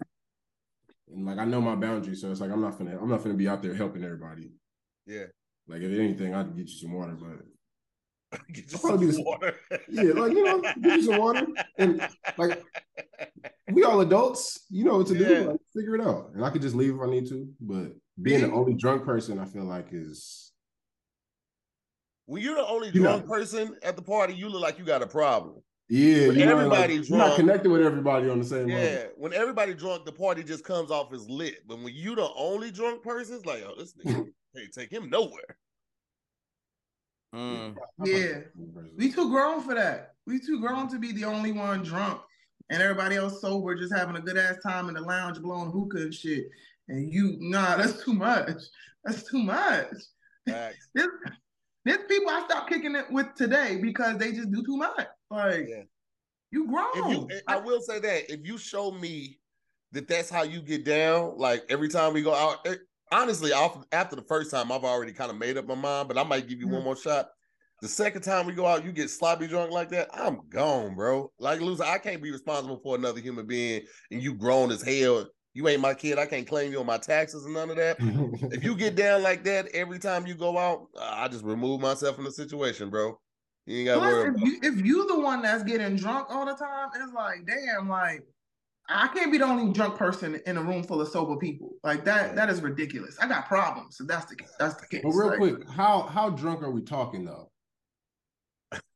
and 1.13 1.25
like 1.25 1.37
I 1.37 1.45
know 1.45 1.61
my 1.61 1.75
boundaries, 1.75 2.21
so 2.21 2.31
it's 2.31 2.41
like 2.41 2.51
I'm 2.51 2.61
not 2.61 2.77
gonna 2.77 2.97
I'm 2.99 3.09
not 3.09 3.23
gonna 3.23 3.35
be 3.35 3.47
out 3.47 3.61
there 3.61 3.73
helping 3.73 4.03
everybody. 4.03 4.51
Yeah. 5.05 5.25
Like 5.67 5.81
if 5.81 5.97
anything, 5.97 6.33
I'd 6.35 6.55
get 6.55 6.67
you 6.69 6.77
some 6.77 6.93
water, 6.93 7.17
but 7.19 8.39
Get 8.53 8.71
you 8.71 8.77
probably 8.79 9.11
some 9.11 9.17
be 9.17 9.23
the- 9.23 9.29
water. 9.29 9.55
yeah, 9.89 10.13
like 10.13 10.31
you 10.33 10.43
know, 10.43 10.61
get 10.61 10.97
you 10.97 11.03
some 11.03 11.17
water, 11.19 11.45
and 11.77 12.07
like 12.37 12.63
we 13.71 13.83
all 13.83 14.01
adults, 14.01 14.65
you 14.69 14.83
know 14.83 14.97
what 14.97 15.07
to 15.07 15.17
do. 15.17 15.51
Like, 15.51 15.59
figure 15.75 15.95
it 15.95 16.01
out, 16.01 16.31
and 16.33 16.43
I 16.43 16.49
could 16.49 16.61
just 16.63 16.75
leave 16.75 16.95
if 16.95 17.01
I 17.01 17.05
need 17.09 17.27
to. 17.29 17.47
But 17.61 17.93
being 18.21 18.41
the 18.41 18.51
only 18.51 18.73
drunk 18.73 19.05
person, 19.05 19.37
I 19.39 19.45
feel 19.45 19.63
like 19.65 19.87
is 19.91 20.51
When 22.25 22.41
you're 22.41 22.55
the 22.55 22.65
only 22.67 22.89
You 22.89 23.01
know. 23.01 23.19
drunk 23.19 23.27
person 23.27 23.77
at 23.83 23.95
the 23.95 24.01
party, 24.01 24.33
you 24.33 24.49
look 24.49 24.61
like 24.61 24.79
you 24.79 24.85
got 24.85 25.01
a 25.03 25.07
problem. 25.07 25.61
Yeah, 25.89 26.27
When 26.27 26.37
you 26.37 26.45
know, 26.45 26.57
everybody's 26.57 26.99
like, 27.01 27.09
you're 27.09 27.17
not 27.17 27.25
drunk- 27.25 27.39
connected 27.39 27.69
with 27.71 27.81
everybody 27.81 28.29
on 28.29 28.39
the 28.39 28.45
same 28.45 28.67
Yeah. 28.69 28.75
level. 28.77 29.11
When 29.17 29.33
everybody 29.33 29.73
drunk, 29.73 30.05
the 30.05 30.11
party 30.11 30.43
just 30.43 30.63
comes 30.63 30.91
off 30.91 31.13
as 31.13 31.29
lit. 31.29 31.67
But 31.67 31.79
when 31.79 31.93
you 31.93 32.15
the 32.15 32.29
only 32.35 32.71
drunk 32.71 33.03
person, 33.03 33.35
it's 33.35 33.45
like, 33.45 33.63
oh, 33.65 33.75
this 33.77 33.93
nigga 33.93 34.27
can't 34.55 34.73
take 34.73 34.91
him 34.91 35.09
nowhere. 35.09 35.57
Mm. 37.35 37.75
Yeah. 38.05 38.39
We 38.97 39.11
too 39.11 39.29
grown 39.29 39.61
for 39.61 39.73
that. 39.75 40.13
We 40.27 40.39
too 40.39 40.59
grown 40.61 40.87
to 40.89 40.99
be 40.99 41.11
the 41.11 41.25
only 41.25 41.51
one 41.51 41.83
drunk 41.83 42.21
and 42.69 42.81
everybody 42.81 43.15
else 43.15 43.41
sober, 43.41 43.75
just 43.75 43.93
having 43.93 44.15
a 44.15 44.21
good 44.21 44.37
ass 44.37 44.57
time 44.63 44.87
in 44.87 44.93
the 44.93 45.01
lounge, 45.01 45.39
blowing 45.41 45.71
hookah 45.71 45.97
and 45.97 46.13
shit. 46.13 46.45
And 46.87 47.11
you, 47.11 47.37
nah, 47.39 47.75
that's 47.77 48.03
too 48.03 48.13
much. 48.13 48.51
That's 49.03 49.29
too 49.29 49.43
much. 49.43 49.87
Facts. 50.47 50.87
There's, 50.95 51.09
there's 51.85 52.05
people 52.07 52.29
I 52.29 52.45
stopped 52.47 52.69
kicking 52.69 52.95
it 52.95 53.11
with 53.11 53.35
today 53.35 53.77
because 53.81 54.17
they 54.17 54.31
just 54.31 54.49
do 54.51 54.63
too 54.63 54.77
much. 54.77 55.05
Like, 55.29 55.67
Yeah. 55.67 55.83
you 56.51 56.67
grown. 56.67 56.89
If 56.95 57.09
you, 57.09 57.41
I 57.47 57.57
will 57.57 57.81
say 57.81 57.99
that 57.99 58.31
if 58.31 58.45
you 58.45 58.57
show 58.57 58.91
me 58.91 59.39
that 59.91 60.07
that's 60.07 60.29
how 60.29 60.43
you 60.43 60.61
get 60.61 60.83
down, 60.85 61.37
like 61.37 61.63
every 61.69 61.89
time 61.89 62.13
we 62.13 62.21
go 62.21 62.33
out, 62.33 62.59
eh, 62.65 62.75
honestly, 63.11 63.51
off 63.53 63.85
after 63.91 64.15
the 64.15 64.23
first 64.23 64.51
time, 64.51 64.71
I've 64.71 64.83
already 64.83 65.13
kind 65.13 65.31
of 65.31 65.37
made 65.37 65.57
up 65.57 65.65
my 65.67 65.75
mind, 65.75 66.07
but 66.07 66.17
I 66.17 66.23
might 66.23 66.47
give 66.47 66.59
you 66.59 66.67
one 66.67 66.83
more 66.83 66.95
shot. 66.95 67.29
The 67.81 67.87
second 67.89 68.21
time 68.21 68.45
we 68.45 68.53
go 68.53 68.65
out, 68.65 68.85
you 68.85 68.91
get 68.91 69.09
sloppy 69.09 69.47
drunk 69.47 69.71
like 69.71 69.89
that, 69.89 70.09
I'm 70.13 70.41
gone, 70.49 70.95
bro. 70.95 71.31
Like 71.37 71.59
loser, 71.59 71.83
I 71.83 71.97
can't 71.97 72.23
be 72.23 72.31
responsible 72.31 72.79
for 72.81 72.95
another 72.95 73.19
human 73.19 73.45
being, 73.45 73.83
and 74.09 74.21
you 74.21 74.33
grown 74.33 74.71
as 74.71 74.81
hell. 74.81 75.27
You 75.53 75.67
ain't 75.67 75.81
my 75.81 75.93
kid. 75.93 76.17
I 76.17 76.25
can't 76.25 76.47
claim 76.47 76.71
you 76.71 76.79
on 76.79 76.85
my 76.85 76.97
taxes 76.97 77.45
and 77.45 77.53
none 77.53 77.69
of 77.69 77.75
that. 77.75 77.97
if 78.51 78.63
you 78.63 78.75
get 78.75 78.95
down 78.95 79.21
like 79.21 79.43
that 79.43 79.67
every 79.73 79.99
time 79.99 80.25
you 80.25 80.33
go 80.33 80.57
out, 80.57 80.87
I 80.99 81.27
just 81.27 81.43
remove 81.43 81.79
myself 81.81 82.15
from 82.15 82.25
the 82.25 82.31
situation, 82.31 82.89
bro. 82.89 83.19
You 83.65 83.79
ain't 83.79 83.87
got 83.87 83.93
to 83.95 83.99
worry. 84.01 84.31
Plus, 84.31 84.41
if 84.41 84.47
you 84.47 84.59
if 84.61 84.85
you 84.85 85.07
the 85.07 85.19
one 85.19 85.41
that's 85.41 85.63
getting 85.63 85.95
drunk 85.95 86.27
all 86.29 86.45
the 86.45 86.53
time, 86.53 86.89
it's 86.95 87.13
like, 87.13 87.45
damn, 87.45 87.87
like 87.87 88.23
I 88.89 89.07
can't 89.07 89.31
be 89.31 89.37
the 89.37 89.45
only 89.45 89.71
drunk 89.71 89.97
person 89.97 90.41
in 90.45 90.57
a 90.57 90.61
room 90.61 90.83
full 90.83 90.99
of 90.99 91.07
sober 91.07 91.37
people. 91.37 91.75
Like 91.83 92.03
that, 92.05 92.35
that 92.35 92.49
is 92.49 92.61
ridiculous. 92.61 93.17
I 93.19 93.27
got 93.27 93.47
problems. 93.47 93.97
So 93.97 94.03
that's 94.03 94.25
the 94.25 94.35
that's 94.59 94.75
the 94.75 94.87
case. 94.87 95.01
But 95.03 95.11
real 95.11 95.29
Like, 95.29 95.37
quick, 95.37 95.69
how 95.69 96.01
how 96.01 96.29
drunk 96.29 96.61
are 96.63 96.71
we 96.71 96.81
talking 96.81 97.23
though? 97.23 97.49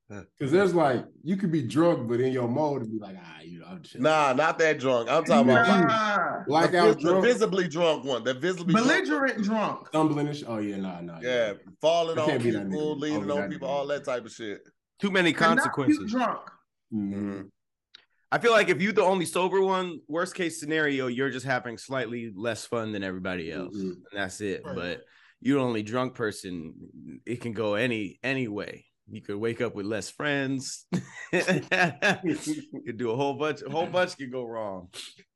Because 0.39 0.51
there's 0.53 0.73
like 0.73 1.05
you 1.23 1.35
could 1.35 1.51
be 1.51 1.61
drunk, 1.63 2.07
but 2.07 2.19
in 2.21 2.31
your 2.31 2.47
mode 2.47 2.81
and 2.83 2.91
be 2.91 2.97
like, 2.97 3.17
ah, 3.19 3.41
you 3.41 3.59
know, 3.59 3.65
I'm 3.67 3.81
just 3.81 3.99
Nah, 3.99 4.31
not 4.33 4.57
that 4.59 4.79
drunk. 4.79 5.09
I'm 5.09 5.25
talking 5.25 5.49
about 5.49 5.67
like, 5.67 5.87
nah, 5.87 6.43
like 6.47 6.71
the, 6.71 6.79
out 6.79 6.85
vis- 6.95 7.03
the 7.03 7.09
drunk, 7.09 7.25
visibly 7.25 7.67
drunk 7.67 8.05
one. 8.05 8.23
The 8.23 8.33
visibly 8.33 8.73
belligerent 8.73 9.43
drunk. 9.43 9.87
stumbling. 9.89 10.27
And 10.27 10.37
sh- 10.37 10.43
oh 10.47 10.59
yeah, 10.59 10.77
nah, 10.77 11.01
nah. 11.01 11.19
Yeah, 11.21 11.53
falling 11.81 12.17
I 12.17 12.21
on 12.21 12.29
can't 12.29 12.43
be 12.43 12.51
that 12.51 12.69
people, 12.69 12.97
leaning 12.97 13.29
on 13.29 13.49
people, 13.49 13.67
all 13.67 13.85
that 13.87 14.05
type 14.05 14.25
of 14.25 14.31
shit. 14.31 14.61
Too 15.01 15.11
many 15.11 15.31
And 15.31 15.39
not 15.39 15.55
cute 15.55 15.57
consequences. 15.57 16.11
drunk. 16.11 16.39
Mhm. 16.93 17.49
I 18.31 18.37
feel 18.39 18.51
like 18.51 18.69
if 18.69 18.81
you're 18.81 18.93
the 18.93 19.03
only 19.03 19.25
sober 19.25 19.61
one, 19.61 19.99
worst 20.07 20.35
case 20.35 20.59
scenario, 20.59 21.07
you're 21.07 21.29
just 21.29 21.45
having 21.45 21.77
slightly 21.77 22.31
less 22.35 22.65
fun 22.65 22.91
than 22.93 23.03
everybody 23.03 23.51
else, 23.51 23.75
Mhm. 23.75 23.81
and 23.91 24.03
that's 24.13 24.39
it. 24.41 24.63
Right. 24.65 24.75
But 24.75 25.05
you're 25.41 25.59
the 25.59 25.65
only 25.65 25.83
drunk 25.83 26.13
person. 26.15 27.21
It 27.25 27.41
can 27.41 27.51
go 27.51 27.75
any 27.75 28.19
any 28.23 28.47
way. 28.47 28.85
You 29.09 29.21
could 29.21 29.37
wake 29.37 29.61
up 29.61 29.73
with 29.75 29.85
less 29.85 30.09
friends. 30.09 30.85
you 31.31 31.41
could 32.85 32.97
do 32.97 33.11
a 33.11 33.15
whole 33.15 33.33
bunch. 33.35 33.61
A 33.61 33.69
whole 33.69 33.85
bunch 33.87 34.17
could 34.17 34.31
go 34.31 34.43
wrong. 34.45 34.89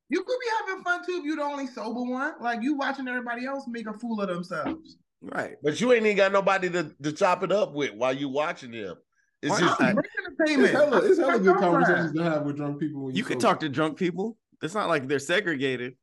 You 0.10 0.24
could 0.24 0.38
be 0.40 0.48
having 0.68 0.84
fun 0.84 1.06
too 1.06 1.14
if 1.20 1.26
you're 1.26 1.38
the 1.38 1.44
only 1.44 1.68
sober 1.68 2.02
one. 2.02 2.34
Like 2.42 2.62
you 2.62 2.76
watching 2.76 3.08
everybody 3.08 3.46
else 3.46 3.66
make 3.68 3.88
a 3.88 3.94
fool 3.94 4.22
of 4.22 4.28
themselves. 4.28 4.98
Right. 5.22 5.54
But 5.64 5.80
you 5.80 5.94
ain't 5.94 6.06
even 6.06 6.18
got 6.18 6.32
nobody 6.34 6.70
to, 6.72 6.92
to 7.04 7.12
chop 7.12 7.44
it 7.44 7.52
up 7.52 7.74
with 7.74 7.94
while 7.94 8.14
you 8.14 8.28
watching 8.28 8.72
them. 8.72 8.96
It's 9.42 9.52
Why 9.52 9.60
just 9.60 9.80
not? 9.80 9.96
Great 9.96 10.06
It's 10.06 10.40
entertainment. 10.40 10.74
hella, 10.74 10.98
it's 11.06 11.18
hella 11.20 11.32
good 11.40 11.44
girlfriend. 11.44 11.74
conversations 11.86 12.14
to 12.18 12.24
have 12.24 12.44
with 12.44 12.58
drunk 12.58 12.80
people. 12.80 13.06
When 13.06 13.16
You 13.16 13.24
could 13.24 13.42
sober. 13.42 13.54
talk 13.54 13.60
to 13.62 13.70
drunk 13.70 13.98
people. 13.98 14.38
It's 14.62 14.74
not 14.76 14.90
like 14.90 15.08
they're 15.08 15.20
segregated. 15.20 15.94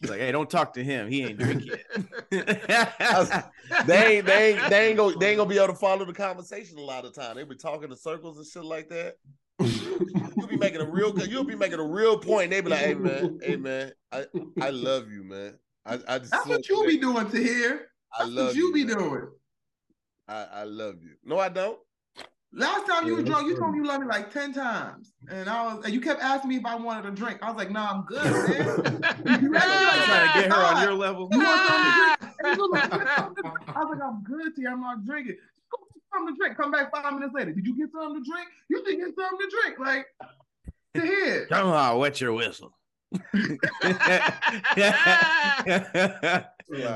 He's 0.00 0.10
like, 0.10 0.20
hey, 0.20 0.30
don't 0.30 0.48
talk 0.48 0.74
to 0.74 0.84
him. 0.84 1.08
He 1.08 1.22
ain't 1.24 1.38
drinking. 1.38 1.72
they 2.30 2.40
ain't 2.40 4.26
they 4.26 4.52
ain't 4.52 4.70
they 4.70 4.88
ain't 4.88 4.96
gonna 4.96 5.16
they 5.18 5.30
ain't 5.30 5.38
gonna 5.38 5.48
be 5.48 5.56
able 5.56 5.68
to 5.68 5.74
follow 5.74 6.04
the 6.04 6.12
conversation 6.12 6.78
a 6.78 6.82
lot 6.82 7.04
of 7.04 7.14
time. 7.14 7.36
They 7.36 7.44
be 7.44 7.56
talking 7.56 7.90
in 7.90 7.96
circles 7.96 8.38
and 8.38 8.46
shit 8.46 8.64
like 8.64 8.88
that. 8.90 9.16
You'll 9.60 10.48
be 10.48 10.56
making 10.56 10.80
a 10.80 10.86
real 10.86 11.18
you'll 11.26 11.44
be 11.44 11.56
making 11.56 11.80
a 11.80 11.84
real 11.86 12.18
point. 12.18 12.50
They 12.50 12.60
be 12.60 12.70
like, 12.70 12.80
hey 12.80 12.94
man, 12.94 13.38
hey 13.42 13.56
man, 13.56 13.92
I 14.12 14.26
I 14.60 14.70
love 14.70 15.10
you, 15.10 15.24
man. 15.24 15.58
I, 15.84 15.98
I 16.06 16.18
just 16.18 16.32
That's 16.32 16.46
what 16.46 16.68
you 16.68 16.84
be 16.86 16.98
doing 16.98 17.28
to 17.30 17.42
here. 17.42 17.90
I 18.12 18.24
That's 18.24 18.30
love 18.30 18.46
what 18.48 18.56
you 18.56 18.72
be 18.72 18.84
man. 18.84 18.98
doing. 18.98 19.28
I, 20.28 20.46
I 20.52 20.64
love 20.64 20.96
you. 21.02 21.14
No, 21.24 21.38
I 21.38 21.48
don't. 21.48 21.78
Last 22.52 22.86
time 22.86 23.06
you 23.06 23.12
Yeah, 23.12 23.22
were 23.22 23.26
drunk, 23.26 23.48
you 23.48 23.56
told 23.58 23.72
me 23.72 23.78
you 23.78 23.86
loved 23.86 24.02
me 24.02 24.08
like 24.08 24.32
10 24.32 24.52
times. 24.52 25.12
And 25.30 25.48
I 25.48 25.74
was 25.74 25.84
and 25.84 25.92
you 25.92 26.00
kept 26.00 26.22
asking 26.22 26.48
me 26.48 26.56
if 26.56 26.64
I 26.64 26.76
wanted 26.76 27.06
a 27.06 27.10
drink. 27.14 27.40
I 27.42 27.48
was 27.50 27.56
like, 27.56 27.70
nah, 27.70 27.90
I'm 27.90 28.04
good, 28.04 28.32
man. 28.32 29.02
her 30.50 30.74
on 30.76 30.82
your 30.82 30.94
level. 30.94 31.28
You 31.32 31.38
want 31.38 31.68
something 31.68 31.92
to 31.92 31.98
drink? 31.98 32.18
And 32.40 32.56
you 32.56 32.62
was 32.62 32.70
like, 32.72 32.90
"Get 32.90 33.08
something 33.16 33.34
to 33.36 33.42
drink." 33.42 33.58
I 33.68 33.70
was 33.84 33.88
like, 33.90 34.02
I'm 34.02 34.22
good 34.24 34.54
to 34.56 34.60
you. 34.62 34.68
I'm 34.68 34.80
not 34.80 35.04
drinking. 35.04 35.36
Go 35.70 35.78
get 35.94 36.02
something 36.12 36.34
to 36.34 36.38
drink. 36.38 36.56
Come 36.56 36.70
back 36.70 36.90
five 36.94 37.12
minutes 37.14 37.34
later. 37.34 37.52
Did 37.52 37.66
you 37.66 37.76
get 37.76 37.90
something 37.92 38.22
to 38.22 38.30
drink? 38.30 38.48
You 38.68 38.82
did 38.84 38.96
get 38.96 39.14
something 39.14 39.38
to 39.38 39.48
drink. 39.62 39.78
Like, 39.78 40.06
to 40.94 41.00
hear. 41.02 41.46
Come 41.50 41.68
on, 41.68 41.98
wet 41.98 42.20
your 42.20 42.32
whistle. 42.32 42.72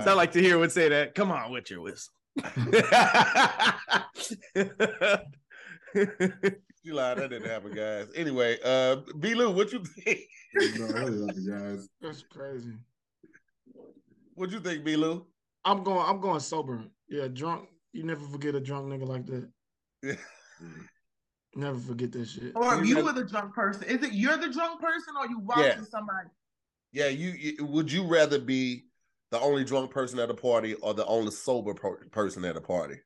Sound 0.05 0.17
like 0.17 0.33
Tahir 0.33 0.59
would 0.59 0.73
say 0.73 0.89
that. 0.91 1.15
Come 1.15 1.31
on, 1.31 1.51
wet 1.53 1.71
your 1.71 1.81
whistle. 1.81 2.13
You 6.85 6.95
lied. 6.95 7.19
That 7.19 7.31
didn't 7.31 7.49
happen, 7.49 7.73
guys. 7.73 8.09
Anyway, 8.17 8.59
uh, 8.65 8.97
B. 9.21 9.35
Lou, 9.35 9.51
what 9.53 9.73
you 9.73 9.85
think? 9.85 10.21
No, 10.79 10.87
I 10.87 10.99
really 10.99 11.11
love 11.13 11.37
you 11.39 11.49
guys. 11.51 11.89
That's 12.01 12.23
crazy. 12.23 12.73
What 14.35 14.51
you 14.51 14.61
think, 14.61 14.85
B. 14.85 14.97
Lou? 14.97 15.26
I'm 15.64 15.83
going. 15.83 16.05
I'm 16.09 16.20
going 16.20 16.41
sober. 16.41 16.83
Yeah, 17.09 17.28
drunk. 17.28 17.68
You 17.93 18.05
never 18.05 18.24
forget 18.26 18.55
a 18.55 18.61
drunk 18.61 18.87
nigga 18.87 19.07
like 19.07 19.26
that. 19.26 19.49
Yeah. 20.03 20.14
Never 21.55 21.78
forget 21.78 22.11
that 22.12 22.26
shit. 22.26 22.53
Or 22.57 22.74
if 22.76 22.80
You 22.80 22.87
you 22.87 22.95
got- 22.95 23.05
were 23.05 23.12
the 23.22 23.28
drunk 23.28 23.55
person. 23.55 23.83
Is 23.83 24.03
it 24.03 24.14
you're 24.14 24.39
the 24.39 24.49
drunk 24.51 24.80
person 24.80 25.14
or 25.20 25.26
you 25.26 25.39
watching 25.41 25.64
Yeah. 25.64 25.85
somebody? 25.85 26.28
Yeah, 26.93 27.09
you, 27.09 27.30
you 27.33 27.66
would 27.66 27.93
you 27.93 28.05
rather 28.07 28.39
be 28.39 28.87
the 29.30 29.39
only 29.39 29.62
drunk 29.62 29.91
person 29.91 30.18
at 30.18 30.30
a 30.30 30.35
party 30.35 30.72
or 30.76 30.95
the 30.95 31.05
only 31.05 31.30
sober 31.30 31.74
per- 31.74 32.07
person 32.09 32.47
at 32.47 32.57
a 32.57 32.61
party? 32.62 32.97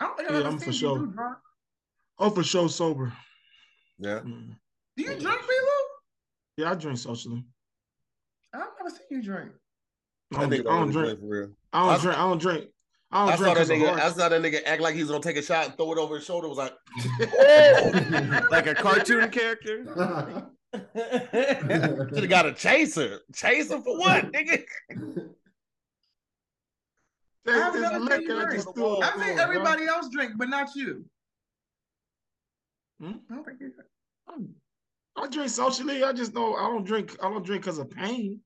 I 0.00 0.06
don't 0.06 0.16
think 0.16 0.28
I've 0.30 0.34
Yeah, 0.34 0.40
ever 0.40 0.48
I'm 0.48 0.58
for 0.58 0.72
sure. 0.72 0.98
drunk. 1.06 1.38
Oh, 2.18 2.30
for 2.30 2.42
sure, 2.42 2.68
sober. 2.68 3.12
Yeah. 3.98 4.18
Mm. 4.20 4.56
Do 4.96 5.02
you 5.04 5.08
drink, 5.10 5.22
Philo? 5.40 5.78
Yeah, 6.56 6.70
I 6.72 6.74
drink 6.74 6.98
socially. 6.98 7.44
I've 8.54 8.60
never 8.78 8.90
seen 8.90 9.06
you 9.10 9.22
drink. 9.22 9.50
I 10.34 10.40
don't, 10.40 10.50
That 10.50 10.60
I 10.60 10.62
don't 10.62 10.90
drink. 10.90 11.06
drink 11.06 11.20
for 11.20 11.26
real. 11.26 11.50
I 11.72 11.80
don't 11.86 11.88
I- 11.94 12.02
drink. 12.02 12.18
I 12.18 12.22
don't 12.28 12.38
drink. 12.40 12.64
I 13.10 13.22
I 13.24 13.26
don't 13.28 13.38
saw 13.38 13.42
drink 13.44 13.54
that 13.54 13.60
'cause 13.60 13.70
of 13.70 13.76
nigga. 13.76 13.92
I 14.00 14.10
saw 14.12 14.28
that 14.30 14.40
nigga 14.42 14.60
act 14.64 14.80
like 14.82 14.94
he's 14.94 15.08
gonna 15.08 15.20
take 15.22 15.36
a 15.36 15.42
shot 15.42 15.66
and 15.66 15.76
throw 15.76 15.92
it 15.92 15.98
over 15.98 16.14
his 16.16 16.24
shoulder. 16.24 16.48
Was 16.48 16.56
like, 16.58 16.72
like 18.50 18.66
a 18.66 18.74
cartoon 18.74 19.28
character. 19.30 19.84
should 20.74 22.16
have 22.16 22.28
got 22.30 22.46
a 22.46 22.52
chaser. 22.54 23.20
Chaser 23.34 23.80
for 23.82 23.98
what, 23.98 24.32
nigga? 24.32 24.64
I 27.46 27.50
haven't 27.50 28.04
liquor 28.04 28.16
seen 28.16 28.28
you 28.30 28.40
at 28.40 28.50
the 28.50 28.58
store, 28.60 29.04
I've 29.04 29.20
seen 29.20 29.34
bro. 29.34 29.42
everybody 29.44 29.84
else 29.86 30.08
drink, 30.10 30.32
but 30.36 30.48
not 30.48 30.74
you. 30.74 31.04
Hmm? 33.00 33.12
I 33.30 33.34
don't 33.34 33.44
think 33.44 33.60
you 33.60 33.72
drink. 33.72 34.50
I 35.16 35.28
drink 35.28 35.50
socially. 35.50 36.02
I 36.02 36.12
just 36.12 36.34
know 36.34 36.54
I 36.54 36.62
don't 36.62 36.84
drink. 36.84 37.16
I 37.22 37.28
don't 37.28 37.44
drink 37.44 37.62
because 37.62 37.78
of 37.78 37.90
pain. 37.90 38.40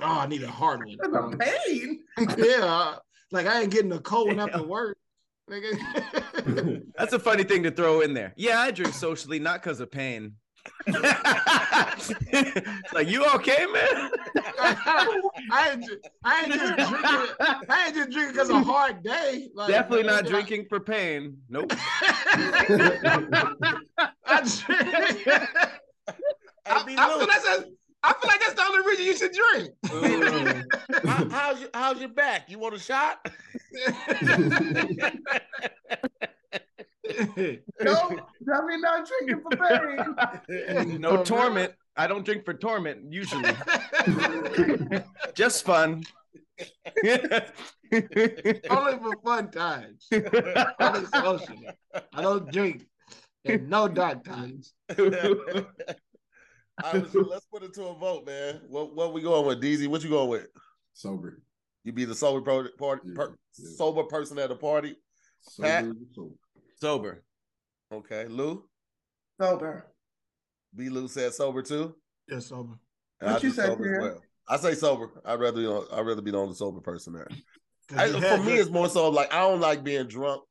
Oh, 0.00 0.04
I 0.20 0.26
need 0.26 0.42
a 0.42 0.48
hard 0.48 0.80
one. 0.84 0.96
That's 1.00 1.14
a 1.14 1.36
pain. 1.36 2.04
yeah, 2.38 2.96
like 3.30 3.46
I 3.46 3.62
ain't 3.62 3.70
getting 3.70 3.92
a 3.92 4.00
cold 4.00 4.28
one 4.28 4.40
after 4.40 4.62
work. 4.62 4.96
That's 5.48 7.12
a 7.12 7.18
funny 7.18 7.44
thing 7.44 7.62
to 7.62 7.70
throw 7.70 8.00
in 8.00 8.12
there. 8.14 8.32
Yeah, 8.36 8.60
I 8.60 8.72
drink 8.72 8.92
socially, 8.94 9.38
not 9.38 9.62
because 9.62 9.80
of 9.80 9.90
pain. 9.90 10.34
like 12.92 13.06
you 13.06 13.24
okay, 13.36 13.66
man? 13.66 14.10
I 14.58 15.70
ain't, 15.72 15.88
I 16.24 16.42
ain't 16.42 16.52
just 16.52 16.74
drinking. 16.74 17.36
I 17.68 17.84
ain't 17.86 17.94
just 17.94 18.10
drinking 18.10 18.32
because 18.32 18.50
of 18.50 18.56
a 18.56 18.64
hard 18.64 19.04
day. 19.04 19.48
Like, 19.54 19.68
Definitely 19.68 20.06
not 20.08 20.26
I- 20.26 20.28
drinking 20.28 20.66
for 20.68 20.80
pain. 20.80 21.38
Nope. 21.48 21.72
I 24.26 24.42
drink. 24.66 25.28
I, 26.68 26.78
Hey, 26.78 26.84
B. 26.86 26.94
I 26.98 27.08
feel 27.08 27.18
Lou, 27.18 27.26
that's 27.26 27.46
a, 27.46 27.64
I 28.02 28.12
feel 28.12 28.28
like 28.28 28.40
that's 28.40 28.54
the 28.54 28.62
only 28.62 28.86
reason 28.86 29.04
you 29.06 29.16
should 29.16 29.32
drink. 29.32 31.04
how- 31.04 31.28
how's 31.30 31.60
your 31.60 31.70
how's 31.74 32.00
your 32.00 32.08
back? 32.10 32.50
You 32.50 32.58
want 32.58 32.74
a 32.74 32.78
shot? 32.78 33.26
No, 37.08 37.14
definitely 38.44 38.78
not 38.80 39.08
drinking 39.08 39.40
for 39.42 39.50
pain. 39.56 39.98
Oh, 40.76 40.82
no 40.98 41.22
torment. 41.24 41.72
I 41.96 42.06
don't 42.06 42.24
drink 42.24 42.44
for 42.44 42.52
torment 42.54 43.12
usually. 43.12 43.50
Just 45.34 45.64
fun. 45.64 46.02
Only 48.70 48.98
for 48.98 49.14
fun 49.24 49.50
times. 49.50 50.08
Only 50.80 51.06
social. 51.06 51.56
I 52.12 52.22
don't 52.22 52.50
drink. 52.52 52.86
And 53.44 53.70
no 53.70 53.86
dark 53.88 54.24
times. 54.24 54.74
All 56.84 56.92
right, 56.92 57.10
so 57.10 57.20
let's 57.20 57.46
put 57.46 57.62
it 57.62 57.72
to 57.74 57.84
a 57.86 57.94
vote, 57.94 58.26
man. 58.26 58.60
What 58.68 58.94
what 58.94 59.12
we 59.12 59.22
going 59.22 59.46
with, 59.46 59.62
Deezy? 59.62 59.88
What 59.88 60.02
you 60.04 60.10
going 60.10 60.28
with? 60.28 60.46
Sober. 60.92 61.40
You 61.84 61.92
be 61.92 62.04
the 62.04 62.14
sober 62.14 62.40
pro- 62.40 62.68
party, 62.78 63.02
Yeah, 63.06 63.14
per, 63.14 63.36
yeah. 63.58 63.68
sober 63.76 64.02
person 64.04 64.38
at 64.38 64.50
a 64.50 64.56
party. 64.56 64.96
Pat? 65.60 65.84
Sober. 65.84 65.96
sober. 66.14 66.34
Sober. 66.80 67.24
Okay, 67.92 68.26
Lou. 68.28 68.64
Sober. 69.40 69.86
B. 70.74 70.88
Lou 70.90 71.08
said 71.08 71.32
sober 71.32 71.62
too. 71.62 71.94
Yeah, 72.28 72.40
sober. 72.40 72.74
And 73.20 73.30
What 73.32 73.42
I 73.42 73.46
you 73.46 73.50
do 73.50 73.54
say, 73.54 73.66
sober 73.66 73.94
as 73.94 74.02
well. 74.02 74.22
I 74.48 74.56
say 74.58 74.74
sober. 74.74 75.10
I'd 75.24 75.40
rather 75.40 75.60
be 75.60 75.66
on, 75.66 75.86
I'd 75.92 76.06
rather 76.06 76.22
be 76.22 76.30
the 76.32 76.38
only 76.38 76.54
sober 76.54 76.80
person 76.80 77.12
there. 77.14 77.28
'Cause 77.88 77.98
I, 77.98 78.10
for 78.10 78.26
had 78.26 78.44
me, 78.44 78.52
your- 78.54 78.60
it's 78.62 78.70
more 78.70 78.88
so 78.88 79.08
like 79.08 79.32
I 79.32 79.38
don't 79.40 79.60
like 79.60 79.82
being 79.84 80.08
drunk 80.08 80.42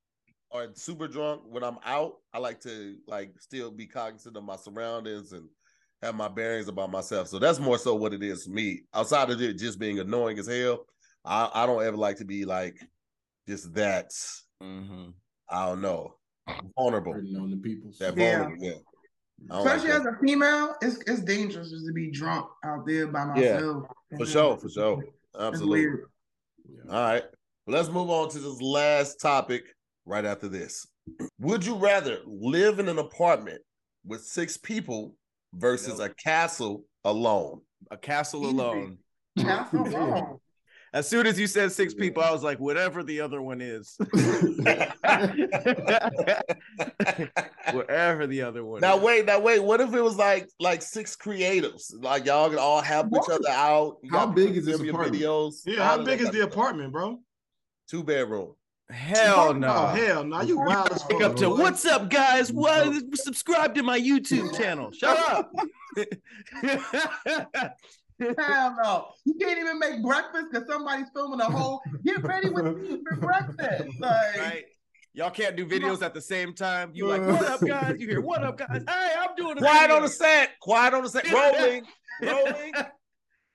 or 0.49 0.69
super 0.73 1.07
drunk 1.07 1.41
when 1.45 1.63
I'm 1.63 1.77
out. 1.85 2.13
I 2.33 2.39
like 2.39 2.61
to 2.61 2.95
like 3.07 3.33
still 3.39 3.69
be 3.71 3.85
cognizant 3.85 4.37
of 4.37 4.43
my 4.43 4.55
surroundings 4.55 5.33
and 5.33 5.47
have 6.01 6.15
my 6.15 6.27
bearings 6.27 6.67
about 6.67 6.91
myself. 6.91 7.27
So 7.27 7.39
that's 7.39 7.59
more 7.59 7.77
so 7.77 7.95
what 7.95 8.13
it 8.13 8.23
is 8.23 8.45
for 8.45 8.51
me. 8.51 8.81
Outside 8.93 9.29
of 9.29 9.41
it 9.41 9.57
just 9.57 9.79
being 9.79 9.99
annoying 9.99 10.37
as 10.39 10.47
hell, 10.47 10.85
I, 11.23 11.49
I 11.53 11.65
don't 11.65 11.83
ever 11.83 11.97
like 11.97 12.17
to 12.17 12.25
be 12.25 12.45
like 12.45 12.77
just 13.47 13.73
that. 13.73 14.11
Mhm. 14.61 15.13
I 15.49 15.67
don't 15.67 15.81
know, 15.81 16.15
vulnerable. 16.75 17.13
On 17.13 17.49
the 17.51 17.57
people. 17.57 17.91
That 17.99 18.15
vulnerable. 18.15 18.55
Yeah. 18.59 18.73
I 19.51 19.55
don't 19.55 19.65
like 19.65 19.75
Especially 19.75 19.91
that. 19.91 20.01
as 20.01 20.05
a 20.15 20.25
female, 20.25 20.75
it's 20.81 20.97
it's 21.07 21.21
dangerous 21.21 21.69
just 21.69 21.85
to 21.85 21.93
be 21.93 22.09
drunk 22.09 22.47
out 22.63 22.85
there 22.85 23.07
by 23.07 23.25
myself. 23.25 23.43
Yeah, 23.43 23.53
myself. 23.53 23.85
For 24.17 24.25
sure, 24.25 24.57
for 24.57 24.69
sure. 24.69 25.03
Absolutely. 25.39 25.79
weird. 25.81 26.05
Yeah. 26.67 26.91
All 26.91 27.03
right. 27.03 27.23
Well, 27.67 27.75
let's 27.77 27.89
move 27.89 28.09
on 28.09 28.29
to 28.29 28.39
this 28.39 28.61
last 28.61 29.19
topic 29.19 29.63
right 30.05 30.25
after 30.25 30.47
this. 30.47 30.87
Would 31.39 31.65
you 31.65 31.75
rather 31.75 32.19
live 32.25 32.79
in 32.79 32.87
an 32.87 32.97
apartment 32.99 33.61
with 34.05 34.23
six 34.23 34.55
people 34.57 35.15
versus 35.55 35.99
a 35.99 36.09
castle 36.09 36.83
alone? 37.03 37.61
A 37.91 37.97
castle 37.97 38.45
Easy. 38.45 38.57
alone. 38.57 38.97
That's 39.35 39.71
so 39.71 39.77
wrong. 39.77 40.39
As 40.93 41.09
soon 41.09 41.27
as 41.27 41.37
you 41.37 41.45
said 41.45 41.73
six 41.73 41.93
people, 41.93 42.23
I 42.23 42.31
was 42.31 42.41
like, 42.41 42.57
whatever 42.57 43.03
the 43.03 43.19
other 43.19 43.41
one 43.41 43.59
is. 43.59 43.97
whatever 47.71 48.27
the 48.27 48.41
other 48.41 48.63
one 48.63 48.81
Now 48.81 48.97
is. 48.97 49.03
wait, 49.03 49.25
now 49.25 49.39
wait. 49.39 49.61
What 49.61 49.81
if 49.81 49.93
it 49.93 50.01
was 50.01 50.15
like 50.15 50.49
like 50.59 50.81
six 50.81 51.15
creatives? 51.15 51.91
Like 51.99 52.25
y'all 52.25 52.49
could 52.49 52.59
all 52.59 52.81
help 52.81 53.07
each 53.07 53.29
other 53.29 53.49
out. 53.49 53.97
You 54.03 54.11
How 54.11 54.27
big 54.27 54.55
is 54.55 54.65
this 54.65 54.79
apartment? 54.79 55.15
videos? 55.21 55.61
Yeah, 55.65 55.83
how 55.83 55.97
does 55.97 56.05
big 56.05 56.19
that 56.19 56.25
is 56.27 56.31
the 56.31 56.43
apartment, 56.43 56.93
bro? 56.93 57.19
Two 57.89 58.03
bedroom. 58.03 58.55
Hell 58.89 59.53
no. 59.55 59.67
Oh 59.67 59.87
hell 59.87 60.23
no! 60.23 60.41
You 60.41 60.59
wild 60.59 60.91
as 60.91 61.03
Pick 61.03 61.19
fuck. 61.19 61.31
up 61.31 61.35
to 61.37 61.49
boy. 61.49 61.55
what's 61.55 61.85
up, 61.85 62.09
guys? 62.09 62.51
What 62.53 62.93
subscribe 63.15 63.73
to 63.75 63.83
my 63.83 63.99
YouTube 63.99 64.55
channel? 64.55 64.91
Shut 64.91 65.17
up. 65.17 65.51
Hell 68.19 68.77
no. 68.81 69.07
You 69.25 69.33
can't 69.35 69.59
even 69.59 69.77
make 69.79 70.01
breakfast 70.01 70.45
because 70.51 70.67
somebody's 70.69 71.07
filming 71.13 71.41
a 71.41 71.45
whole 71.45 71.81
get 72.05 72.23
ready 72.23 72.49
with 72.49 72.77
me 72.77 73.01
for 73.09 73.17
breakfast. 73.17 73.89
Like 73.99 74.37
right? 74.37 74.63
Y'all 75.13 75.31
can't 75.31 75.55
do 75.55 75.65
videos 75.65 76.01
at 76.01 76.13
the 76.13 76.21
same 76.21 76.53
time. 76.53 76.91
You 76.93 77.07
like, 77.07 77.21
what 77.21 77.43
up, 77.45 77.61
guys? 77.65 77.95
You 77.99 78.07
hear, 78.07 78.21
what 78.21 78.43
up, 78.43 78.57
guys? 78.57 78.83
Hey, 78.87 79.13
I'm 79.17 79.33
doing 79.35 79.57
a 79.57 79.61
Quiet 79.61 79.81
video. 79.83 79.95
on 79.95 80.01
the 80.03 80.09
set. 80.09 80.59
Quiet 80.59 80.93
on 80.93 81.03
the 81.03 81.09
set. 81.09 81.31
Rolling. 81.31 81.83
Rolling. 82.21 82.73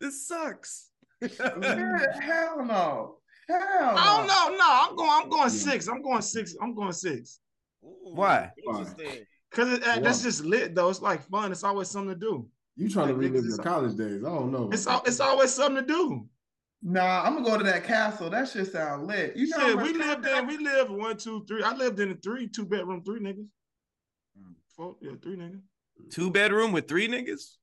this 0.00 0.26
sucks. 0.26 0.88
yeah, 1.20 2.20
hell 2.20 2.64
no. 2.64 3.19
Hell 3.50 3.94
no. 3.94 3.96
I 3.96 4.16
don't 4.16 4.26
know. 4.26 4.56
No, 4.56 4.88
I'm 4.88 4.96
going. 4.96 5.10
I'm 5.10 5.28
going 5.28 5.50
six. 5.50 5.88
I'm 5.88 6.02
going 6.02 6.22
six. 6.22 6.54
I'm 6.60 6.74
going 6.74 6.92
six. 6.92 7.40
Ooh, 7.84 8.14
Why? 8.14 8.50
Interesting. 8.66 9.24
Cause 9.50 9.80
uh, 9.80 9.98
that's 9.98 10.22
just 10.22 10.44
lit 10.44 10.76
though. 10.76 10.90
It's 10.90 11.02
like 11.02 11.22
fun. 11.28 11.50
It's 11.50 11.64
always 11.64 11.88
something 11.88 12.14
to 12.14 12.20
do. 12.20 12.46
You 12.76 12.88
trying 12.88 13.08
to 13.08 13.14
relive 13.14 13.44
your 13.44 13.58
college 13.58 13.96
days? 13.96 14.24
I 14.24 14.28
don't 14.28 14.52
know. 14.52 14.70
It's 14.72 14.86
al- 14.86 15.02
it's 15.04 15.18
always 15.18 15.52
something 15.52 15.84
to 15.84 15.86
do. 15.86 16.26
Nah, 16.82 17.22
I'm 17.24 17.34
gonna 17.34 17.44
go 17.44 17.58
to 17.58 17.64
that 17.64 17.84
castle. 17.84 18.30
That 18.30 18.48
shit 18.48 18.70
sound 18.72 19.06
lit. 19.06 19.36
You 19.36 19.48
know 19.48 19.58
how 19.58 19.66
Shit, 19.66 19.76
we 19.78 19.92
lived 19.92 20.26
in. 20.26 20.46
We 20.46 20.56
lived 20.56 20.90
one, 20.90 21.16
two, 21.16 21.44
three. 21.46 21.62
I 21.62 21.74
lived 21.74 22.00
in 22.00 22.12
a 22.12 22.14
three, 22.14 22.48
two 22.48 22.64
bedroom, 22.64 23.02
three 23.04 23.20
niggas. 23.20 23.48
Mm. 24.38 24.54
Four, 24.76 24.96
yeah, 25.02 25.12
three 25.20 25.36
niggas. 25.36 25.60
Two 26.10 26.30
bedroom 26.30 26.72
with 26.72 26.88
three 26.88 27.08
niggas? 27.08 27.56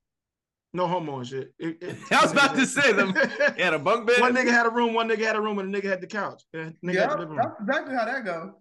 No 0.77 0.85
homo 0.87 1.17
and 1.17 1.27
shit. 1.27 1.53
It- 1.57 1.81
it- 1.81 1.97
I 2.11 2.21
was 2.21 2.31
about 2.31 2.55
to 2.55 2.65
say 2.67 2.93
them. 2.93 3.13
You 3.57 3.63
had 3.63 3.73
a 3.73 3.79
bunk 3.79 4.05
bed? 4.07 4.21
one 4.21 4.35
nigga 4.35 4.51
had 4.51 4.67
a 4.67 4.69
room, 4.69 4.93
one 4.93 5.09
nigga 5.09 5.23
had 5.25 5.35
a 5.35 5.41
room, 5.41 5.57
and 5.57 5.73
the 5.73 5.81
nigga 5.81 5.89
had 5.89 6.01
the 6.01 6.07
couch. 6.07 6.43
And 6.53 6.75
nigga 6.85 6.93
Yeah, 6.93 7.09
had 7.09 7.19
the 7.19 7.27
room. 7.27 7.37
that's 7.41 7.59
exactly 7.61 7.95
how 7.95 8.05
that 8.05 8.23
go. 8.23 8.53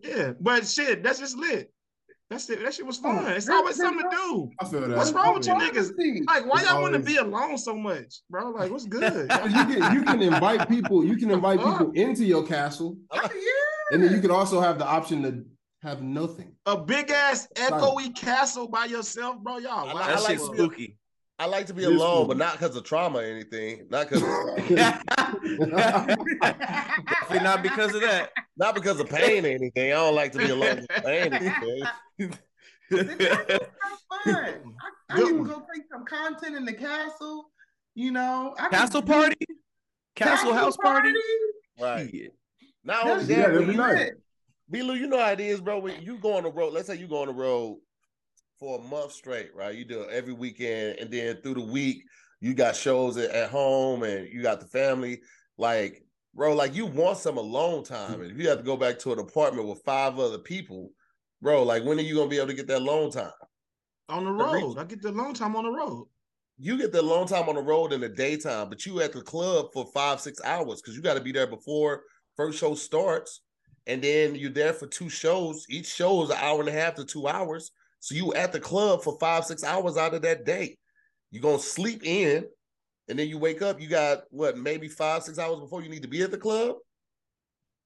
Yeah, 0.00 0.32
but 0.40 0.66
shit, 0.68 1.02
that's 1.02 1.18
just 1.18 1.36
lit. 1.36 1.72
That's 2.30 2.48
it. 2.48 2.62
That 2.62 2.72
shit 2.74 2.86
was 2.86 2.98
fun. 2.98 3.16
Oh, 3.18 3.26
it's 3.28 3.46
There's- 3.46 3.48
always 3.60 3.76
something 3.76 4.08
to 4.08 4.16
do. 4.16 4.50
I 4.60 4.64
feel 4.66 4.80
that. 4.82 4.96
What's 4.96 5.10
wrong 5.12 5.34
with 5.34 5.46
you 5.48 5.54
niggas? 5.54 5.90
Like, 6.28 6.46
why 6.46 6.60
It's 6.60 6.70
y'all 6.70 6.80
want 6.80 6.94
to 6.94 7.00
be 7.00 7.16
alone 7.16 7.58
so 7.58 7.74
much, 7.74 8.22
bro? 8.30 8.50
Like, 8.50 8.70
what's 8.70 8.86
good? 8.86 9.28
You 9.44 9.64
can 9.66 9.94
you 9.96 10.02
can 10.04 10.22
invite 10.22 10.68
people. 10.68 11.04
You 11.04 11.16
can 11.16 11.30
invite 11.32 11.58
people 11.58 11.90
into 11.94 12.24
your 12.24 12.46
castle, 12.46 12.96
Yeah. 13.12 13.28
and 13.90 14.02
then 14.02 14.12
you 14.12 14.20
can 14.20 14.30
also 14.30 14.60
have 14.60 14.78
the 14.78 14.86
option 14.86 15.22
to 15.24 15.44
have 15.82 16.02
nothing. 16.02 16.54
a 16.66 16.78
big 16.78 17.10
ass 17.10 17.46
echoey 17.56 18.14
castle 18.16 18.68
by 18.68 18.84
yourself, 18.86 19.36
bro. 19.42 19.58
Y'all, 19.58 19.72
I 19.72 19.92
wow. 19.92 19.94
like- 19.94 20.06
That 20.06 20.16
I 20.18 20.26
shit's 20.28 20.42
like- 20.48 20.54
spooky. 20.56 20.96
I 21.38 21.46
like 21.46 21.66
to 21.66 21.74
be 21.74 21.82
It 21.82 21.88
is 21.90 21.96
alone, 21.96 22.28
but 22.28 22.36
not 22.36 22.52
because 22.52 22.76
of 22.76 22.84
trauma 22.84 23.18
or 23.18 23.22
anything. 23.22 23.86
Not 23.90 24.08
because 24.08 24.22
Definitely 24.22 24.76
not 27.42 27.62
because 27.62 27.92
of 27.94 28.00
that. 28.02 28.30
not 28.56 28.74
because 28.76 29.00
of 29.00 29.08
pain 29.08 29.44
or 29.44 29.48
anything. 29.48 29.90
I 29.90 29.94
don't 29.96 30.14
like 30.14 30.30
to 30.32 30.38
be 30.38 30.50
alone 30.50 30.76
with 30.76 30.88
pain. 31.04 31.32
or 31.32 31.36
anything. 31.36 31.82
The 32.90 33.66
fun. 34.24 34.30
I, 34.30 34.54
I 35.10 35.20
even 35.20 35.42
go 35.44 35.64
take 35.74 35.84
some 35.90 36.04
content 36.04 36.56
in 36.56 36.64
the 36.64 36.72
castle. 36.72 37.50
You 37.96 38.10
know, 38.12 38.54
I 38.58 38.68
Castle 38.68 39.00
do- 39.00 39.12
party? 39.12 39.36
Castle 40.16 40.52
house 40.52 40.76
party? 40.76 41.12
Right. 41.80 42.08
Shit. 42.10 42.34
Not 42.84 43.06
only 43.06 43.24
Yeah, 43.24 43.36
that, 43.42 43.52
that'd 43.52 43.66
be 43.66 43.72
you- 43.72 43.78
nice. 43.78 44.10
B-Lou, 44.70 44.94
you 44.94 45.06
know 45.08 45.18
how 45.18 45.30
it 45.32 45.40
is, 45.40 45.60
bro. 45.60 45.78
When 45.78 46.00
you 46.02 46.16
go 46.18 46.36
on 46.36 46.44
the 46.44 46.50
road, 46.50 46.72
let's 46.72 46.86
say 46.86 46.96
you 46.96 47.06
go 47.06 47.20
on 47.20 47.26
the 47.28 47.34
road 47.34 47.78
for 48.64 48.78
a 48.78 48.82
month 48.82 49.12
straight, 49.12 49.54
right? 49.54 49.74
You 49.74 49.84
do 49.84 50.02
it 50.02 50.10
every 50.10 50.32
weekend, 50.32 50.98
and 50.98 51.10
then 51.10 51.36
through 51.42 51.54
the 51.54 51.60
week, 51.60 52.04
you 52.40 52.54
got 52.54 52.74
shows 52.74 53.16
at, 53.18 53.50
home 53.50 54.02
and 54.02 54.26
you 54.32 54.42
got 54.42 54.60
the 54.60 54.66
family. 54.66 55.20
Like, 55.58 56.02
bro, 56.34 56.54
like 56.54 56.74
you 56.74 56.86
want 56.86 57.18
some 57.18 57.36
alone 57.36 57.84
time. 57.84 58.22
And 58.22 58.30
if 58.30 58.38
you 58.38 58.48
have 58.48 58.58
to 58.58 58.64
go 58.64 58.76
back 58.76 58.98
to 59.00 59.12
an 59.12 59.18
apartment 59.18 59.68
with 59.68 59.82
five 59.84 60.18
other 60.18 60.38
people, 60.38 60.90
bro, 61.42 61.62
like 61.62 61.84
when 61.84 61.98
are 61.98 62.02
you 62.02 62.16
gonna 62.16 62.28
be 62.28 62.38
able 62.38 62.48
to 62.48 62.54
get 62.54 62.66
that 62.68 62.78
alone 62.78 63.10
time? 63.10 63.30
on 64.10 64.24
the 64.24 64.30
road. 64.30 64.76
I 64.78 64.84
get 64.84 65.00
the 65.00 65.10
alone 65.10 65.32
time 65.32 65.56
on 65.56 65.64
the 65.64 65.70
road. 65.70 66.06
You 66.58 66.76
get 66.76 66.92
the 66.92 67.00
alone 67.00 67.26
time 67.26 67.48
on 67.48 67.54
the 67.54 67.62
road 67.62 67.92
in 67.92 68.00
the 68.00 68.08
daytime, 68.08 68.68
but 68.68 68.84
you 68.84 69.00
at 69.00 69.12
the 69.12 69.22
club 69.22 69.68
for 69.72 69.86
five, 69.94 70.20
six 70.20 70.42
hours 70.44 70.80
because 70.80 70.94
you 70.94 71.02
got 71.02 71.14
to 71.14 71.22
be 71.22 71.32
there 71.32 71.46
before 71.46 72.02
first 72.36 72.58
show 72.58 72.74
starts. 72.74 73.40
And 73.86 74.02
then 74.02 74.34
you're 74.34 74.50
there 74.50 74.72
for 74.72 74.86
two 74.86 75.08
shows. 75.08 75.66
Each 75.68 75.86
show 75.86 76.22
is 76.22 76.30
an 76.30 76.36
hour 76.40 76.60
and 76.60 76.68
a 76.68 76.72
half 76.72 76.94
to 76.96 77.04
two 77.04 77.26
hours. 77.26 77.70
So 78.04 78.14
you 78.14 78.34
at 78.34 78.52
the 78.52 78.60
club 78.60 79.02
for 79.02 79.16
five, 79.18 79.46
six 79.46 79.64
hours 79.64 79.96
out 79.96 80.12
of 80.12 80.20
that 80.22 80.44
day. 80.44 80.76
You're 81.30 81.40
gonna 81.40 81.58
sleep 81.58 82.02
in, 82.04 82.44
and 83.08 83.18
then 83.18 83.30
you 83.30 83.38
wake 83.38 83.62
up, 83.62 83.80
you 83.80 83.88
got 83.88 84.24
what, 84.28 84.58
maybe 84.58 84.88
five, 84.88 85.22
six 85.22 85.38
hours 85.38 85.58
before 85.58 85.80
you 85.82 85.88
need 85.88 86.02
to 86.02 86.08
be 86.08 86.20
at 86.20 86.30
the 86.30 86.36
club? 86.36 86.76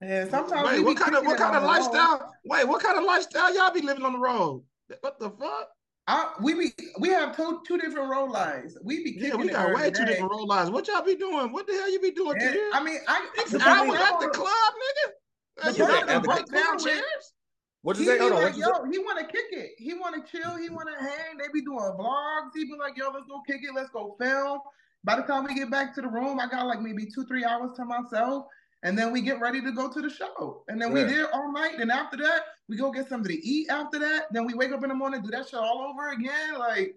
And 0.00 0.28
sometimes 0.28 0.66
Wait, 0.66 0.78
we 0.80 0.86
what 0.86 0.96
kind 0.96 1.14
of 1.14 1.20
kicking 1.20 1.28
what 1.28 1.38
kind 1.38 1.54
of 1.54 1.62
the 1.62 1.68
road. 1.68 1.72
lifestyle? 1.72 2.34
Wait, 2.46 2.66
what 2.66 2.82
kind 2.82 2.98
of 2.98 3.04
lifestyle 3.04 3.54
y'all 3.54 3.72
be 3.72 3.80
living 3.80 4.04
on 4.04 4.14
the 4.14 4.18
road? 4.18 4.64
What 5.02 5.20
the 5.20 5.30
fuck? 5.30 5.68
I, 6.08 6.32
we 6.42 6.54
be 6.54 6.72
we 6.98 7.10
have 7.10 7.36
two 7.36 7.60
two 7.64 7.78
different 7.78 8.10
road 8.10 8.32
lines. 8.32 8.76
We 8.82 9.04
be 9.04 9.12
kicking 9.12 9.28
Yeah, 9.28 9.36
we 9.36 9.50
it 9.50 9.52
got 9.52 9.72
way 9.72 9.88
two 9.88 10.04
day. 10.04 10.14
different 10.14 10.32
road 10.32 10.46
lines. 10.46 10.72
What 10.72 10.88
y'all 10.88 11.02
be 11.02 11.14
doing? 11.14 11.52
What 11.52 11.68
the 11.68 11.74
hell 11.74 11.92
you 11.92 12.00
be 12.00 12.10
doing 12.10 12.40
And, 12.40 12.54
here? 12.54 12.70
I 12.72 12.82
mean, 12.82 12.98
I 13.06 13.24
Six 13.36 13.52
the 13.52 13.68
hours 13.68 13.82
thing 13.82 13.94
at 13.94 14.18
the 14.18 14.28
club, 14.30 14.48
nigga. 14.50 15.10
The 15.58 15.62
you 15.62 15.86
person 15.86 15.86
got 15.86 16.08
to 16.08 16.14
at 16.14 16.22
the 16.22 16.26
break 16.28 16.46
club 16.48 16.64
down 16.64 16.78
chairs. 16.80 17.34
What'd 17.82 18.00
you 18.00 18.06
say? 18.06 18.14
be 18.16 18.20
Hold 18.20 18.32
on, 18.32 18.36
like, 18.42 18.54
what'd 18.54 18.58
you 18.58 18.64
say? 18.64 18.70
yo, 18.84 18.90
he 18.90 18.98
want 18.98 19.18
to 19.20 19.26
kick 19.26 19.46
it. 19.52 19.72
He 19.78 19.94
want 19.94 20.14
to 20.14 20.30
chill. 20.30 20.56
He 20.56 20.68
want 20.68 20.88
to 20.88 20.98
hang. 21.02 21.38
They 21.38 21.46
be 21.52 21.62
doing 21.62 21.78
vlogs. 21.78 22.50
He 22.54 22.64
be 22.64 22.72
like, 22.78 22.96
yo, 22.96 23.10
let's 23.10 23.26
go 23.26 23.40
kick 23.46 23.60
it. 23.62 23.74
Let's 23.74 23.90
go 23.90 24.16
film. 24.20 24.60
By 25.04 25.16
the 25.16 25.22
time 25.22 25.44
we 25.44 25.54
get 25.54 25.70
back 25.70 25.94
to 25.94 26.02
the 26.02 26.08
room, 26.08 26.40
I 26.40 26.48
got 26.48 26.66
like 26.66 26.80
maybe 26.80 27.06
two, 27.06 27.24
three 27.26 27.44
hours 27.44 27.70
to 27.76 27.84
myself. 27.84 28.46
And 28.82 28.96
then 28.96 29.12
we 29.12 29.22
get 29.22 29.40
ready 29.40 29.60
to 29.62 29.72
go 29.72 29.90
to 29.92 30.00
the 30.00 30.10
show. 30.10 30.64
And 30.68 30.80
then 30.80 30.92
we 30.92 31.00
Yeah. 31.00 31.06
there 31.06 31.34
all 31.34 31.52
night. 31.52 31.80
And 31.80 31.90
after 31.90 32.16
that, 32.18 32.42
we 32.68 32.76
go 32.76 32.90
get 32.90 33.08
something 33.08 33.30
to 33.32 33.46
eat 33.46 33.68
after 33.70 33.98
that. 34.00 34.26
Then 34.32 34.44
we 34.44 34.54
wake 34.54 34.72
up 34.72 34.82
in 34.82 34.88
the 34.88 34.94
morning, 34.94 35.22
do 35.22 35.30
that 35.30 35.48
shit 35.48 35.58
all 35.58 35.80
over 35.82 36.10
again. 36.10 36.58
Like, 36.58 36.96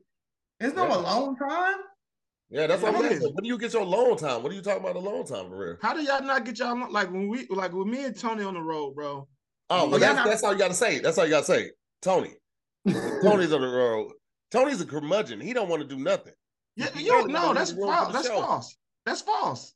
it's 0.60 0.76
no 0.76 0.88
Yeah. 0.88 0.98
alone 0.98 1.36
time. 1.38 1.78
Yeah, 2.50 2.68
that's 2.68 2.82
what 2.84 2.96
I'm 2.96 3.02
saying. 3.02 3.22
When 3.22 3.44
do 3.44 3.48
you 3.48 3.58
get 3.58 3.74
your 3.74 3.84
alone 3.84 4.18
time? 4.18 4.44
What 4.44 4.52
are 4.52 4.56
you 4.56 4.62
talking 4.62 4.84
about 4.84 4.96
alone 4.98 5.26
time 5.26 5.50
for 5.50 5.58
real? 5.58 5.78
How 5.82 5.94
do 5.94 6.02
y'all 6.02 6.22
not 6.22 6.44
get 6.44 6.60
y'all 6.60 6.92
like 6.92 7.10
when 7.10 7.30
we 7.30 7.48
like 7.48 7.72
with 7.72 7.88
me 7.88 8.04
and 8.04 8.18
Tony 8.18 8.44
on 8.44 8.56
the 8.56 8.62
road, 8.62 8.94
bro? 8.94 9.28
Oh, 9.74 9.89
well, 9.89 9.99
that's, 9.99 10.15
now- 10.15 10.26
that's 10.26 10.43
all 10.43 10.51
you 10.53 10.59
gotta 10.59 10.74
say. 10.74 10.99
That's 10.99 11.17
all 11.17 11.24
you 11.26 11.32
gotta 11.32 11.45
say. 11.45 11.72
Tony. 12.01 12.32
Tony's 12.88 13.53
on 13.53 13.61
the 13.61 13.67
road. 13.67 14.11
Tony's 14.51 14.82
a 14.82 14.86
curmudgeon. 14.86 15.39
He 15.39 15.53
don't 15.53 15.69
want 15.69 15.82
to 15.82 15.88
do 15.88 15.97
nothing. 16.01 16.34
Yeah, 16.76 16.88
He 16.93 17.05
yo, 17.07 17.15
really 17.17 17.34
no, 17.34 17.47
wanna 17.47 17.59
that's 17.59 17.72
do 17.72 17.78
the 17.78 17.82
road 17.84 17.89
for 17.91 17.95
false. 18.03 18.13
That's 18.13 18.28
show. 18.28 18.41
false. 18.41 18.78
That's 19.05 19.22
false. 19.22 19.74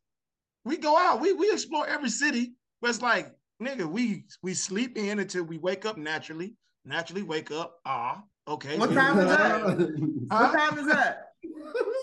We 0.65 0.77
go 0.77 0.97
out, 0.97 1.21
we 1.21 1.33
we 1.33 1.51
explore 1.51 1.87
every 1.87 2.09
city, 2.09 2.53
but 2.81 2.89
it's 2.89 3.01
like, 3.01 3.31
nigga, 3.61 3.85
we 3.85 4.25
we 4.43 4.53
sleep 4.53 4.97
in 4.97 5.19
until 5.19 5.43
we 5.43 5.57
wake 5.59 5.85
up 5.85 5.97
naturally. 5.97 6.55
Naturally 6.83 7.23
wake 7.23 7.51
up. 7.51 7.75
Ah, 7.85 8.23
okay. 8.47 8.77
What 8.77 8.89
we- 8.89 8.95
time 8.95 9.19
is 9.19 9.25
that? 9.25 9.61
Huh? 10.31 10.49
What 10.51 10.53
time 10.69 10.79
is 10.79 10.87
that? 10.87 11.27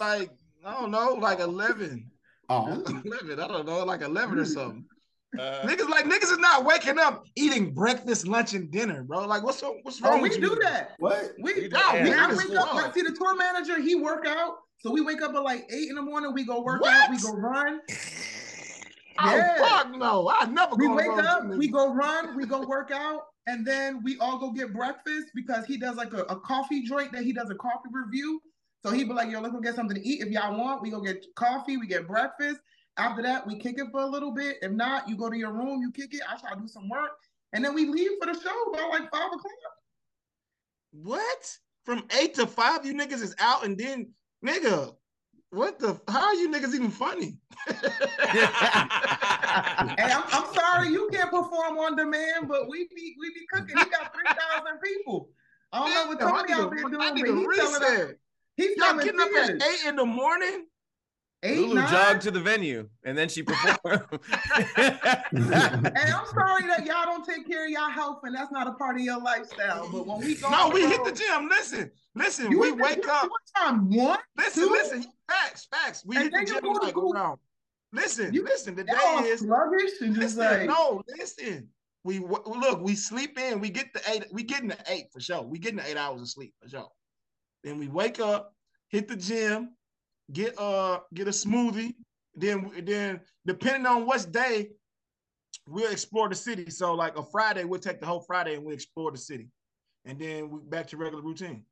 Like, 0.01 0.31
I 0.65 0.73
don't 0.81 0.93
know, 0.93 1.15
like 1.15 1.41
11. 1.41 2.09
Oh, 2.49 2.69
11, 3.05 3.41
I 3.41 3.49
don't 3.49 3.67
know, 3.67 3.85
like 3.85 4.03
11 4.03 4.39
or 4.39 4.45
something. 4.45 4.85
Uh, 5.39 5.63
Niggas 5.67 5.89
like 5.89 6.05
niggas 6.05 6.25
is 6.31 6.39
not 6.39 6.65
waking 6.67 6.99
up 6.99 7.25
eating 7.37 7.73
breakfast, 7.73 8.27
lunch, 8.27 8.53
and 8.53 8.71
dinner, 8.71 9.03
bro. 9.03 9.25
Like, 9.27 9.43
what's 9.43 9.63
wrong? 9.63 9.79
What's 9.83 10.01
wrong 10.03 10.19
Oh, 10.19 10.23
we 10.23 10.29
with 10.29 10.39
you? 10.39 10.49
do 10.51 10.61
that. 10.63 10.93
what? 10.99 11.33
We, 11.41 11.55
We 11.55 11.61
do- 11.63 11.69
no, 11.71 11.81
we, 11.95 12.13
I 12.13 12.35
wake 12.35 12.55
up. 12.59 12.75
Like, 12.75 12.93
see, 12.95 13.01
the 13.03 13.13
tour 13.13 13.35
manager, 13.35 13.81
he 13.81 13.95
work 13.95 14.27
out. 14.27 14.57
So 14.81 14.91
we 14.91 15.01
wake 15.01 15.23
up 15.23 15.35
at 15.35 15.43
like 15.43 15.65
eight 15.73 15.89
in 15.89 15.95
the 15.95 16.03
morning. 16.03 16.35
We 16.35 16.45
go 16.45 16.63
work 16.63 16.83
What? 16.83 16.93
out. 17.05 17.11
We 17.11 17.19
go 17.19 17.33
run. 17.33 17.81
Oh 19.19 19.37
Yeah. 19.37 19.57
fuck 19.59 19.91
no! 19.95 20.29
I 20.35 20.47
never 20.47 20.75
We 20.77 20.87
go 20.87 20.95
wake 20.97 21.09
up. 21.09 21.45
you 21.45 21.57
We 21.59 21.69
go 21.69 21.95
run. 21.95 22.37
We 22.37 22.45
go 22.47 22.67
work 22.67 22.91
out, 22.93 23.21
and 23.47 23.67
then 23.67 24.03
we 24.03 24.19
all 24.19 24.39
go 24.39 24.51
get 24.53 24.73
breakfast 24.73 25.29
because 25.35 25.65
he 25.67 25.77
does 25.79 25.97
like 25.97 26.13
a, 26.13 26.23
a 26.25 26.41
coffee 26.41 26.83
joint 26.83 27.13
that 27.13 27.23
he 27.23 27.33
does 27.33 27.49
a 27.51 27.55
coffee 27.55 27.89
review. 27.93 28.41
So 28.85 28.91
he 28.91 29.05
be 29.05 29.13
like, 29.13 29.31
"Yo, 29.31 29.41
let's 29.41 29.55
go 29.55 29.61
get 29.61 29.77
something 29.77 29.97
to 29.97 30.07
eat 30.07 30.21
if 30.23 30.29
y'all 30.29 30.59
want." 30.59 30.83
We 30.83 30.91
go 30.91 31.01
get 31.01 31.25
coffee. 31.37 31.77
We 31.77 31.87
get 31.87 32.09
breakfast, 32.09 32.59
After 32.99 33.23
that, 33.23 33.47
we 33.47 33.59
kick 33.59 33.79
it 33.79 33.87
for 33.91 34.01
a 34.01 34.07
little 34.07 34.33
bit. 34.33 34.59
If 34.61 34.73
not, 34.73 35.09
you 35.09 35.17
go 35.17 35.31
to 35.31 35.37
your 35.37 35.53
room, 35.53 35.81
you 35.81 35.91
kick 35.91 36.13
it. 36.13 36.21
I 36.29 36.39
try 36.39 36.55
to 36.55 36.61
do 36.61 36.69
some 36.69 36.89
work, 36.89 37.13
and 37.53 37.65
then 37.65 37.75
we 37.75 37.87
leave 37.87 38.11
for 38.21 38.33
the 38.33 38.39
show 38.39 38.73
by 38.73 38.83
like 38.91 39.11
five 39.11 39.29
o'clock. 39.33 39.53
What? 40.93 41.59
From 41.85 42.05
eight 42.21 42.35
to 42.35 42.47
five, 42.47 42.85
you 42.85 42.95
niggas 42.95 43.23
is 43.23 43.35
out, 43.39 43.65
and 43.65 43.79
then 43.79 44.11
nigga, 44.45 44.95
what 45.51 45.79
the? 45.79 46.01
How 46.09 46.27
are 46.27 46.35
you 46.35 46.51
niggas 46.51 46.75
even 46.75 46.91
funny? 46.91 47.39
Hey, 49.53 50.11
I'm, 50.11 50.23
I'm 50.33 50.55
sorry 50.55 50.89
you 50.89 51.11
can't 51.13 51.31
perform 51.31 51.79
on 51.79 51.97
demand, 51.97 52.49
but 52.49 52.69
we 52.69 52.89
be 52.95 53.15
we 53.19 53.35
be 53.35 53.47
cooking. 53.53 53.77
He 53.77 53.85
got 53.91 54.15
three 54.15 54.25
thousand 54.25 54.81
people. 54.83 55.29
I 55.73 55.79
don't 55.85 55.95
know 55.95 56.07
what 56.07 56.21
Tony 56.21 56.53
out 56.53 56.71
there 56.71 56.87
I 56.87 56.91
doing, 56.91 57.15
need 57.15 57.21
but 57.27 57.31
a 57.31 57.37
he's 57.37 57.57
telling 57.57 57.83
us 57.83 58.15
he's 58.57 58.77
Y'all 58.77 58.97
getting 58.97 59.21
up 59.21 59.29
at 59.29 59.51
eight 59.51 59.87
in 59.87 59.97
the 59.97 60.07
morning? 60.07 60.67
Eight, 61.45 61.59
Lulu 61.59 61.75
nine? 61.75 61.91
jogged 61.91 62.23
to 62.23 62.31
the 62.31 62.39
venue 62.41 62.89
and 63.05 63.19
then 63.19 63.29
she 63.29 63.43
performed. 63.43 63.81
and 64.77 65.01
I'm 65.03 66.27
sorry 66.27 66.67
that 66.69 66.85
y'all 66.87 67.05
don't 67.05 67.25
take 67.27 67.47
care 67.49 67.65
of 67.65 67.71
y'all 67.71 67.91
health, 67.91 68.21
and 68.23 68.35
that's 68.35 68.53
not 68.53 68.69
a 68.69 68.73
part 68.73 68.97
of 68.97 69.03
your 69.03 69.21
lifestyle. 69.21 69.89
But 69.91 70.07
when 70.07 70.21
we 70.21 70.37
go, 70.37 70.49
No, 70.51 70.69
we 70.71 70.83
the 70.83 70.89
hit 70.89 71.05
the 71.05 71.13
gym. 71.13 71.49
Listen, 71.49 71.91
listen. 72.15 72.49
We 72.57 72.71
wake 72.73 73.07
up. 73.09 73.25
What 73.25 73.41
time? 73.57 73.91
One? 73.91 74.19
Listen, 74.37 74.65
two? 74.65 74.71
listen. 74.71 75.05
Facts, 75.29 75.67
facts. 75.71 76.05
We 76.07 76.17
And 76.17 76.25
hit 76.25 76.33
the 76.33 76.45
gym 76.53 76.63
go 76.63 76.71
like 76.73 76.97
around. 76.97 77.39
Listen, 77.93 78.33
You- 78.33 78.45
listen. 78.45 78.75
The 78.75 78.85
day 78.85 78.93
is 79.25 79.41
sluggish 79.41 80.01
and 80.01 80.15
just 80.15 80.37
listen. 80.37 80.67
like 80.67 80.69
no, 80.69 81.03
listen. 81.19 81.69
We 82.05 82.19
look. 82.21 82.81
We 82.83 82.95
sleep 82.95 83.39
in. 83.39 83.61
We 83.61 83.71
get 83.71 83.93
the 83.93 84.01
eight. 84.11 84.25
We 84.33 84.43
getting 84.45 84.69
the 84.69 84.79
eight 84.89 85.07
for 85.13 85.21
sure. 85.21 85.43
We 85.43 85.59
getting 85.59 85.79
the 85.79 85.89
eight 85.89 85.97
hours 85.97 86.21
of 86.21 86.29
sleep 86.29 86.55
for 86.63 86.69
sure. 86.69 86.89
Then 87.65 87.79
we 87.79 87.87
wake 87.89 88.19
up, 88.19 88.55
hit 88.89 89.07
the 89.09 89.15
gym, 89.17 89.77
get 90.33 90.59
uh 90.59 91.01
get 91.15 91.29
a 91.29 91.31
smoothie. 91.31 91.95
Then 92.35 92.71
then 92.85 93.21
depending 93.47 93.87
on 93.87 94.07
what 94.07 94.31
day, 94.33 94.71
we'll 95.69 95.91
explore 95.93 96.29
the 96.29 96.35
city. 96.35 96.71
So 96.71 96.95
like 96.95 97.17
a 97.17 97.23
Friday, 97.23 97.65
we'll 97.65 97.81
take 97.81 98.01
the 98.01 98.07
whole 98.07 98.21
Friday 98.21 98.55
and 98.55 98.65
we 98.65 98.73
explore 98.75 99.11
the 99.11 99.19
city, 99.19 99.49
and 100.05 100.19
then 100.19 100.51
we 100.51 100.61
back 100.61 100.87
to 100.89 100.97
regular 100.97 101.23
routine. 101.23 101.65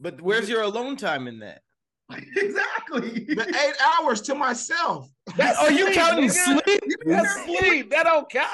but 0.00 0.20
where's 0.20 0.48
your 0.48 0.62
alone 0.62 0.96
time 0.96 1.26
in 1.28 1.38
that? 1.40 1.62
exactly. 2.36 3.24
The 3.24 3.48
eight 3.48 3.74
hours 4.00 4.20
to 4.22 4.34
myself. 4.34 5.08
Are 5.38 5.72
you 5.72 5.84
sleep, 5.86 5.94
counting 5.94 6.28
nigga. 6.28 6.62
sleep? 6.62 6.80
That's 7.06 7.44
sleep. 7.44 7.90
That 7.90 8.04
don't 8.04 8.28
count. 8.28 8.50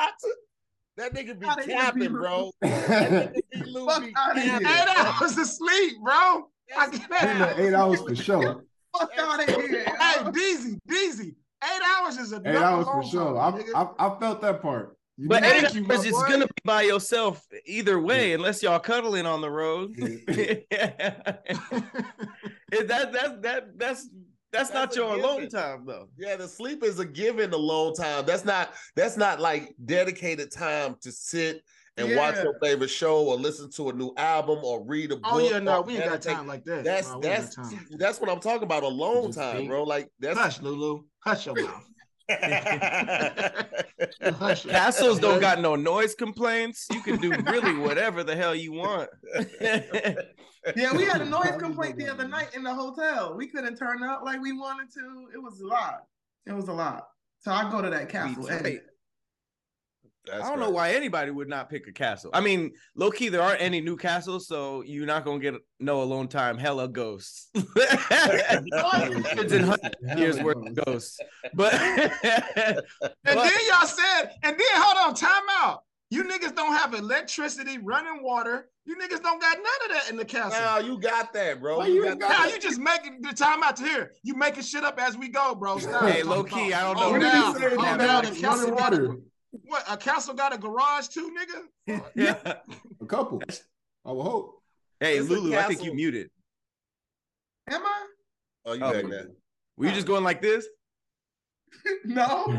That 0.96 1.14
nigga 1.14 1.38
be 1.40 1.46
Outta 1.46 1.64
capping, 1.64 2.12
bro. 2.12 2.50
That 2.60 3.32
nigga 3.34 4.04
be 4.04 4.12
outta 4.16 4.40
here. 4.40 4.60
capping. 4.60 4.66
Eight 4.66 4.96
hours 5.20 5.38
of 5.38 5.46
sleep, 5.48 5.92
bro. 6.04 6.48
I 6.76 6.88
Been 6.90 7.00
can't. 7.00 7.58
eight 7.58 7.74
hours 7.74 8.00
for 8.02 8.14
sure. 8.14 8.64
Fuck 8.96 9.10
out 9.18 9.48
of 9.48 9.54
here. 9.54 9.84
Hey, 9.84 10.18
Deezy, 10.24 10.78
Deezy. 10.88 11.34
Eight 11.64 11.82
hours 11.96 12.16
is 12.18 12.32
a 12.32 12.40
Eight 12.44 12.56
hours 12.56 12.86
for 12.86 13.02
sure. 13.02 13.36
I, 13.38 13.50
I 13.74 13.88
I 13.98 14.18
felt 14.20 14.40
that 14.42 14.62
part. 14.62 14.96
You 15.16 15.28
But 15.28 15.42
did. 15.42 15.52
eight 15.52 15.60
Thank 15.62 15.74
you, 15.74 15.80
hours 15.82 16.04
my 16.04 16.10
is 16.10 16.22
gonna 16.28 16.46
be 16.46 16.52
by 16.64 16.82
yourself 16.82 17.44
either 17.66 17.98
way, 17.98 18.32
unless 18.32 18.62
y'all 18.62 18.78
cuddling 18.78 19.26
on 19.26 19.40
the 19.40 19.50
road. 19.50 19.94
Is 19.98 20.24
that 22.86 23.12
that 23.12 23.42
that 23.42 23.78
that's 23.78 24.08
that's, 24.52 24.72
not 24.72 24.90
That's 24.90 24.96
a 24.96 25.00
your 25.00 25.14
alone 25.16 25.48
time 25.48 25.84
though. 25.86 26.08
Yeah, 26.16 26.36
the 26.36 26.48
sleep 26.48 26.82
is 26.82 26.98
a 27.00 27.04
given 27.04 27.52
alone 27.52 27.94
time. 27.94 28.24
That's 28.26 28.44
not 28.44 28.72
that's 28.94 29.16
not 29.16 29.40
like 29.40 29.74
dedicated 29.84 30.52
time 30.52 30.96
to 31.02 31.10
sit 31.12 31.62
and 31.98 32.16
watch 32.16 32.36
your 32.36 32.58
favorite 32.60 32.90
show 32.90 33.26
or 33.26 33.36
listen 33.36 33.70
to 33.72 33.90
a 33.90 33.92
new 33.92 34.12
album 34.16 34.60
or 34.62 34.84
read 34.84 35.12
a 35.12 35.16
book. 35.16 35.24
Oh 35.26 35.38
yeah, 35.38 35.58
no, 35.58 35.82
we 35.82 35.96
ain't 35.96 36.04
got 36.04 36.22
time 36.22 36.46
like 36.46 36.64
that. 36.64 36.84
That's 36.84 37.08
bro. 37.08 37.18
We 37.18 37.26
ain't 37.26 37.40
that's 37.40 37.56
got 37.56 37.70
time. 37.70 37.86
that's 37.98 38.20
what 38.20 38.30
I'm 38.30 38.40
talking 38.40 38.64
about. 38.64 38.82
Alone 38.82 39.26
Just 39.26 39.38
time, 39.38 39.56
think. 39.56 39.68
bro. 39.68 39.84
Like 39.84 40.08
that's 40.18 40.38
Hush, 40.38 40.60
Lulu. 40.60 41.02
Hush 41.20 41.46
your 41.46 41.54
mouth. 41.54 41.84
Castles 44.68 45.18
don't 45.18 45.40
got 45.40 45.60
no 45.60 45.76
noise 45.76 46.14
complaints. 46.14 46.86
You 46.92 47.00
can 47.00 47.18
do 47.20 47.30
really 47.30 47.78
whatever 47.78 48.22
the 48.22 48.36
hell 48.36 48.54
you 48.54 48.72
want. 48.72 49.08
Yeah, 50.76 50.94
we 50.94 51.04
had 51.04 51.22
a 51.22 51.24
noise 51.24 51.54
complaint 51.58 51.96
the 51.96 52.08
other 52.08 52.28
night 52.28 52.50
in 52.54 52.62
the 52.62 52.74
hotel. 52.74 53.34
We 53.36 53.46
couldn't 53.46 53.76
turn 53.76 54.02
up 54.02 54.22
like 54.24 54.42
we 54.42 54.52
wanted 54.52 54.92
to. 54.94 55.28
It 55.32 55.38
was 55.38 55.60
a 55.60 55.66
lot. 55.66 56.00
It 56.46 56.52
was 56.52 56.68
a 56.68 56.72
lot. 56.72 57.04
So 57.40 57.52
I 57.52 57.70
go 57.70 57.80
to 57.80 57.88
that 57.88 58.08
castle. 58.08 58.48
Tight. 60.28 60.32
Hey, 60.34 60.38
That's 60.38 60.48
I 60.48 60.50
don't 60.50 60.60
know 60.60 60.70
why 60.70 60.92
anybody 60.92 61.30
would 61.30 61.48
not 61.48 61.68
pick 61.70 61.86
a 61.88 61.92
castle. 61.92 62.30
I 62.32 62.40
mean, 62.40 62.72
low 62.94 63.10
key, 63.10 63.28
there 63.28 63.42
aren't 63.42 63.60
any 63.60 63.80
new 63.80 63.96
castles, 63.96 64.46
so 64.46 64.82
you're 64.82 65.06
not 65.06 65.24
gonna 65.24 65.38
get 65.38 65.54
no 65.80 66.02
alone 66.02 66.28
time. 66.28 66.58
Hella 66.58 66.88
ghosts. 66.88 67.48
Hundreds 67.78 69.52
and 69.52 69.64
hundreds 69.64 69.96
of 70.10 70.18
years 70.18 70.40
worth 70.40 70.56
of 70.66 70.84
ghosts. 70.84 71.20
But 71.54 71.74
And 71.74 72.82
then 73.24 73.52
y'all 73.68 73.86
said, 73.86 74.30
and 74.42 74.56
then 74.56 74.66
hold 74.74 75.08
on, 75.08 75.14
time 75.14 75.42
out. 75.50 75.82
You 76.10 76.24
niggas 76.24 76.56
don't 76.56 76.74
have 76.74 76.94
electricity, 76.94 77.76
running 77.78 78.22
water. 78.22 78.70
You 78.86 78.96
niggas 78.96 79.22
don't 79.22 79.38
got 79.38 79.58
none 79.58 79.90
of 79.90 79.90
that 79.96 80.06
in 80.10 80.16
the 80.16 80.24
castle. 80.24 80.58
No, 80.58 80.78
you 80.78 80.98
got 80.98 81.34
that, 81.34 81.60
bro. 81.60 81.78
Why 81.78 81.86
You 81.88 81.94
you 81.96 82.02
got 82.04 82.10
ain't 82.12 82.20
that. 82.20 82.30
Now 82.30 82.46
you 82.46 82.58
just 82.58 82.80
making 82.80 83.20
the 83.20 83.34
time 83.34 83.62
out 83.62 83.76
to 83.76 83.82
here. 83.84 84.12
You 84.22 84.34
making 84.34 84.62
shit 84.62 84.84
up 84.84 84.98
as 84.98 85.18
we 85.18 85.28
go, 85.28 85.54
bro. 85.54 85.78
Stop. 85.78 86.08
Hey, 86.08 86.22
low 86.22 86.42
key, 86.44 86.72
I 86.72 86.80
don't 86.80 86.96
know 86.96 87.08
Oh, 87.08 87.12
When 87.12 87.20
what 87.20 87.32
did 87.32 87.38
now, 87.38 87.52
you 87.52 87.58
say 87.58 87.76
oh, 87.76 87.82
that 87.82 87.98
now 87.98 88.20
the 88.22 88.30
running 88.40 88.74
got 88.74 88.80
water? 88.80 89.16
What? 89.50 89.84
A 89.88 89.96
castle 89.96 90.34
got 90.34 90.54
a 90.54 90.58
garage 90.58 91.08
too, 91.08 91.34
nigga? 91.36 92.00
yeah. 92.14 92.54
A 93.00 93.06
couple. 93.06 93.42
I 94.04 94.12
will 94.12 94.22
hope. 94.22 94.62
Hey, 95.00 95.18
It's 95.18 95.28
Lulu, 95.28 95.56
I 95.56 95.62
think 95.64 95.82
you 95.84 95.94
muted. 95.94 96.30
am 97.70 97.82
I? 97.84 98.06
Oh, 98.66 98.72
you 98.74 98.84
Oh. 98.84 98.92
back 98.92 99.06
now. 99.06 99.22
Were 99.76 99.86
you 99.86 99.92
just 99.92 100.06
going 100.06 100.24
like 100.24 100.40
this? 100.42 100.66
No. 102.04 102.58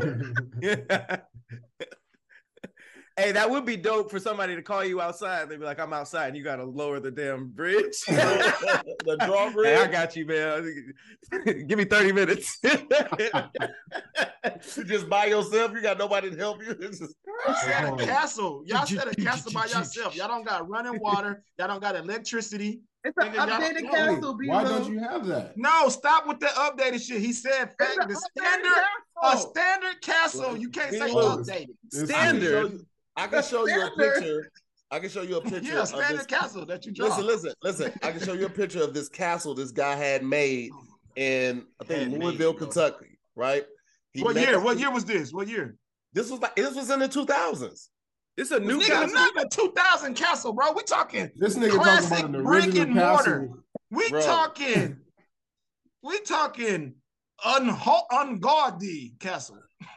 hey, 3.20 3.32
that 3.32 3.48
would 3.50 3.64
be 3.66 3.76
dope 3.76 4.10
for 4.10 4.18
somebody 4.18 4.54
to 4.56 4.62
call 4.62 4.84
you 4.84 5.00
outside. 5.00 5.48
They'd 5.48 5.58
be 5.58 5.64
like, 5.64 5.78
I'm 5.80 5.92
outside, 5.92 6.28
and 6.28 6.36
you 6.36 6.42
gotta 6.42 6.64
lower 6.64 7.00
the 7.00 7.10
damn 7.10 7.48
bridge. 7.48 7.96
the 8.06 9.16
drawbridge. 9.24 9.66
Hey, 9.66 9.76
I 9.76 9.86
got 9.86 10.16
you, 10.16 10.26
man. 10.26 10.94
Give 11.66 11.78
me 11.78 11.84
30 11.84 12.12
minutes. 12.12 12.58
Just 14.86 15.08
by 15.08 15.26
yourself. 15.26 15.72
You 15.72 15.80
got 15.82 15.98
nobody 15.98 16.30
to 16.30 16.36
help 16.36 16.62
you. 16.62 16.74
It's 16.80 16.98
just- 16.98 17.14
Y'all 17.46 17.54
said 17.56 17.92
a 17.92 17.96
castle. 18.06 18.62
Y'all 18.66 18.86
said 18.86 19.08
a 19.08 19.14
castle 19.14 19.52
by 19.52 19.64
yourself. 19.66 20.14
Y'all 20.16 20.28
don't 20.28 20.44
got 20.46 20.68
running 20.68 20.98
water. 21.00 21.42
Y'all 21.58 21.68
don't 21.68 21.80
got 21.80 21.96
electricity. 21.96 22.80
It's 23.02 23.16
an 23.16 23.32
Nigga, 23.32 23.34
y'all- 23.34 23.46
updated 23.60 23.90
castle, 23.90 24.34
B. 24.34 24.48
Why 24.48 24.64
don't 24.64 24.90
you 24.92 24.98
have 25.00 25.26
that? 25.26 25.56
No, 25.56 25.88
stop 25.88 26.26
with 26.26 26.38
the 26.40 26.46
updated 26.48 27.00
shit. 27.00 27.20
He 27.20 27.32
said 27.32 27.70
fact, 27.78 27.96
the 27.96 28.14
updated 28.14 28.16
standard, 28.38 28.72
a 28.72 29.22
castle. 29.30 29.50
standard 29.50 30.00
castle. 30.02 30.56
You 30.56 30.68
can't 30.70 30.92
say 30.92 31.12
Look, 31.12 31.40
updated. 31.40 31.68
It's- 31.92 31.94
I 31.94 31.98
can 31.98 32.06
Standard. 32.06 32.86
You- 33.20 33.24
I 33.24 33.28
can 33.28 33.42
show 33.42 33.66
you 33.66 33.82
a 33.86 33.90
picture. 33.96 34.50
I 34.90 34.98
can 34.98 35.08
show 35.10 35.22
you 35.22 35.36
a 35.36 35.40
picture. 35.52 35.60
Yeah, 35.72 35.82
of 35.82 35.88
standard 35.88 36.18
this. 36.20 36.26
castle 36.26 36.66
that 36.66 36.84
you 36.86 36.92
draw. 36.92 37.06
Listen, 37.08 37.26
listen, 37.26 37.52
listen. 37.62 37.92
I 38.02 38.10
can 38.12 38.20
show 38.24 38.32
you 38.32 38.46
a 38.46 38.50
picture 38.50 38.82
of 38.82 38.92
this 38.94 39.08
castle 39.08 39.54
this 39.54 39.70
guy 39.70 39.94
had 39.94 40.24
made 40.24 40.70
in 41.16 41.64
I 41.80 41.84
think 41.84 42.12
Had 42.12 42.22
Louisville, 42.22 42.52
bro. 42.52 42.66
Kentucky. 42.66 43.18
Right? 43.36 43.64
He 44.12 44.22
What 44.22 44.34
made- 44.34 44.48
year? 44.48 44.60
What 44.60 44.78
year 44.78 44.90
was 44.90 45.04
this? 45.04 45.32
What 45.32 45.46
year? 45.48 45.76
This 46.12 46.30
was 46.30 46.40
like 46.40 46.56
this 46.56 46.74
was 46.74 46.90
in 46.90 46.98
the 47.00 47.08
two 47.08 47.24
thousands. 47.26 47.90
It's 48.36 48.50
a 48.52 48.58
new 48.60 48.78
Nigga, 48.80 48.86
castle. 48.86 49.14
not 49.14 49.44
a 49.44 49.48
2000 49.50 50.14
castle, 50.14 50.52
bro. 50.52 50.72
We 50.72 50.82
talking. 50.82 51.30
This 51.36 51.56
nigga 51.56 51.72
Classic 51.72 52.08
talking 52.18 52.34
about 52.34 52.44
brick 52.44 52.64
original 52.66 52.82
and 52.84 52.94
mortar. 52.94 53.50
We 53.90 54.08
Bro. 54.08 54.22
talking. 54.22 54.96
We 56.02 56.20
talking 56.20 56.94
unho- 57.44 58.02
ungodly 58.10 59.14
castle. 59.20 59.58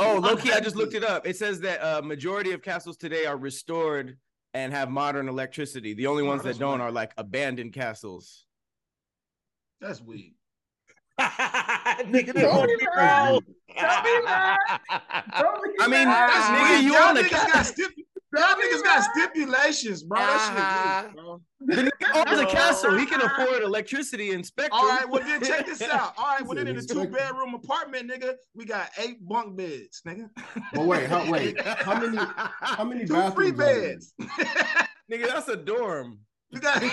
Oh, 0.06 0.18
Loki, 0.18 0.52
I 0.52 0.60
just 0.60 0.76
looked 0.76 0.94
it 0.94 1.04
up. 1.04 1.26
It 1.26 1.36
says 1.36 1.60
that 1.60 1.80
uh 1.82 2.02
majority 2.02 2.52
of 2.52 2.62
castles 2.62 2.96
today 2.96 3.26
are 3.26 3.36
restored 3.36 4.16
and 4.54 4.72
have 4.72 4.90
modern 4.90 5.28
electricity. 5.28 5.94
The 5.94 6.06
only 6.06 6.22
Oh, 6.22 6.26
ones 6.26 6.42
that 6.42 6.58
don't 6.58 6.80
right. 6.80 6.86
are 6.86 6.92
like 6.92 7.12
abandoned 7.18 7.72
castles. 7.72 8.46
That's 9.80 10.00
weak. 10.00 10.34
Nigga, 11.20 12.32
they 12.32 12.42
Don't 12.42 12.56
want 12.56 12.68
be 12.68 12.76
me 12.76 12.86
mad. 12.96 13.40
Don't 13.76 14.04
be 14.04 14.24
mad. 14.24 14.56
Don't 15.38 15.62
be 15.62 15.70
I 15.80 15.86
mean, 15.86 16.04
that's 16.08 16.46
Nigga, 16.48 16.78
nigga, 16.78 16.82
you 16.82 16.92
y'all 16.94 17.02
on 17.02 17.14
the 17.14 17.20
niggas 17.22 17.30
got 17.30 17.64
stipu- 17.66 18.04
y'all 18.32 18.42
Don't 18.42 18.60
niggas 18.62 18.82
got 18.82 19.04
stipulations, 19.14 20.02
bro. 20.02 20.18
That 20.18 20.48
shit 20.48 20.58
uh-huh. 20.58 21.02
weak, 21.06 21.16
bro. 21.16 21.40
The 21.60 21.90
nigga 21.90 22.30
owns 22.30 22.40
a 22.40 22.46
castle. 22.46 22.96
He 22.96 23.06
can 23.06 23.20
afford 23.20 23.62
electricity 23.62 24.32
and 24.32 24.44
spectrum. 24.44 24.80
All 24.80 24.88
right, 24.88 25.08
well 25.08 25.22
then 25.22 25.42
check 25.42 25.66
this 25.66 25.82
out. 25.92 26.14
All 26.16 26.24
right, 26.24 26.44
well 26.44 26.56
then 26.56 26.68
in 26.68 26.76
a 26.76 26.82
two 26.82 27.06
bedroom 27.06 27.54
apartment, 27.54 28.10
nigga, 28.10 28.34
we 28.54 28.64
got 28.64 28.90
eight 28.98 29.26
bunk 29.26 29.56
beds, 29.56 30.02
nigga. 30.06 30.28
But 30.72 30.86
wait, 30.86 31.06
how 31.06 31.30
wait, 31.30 31.60
how 31.60 31.98
many 31.98 32.18
how 32.60 32.84
many 32.84 33.06
Two 33.06 33.14
bathrooms? 33.14 33.34
free 33.34 33.52
beds. 33.52 34.14
Nigga, 35.10 35.26
that's 35.26 35.48
a 35.48 35.56
dorm. 35.56 36.20
we 36.52 36.60
got 36.60 36.82
You 36.82 36.90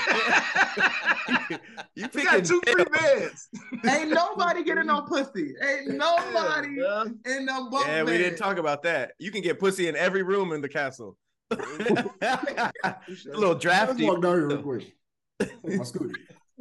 we 1.96 2.08
picking 2.08 2.24
got 2.26 2.46
two 2.46 2.62
free 2.68 2.86
beds. 2.92 3.50
Ain't 3.88 4.10
nobody 4.10 4.64
getting 4.64 4.88
no 4.88 5.02
pussy. 5.02 5.54
Ain't 5.64 5.90
nobody 5.90 6.76
Yeah, 6.78 7.06
in 7.26 7.46
no 7.46 7.70
bunk 7.70 7.88
Yeah, 7.88 8.04
we 8.04 8.18
didn't 8.18 8.38
talk 8.38 8.58
about 8.58 8.84
that. 8.84 9.14
You 9.20 9.32
can 9.32 9.42
get 9.42 9.60
pussy 9.60 9.88
in 9.88 9.96
every 9.96 10.22
room 10.24 10.52
in 10.52 10.62
the 10.62 10.70
castle. 10.70 11.18
A 11.52 12.96
little 13.34 13.52
Let's 13.52 13.62
drafty. 13.64 14.06
walk 14.06 14.22
down 14.22 14.34
here 14.36 14.48
real 14.48 14.62
quick. 14.62 14.96
My 15.40 15.70
scooty. 15.84 16.14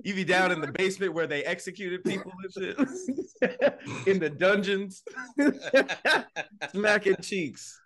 You 0.04 0.14
be 0.14 0.24
down 0.24 0.52
in 0.52 0.60
the 0.60 0.70
basement 0.72 1.14
where 1.14 1.26
they 1.26 1.42
executed 1.44 2.04
people 2.04 2.30
and 2.42 2.52
shit. 2.52 2.76
in 4.06 4.18
the 4.18 4.28
dungeons. 4.28 5.02
Smacking 6.72 7.16
cheeks. 7.22 7.80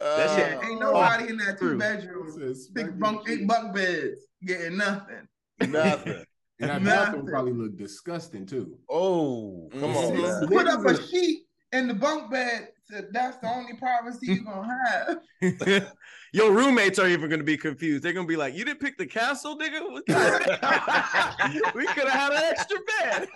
Uh, 0.00 0.36
shit- 0.36 0.64
Ain't 0.64 0.80
nobody 0.80 1.28
in 1.28 1.36
that 1.38 1.58
two 1.58 1.70
True. 1.70 1.78
bedroom, 1.78 2.30
Says 2.38 2.70
six 2.74 2.90
bunk, 2.92 3.28
eight 3.28 3.46
bunk 3.48 3.74
beds, 3.74 4.20
getting 4.44 4.76
nothing. 4.76 5.26
nothing. 5.66 6.24
And 6.60 6.70
that 6.70 6.82
Nothing. 6.82 7.04
bathroom 7.04 7.26
probably 7.26 7.52
look 7.52 7.76
disgusting 7.76 8.44
too. 8.44 8.78
Oh, 8.90 9.68
come 9.78 9.96
on, 9.96 10.12
Mhm. 10.16 10.40
man. 10.40 10.48
Put 10.48 10.66
up 10.66 10.84
a 10.86 11.00
sheet 11.06 11.44
in 11.70 11.86
the 11.86 11.94
bunk 11.94 12.32
bed. 12.32 12.70
So 12.90 13.02
that's 13.10 13.36
the 13.38 13.48
only 13.54 13.74
privacy 13.74 14.26
you're 14.26 14.44
gonna 14.44 15.20
have. 15.42 15.92
Your 16.32 16.52
roommates 16.52 16.98
are 16.98 17.06
even 17.08 17.28
gonna 17.28 17.42
be 17.44 17.56
confused. 17.56 18.02
They're 18.02 18.12
gonna 18.14 18.26
be 18.26 18.36
like, 18.36 18.54
"You 18.54 18.64
didn't 18.64 18.80
pick 18.80 18.96
the 18.96 19.06
castle, 19.06 19.58
nigga. 19.58 19.80
We 21.74 21.86
could 21.86 22.08
have 22.08 22.32
had 22.32 22.32
an 22.32 22.42
extra 22.44 22.78
bed. 23.00 23.28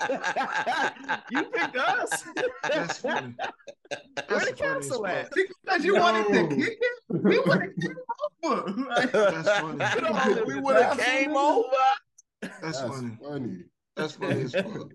you 1.31 1.43
picked 1.45 1.77
us. 1.77 2.25
That's 2.63 2.99
funny. 2.99 3.35
Where 4.29 4.41
the 4.41 4.47
funny 4.47 4.53
castle 4.53 5.07
at? 5.07 5.31
Because 5.65 5.85
you 5.85 5.97
wanted 5.97 6.27
to 6.29 6.43
No. 6.43 6.49
kick 6.49 6.79
it, 6.81 7.03
we 7.23 7.39
would 7.41 7.61
have 7.61 7.77
came 7.81 7.97
over. 8.45 8.71
Like, 8.89 9.13
That's 9.13 9.49
funny. 9.49 9.85
We 9.95 10.01
don't 10.01 10.15
have 10.15 10.37
to 10.39 10.45
we 10.45 10.55
do 10.55 10.61
would 10.63 10.77
have 10.83 10.99
came 10.99 11.37
over. 11.37 11.69
That's 12.41 12.61
That's 12.63 12.81
funny. 12.81 13.19
funny. 13.23 13.65
That's 13.97 14.15
funny 14.15 14.43
as 14.43 14.53
fuck. 14.55 14.91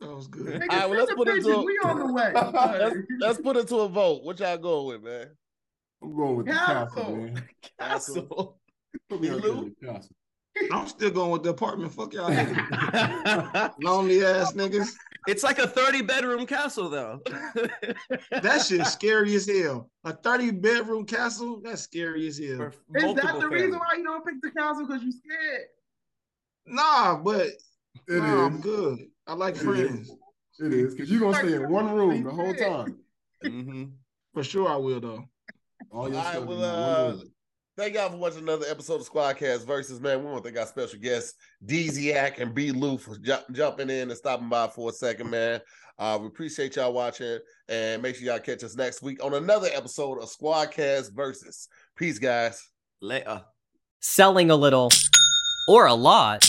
That 0.00 0.14
was 0.14 0.26
good. 0.28 0.46
nigga, 0.60 0.70
All 0.70 0.78
right, 0.78 0.90
well, 0.90 0.98
let's 0.98 1.14
put 1.14 1.26
the 1.26 1.34
it 1.36 1.42
to 1.44 1.52
a- 1.54 1.64
We 1.64 1.78
on 1.84 1.98
the 1.98 2.12
way. 2.12 2.32
Let's, 2.34 2.96
let's 3.18 3.40
put 3.40 3.56
it 3.56 3.68
to 3.68 3.76
a 3.80 3.88
vote. 3.88 4.24
What 4.24 4.38
y'all 4.40 4.58
going 4.58 4.86
with, 4.88 5.02
man? 5.02 5.28
I'm 6.02 6.14
going 6.16 6.36
with 6.36 6.46
the 6.46 6.52
Castle. 6.52 6.86
castle, 7.02 7.16
man. 7.16 7.48
Castle. 7.80 8.58
Put 9.08 9.20
me 9.20 9.30
up 9.30 9.40
there 9.40 9.50
Lou? 9.52 9.64
with 9.64 9.80
the 9.80 9.86
castle. 9.86 10.10
I'm 10.72 10.86
still 10.88 11.10
going 11.10 11.30
with 11.32 11.42
the 11.42 11.50
apartment. 11.50 11.92
Fuck 11.92 12.14
y'all. 12.14 12.28
Lonely 13.82 14.24
ass 14.24 14.52
niggas. 14.54 14.88
it's 15.28 15.42
like 15.42 15.58
a 15.58 15.66
30 15.66 16.02
bedroom 16.02 16.46
castle, 16.46 16.88
though. 16.88 17.20
That 18.30 18.62
shit's 18.66 18.90
scary 18.92 19.34
as 19.34 19.46
hell. 19.46 19.90
A 20.04 20.12
30 20.14 20.52
bedroom 20.52 21.04
castle, 21.04 21.60
that's 21.62 21.82
scary 21.82 22.26
as 22.26 22.38
hell. 22.38 22.56
For 22.58 22.68
Is 22.68 22.74
that 22.94 23.02
multiple 23.24 23.40
the 23.40 23.48
reason 23.48 23.72
why 23.78 23.96
you 23.98 24.04
don't 24.04 24.24
pick 24.24 24.40
the 24.42 24.50
castle? 24.50 24.86
Because 24.86 25.02
you 25.02 25.12
scared? 25.12 25.62
Nah, 26.66 27.16
but 27.16 27.48
It 28.08 28.18
nah, 28.18 28.46
I'm 28.46 28.60
good. 28.60 28.98
I 29.26 29.34
like 29.34 29.56
It 29.56 29.60
friends. 29.62 30.10
It 30.58 30.72
is 30.72 30.94
because 30.94 31.10
you're 31.10 31.20
gonna 31.20 31.36
stay 31.38 31.54
in 31.54 31.70
one 31.70 31.92
room 31.92 32.24
the 32.24 32.30
whole 32.30 32.54
time. 32.54 32.98
Mhm. 33.44 33.92
For 34.32 34.42
sure 34.42 34.68
I 34.68 34.76
will 34.76 35.00
though. 35.00 35.24
All 35.90 36.08
your 36.08 36.18
All 36.18 36.24
right, 36.24 36.32
stuff 36.34 36.46
well, 36.46 37.10
uh. 37.10 37.16
Thank 37.76 37.94
y'all 37.94 38.08
for 38.08 38.16
watching 38.16 38.38
another 38.40 38.64
episode 38.70 39.02
of 39.02 39.08
Squadcast 39.10 39.66
versus 39.66 40.00
man. 40.00 40.20
We 40.24 40.30
want 40.30 40.42
to 40.42 40.48
thank 40.50 40.58
our 40.58 40.66
special 40.66 40.98
guests, 40.98 41.34
Deeziac 41.66 42.40
and 42.40 42.54
B. 42.54 42.72
Lou, 42.72 42.96
for 42.96 43.18
ju- 43.18 43.34
jumping 43.52 43.90
in 43.90 44.08
and 44.08 44.16
stopping 44.16 44.48
by 44.48 44.66
for 44.68 44.88
a 44.88 44.92
second, 44.94 45.28
man. 45.28 45.60
Uh, 45.98 46.18
we 46.18 46.26
appreciate 46.26 46.76
y'all 46.76 46.94
watching, 46.94 47.38
and 47.68 48.00
make 48.02 48.16
sure 48.16 48.24
y'all 48.26 48.38
catch 48.38 48.64
us 48.64 48.76
next 48.76 49.02
week 49.02 49.22
on 49.22 49.34
another 49.34 49.68
episode 49.74 50.18
of 50.22 50.30
Squadcast 50.30 51.12
versus. 51.14 51.68
Peace, 51.96 52.18
guys. 52.18 52.66
Later. 53.02 53.44
Selling 54.00 54.50
a 54.50 54.56
little 54.56 54.88
or 55.68 55.84
a 55.86 55.94
lot, 55.94 56.48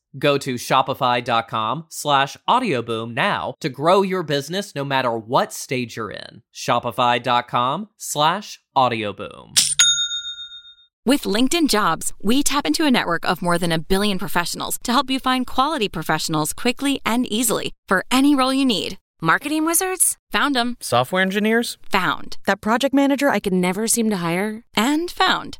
Go 0.17 0.37
to 0.39 0.55
shopify.com 0.55 1.85
slash 1.89 2.37
audioboom 2.47 3.13
now 3.13 3.55
to 3.61 3.69
grow 3.69 4.01
your 4.01 4.23
business 4.23 4.75
no 4.75 4.83
matter 4.83 5.17
what 5.17 5.53
stage 5.53 5.95
you're 5.95 6.11
in. 6.11 6.41
Shopify.com 6.53 7.89
slash 7.97 8.59
audioboom. 8.75 9.59
With 11.03 11.23
LinkedIn 11.23 11.67
Jobs, 11.67 12.13
we 12.21 12.43
tap 12.43 12.67
into 12.67 12.85
a 12.85 12.91
network 12.91 13.25
of 13.25 13.41
more 13.41 13.57
than 13.57 13.71
a 13.71 13.79
billion 13.79 14.19
professionals 14.19 14.77
to 14.83 14.91
help 14.91 15.09
you 15.09 15.19
find 15.19 15.47
quality 15.47 15.89
professionals 15.89 16.53
quickly 16.53 17.01
and 17.03 17.25
easily 17.25 17.73
for 17.87 18.05
any 18.11 18.35
role 18.35 18.53
you 18.53 18.65
need. 18.65 18.99
Marketing 19.19 19.65
wizards? 19.65 20.17
Found 20.31 20.55
them. 20.55 20.77
Software 20.79 21.21
engineers? 21.21 21.77
Found. 21.91 22.37
That 22.47 22.59
project 22.61 22.93
manager 22.93 23.29
I 23.29 23.39
could 23.39 23.53
never 23.53 23.87
seem 23.87 24.09
to 24.09 24.17
hire? 24.17 24.63
And 24.75 25.09
found. 25.09 25.59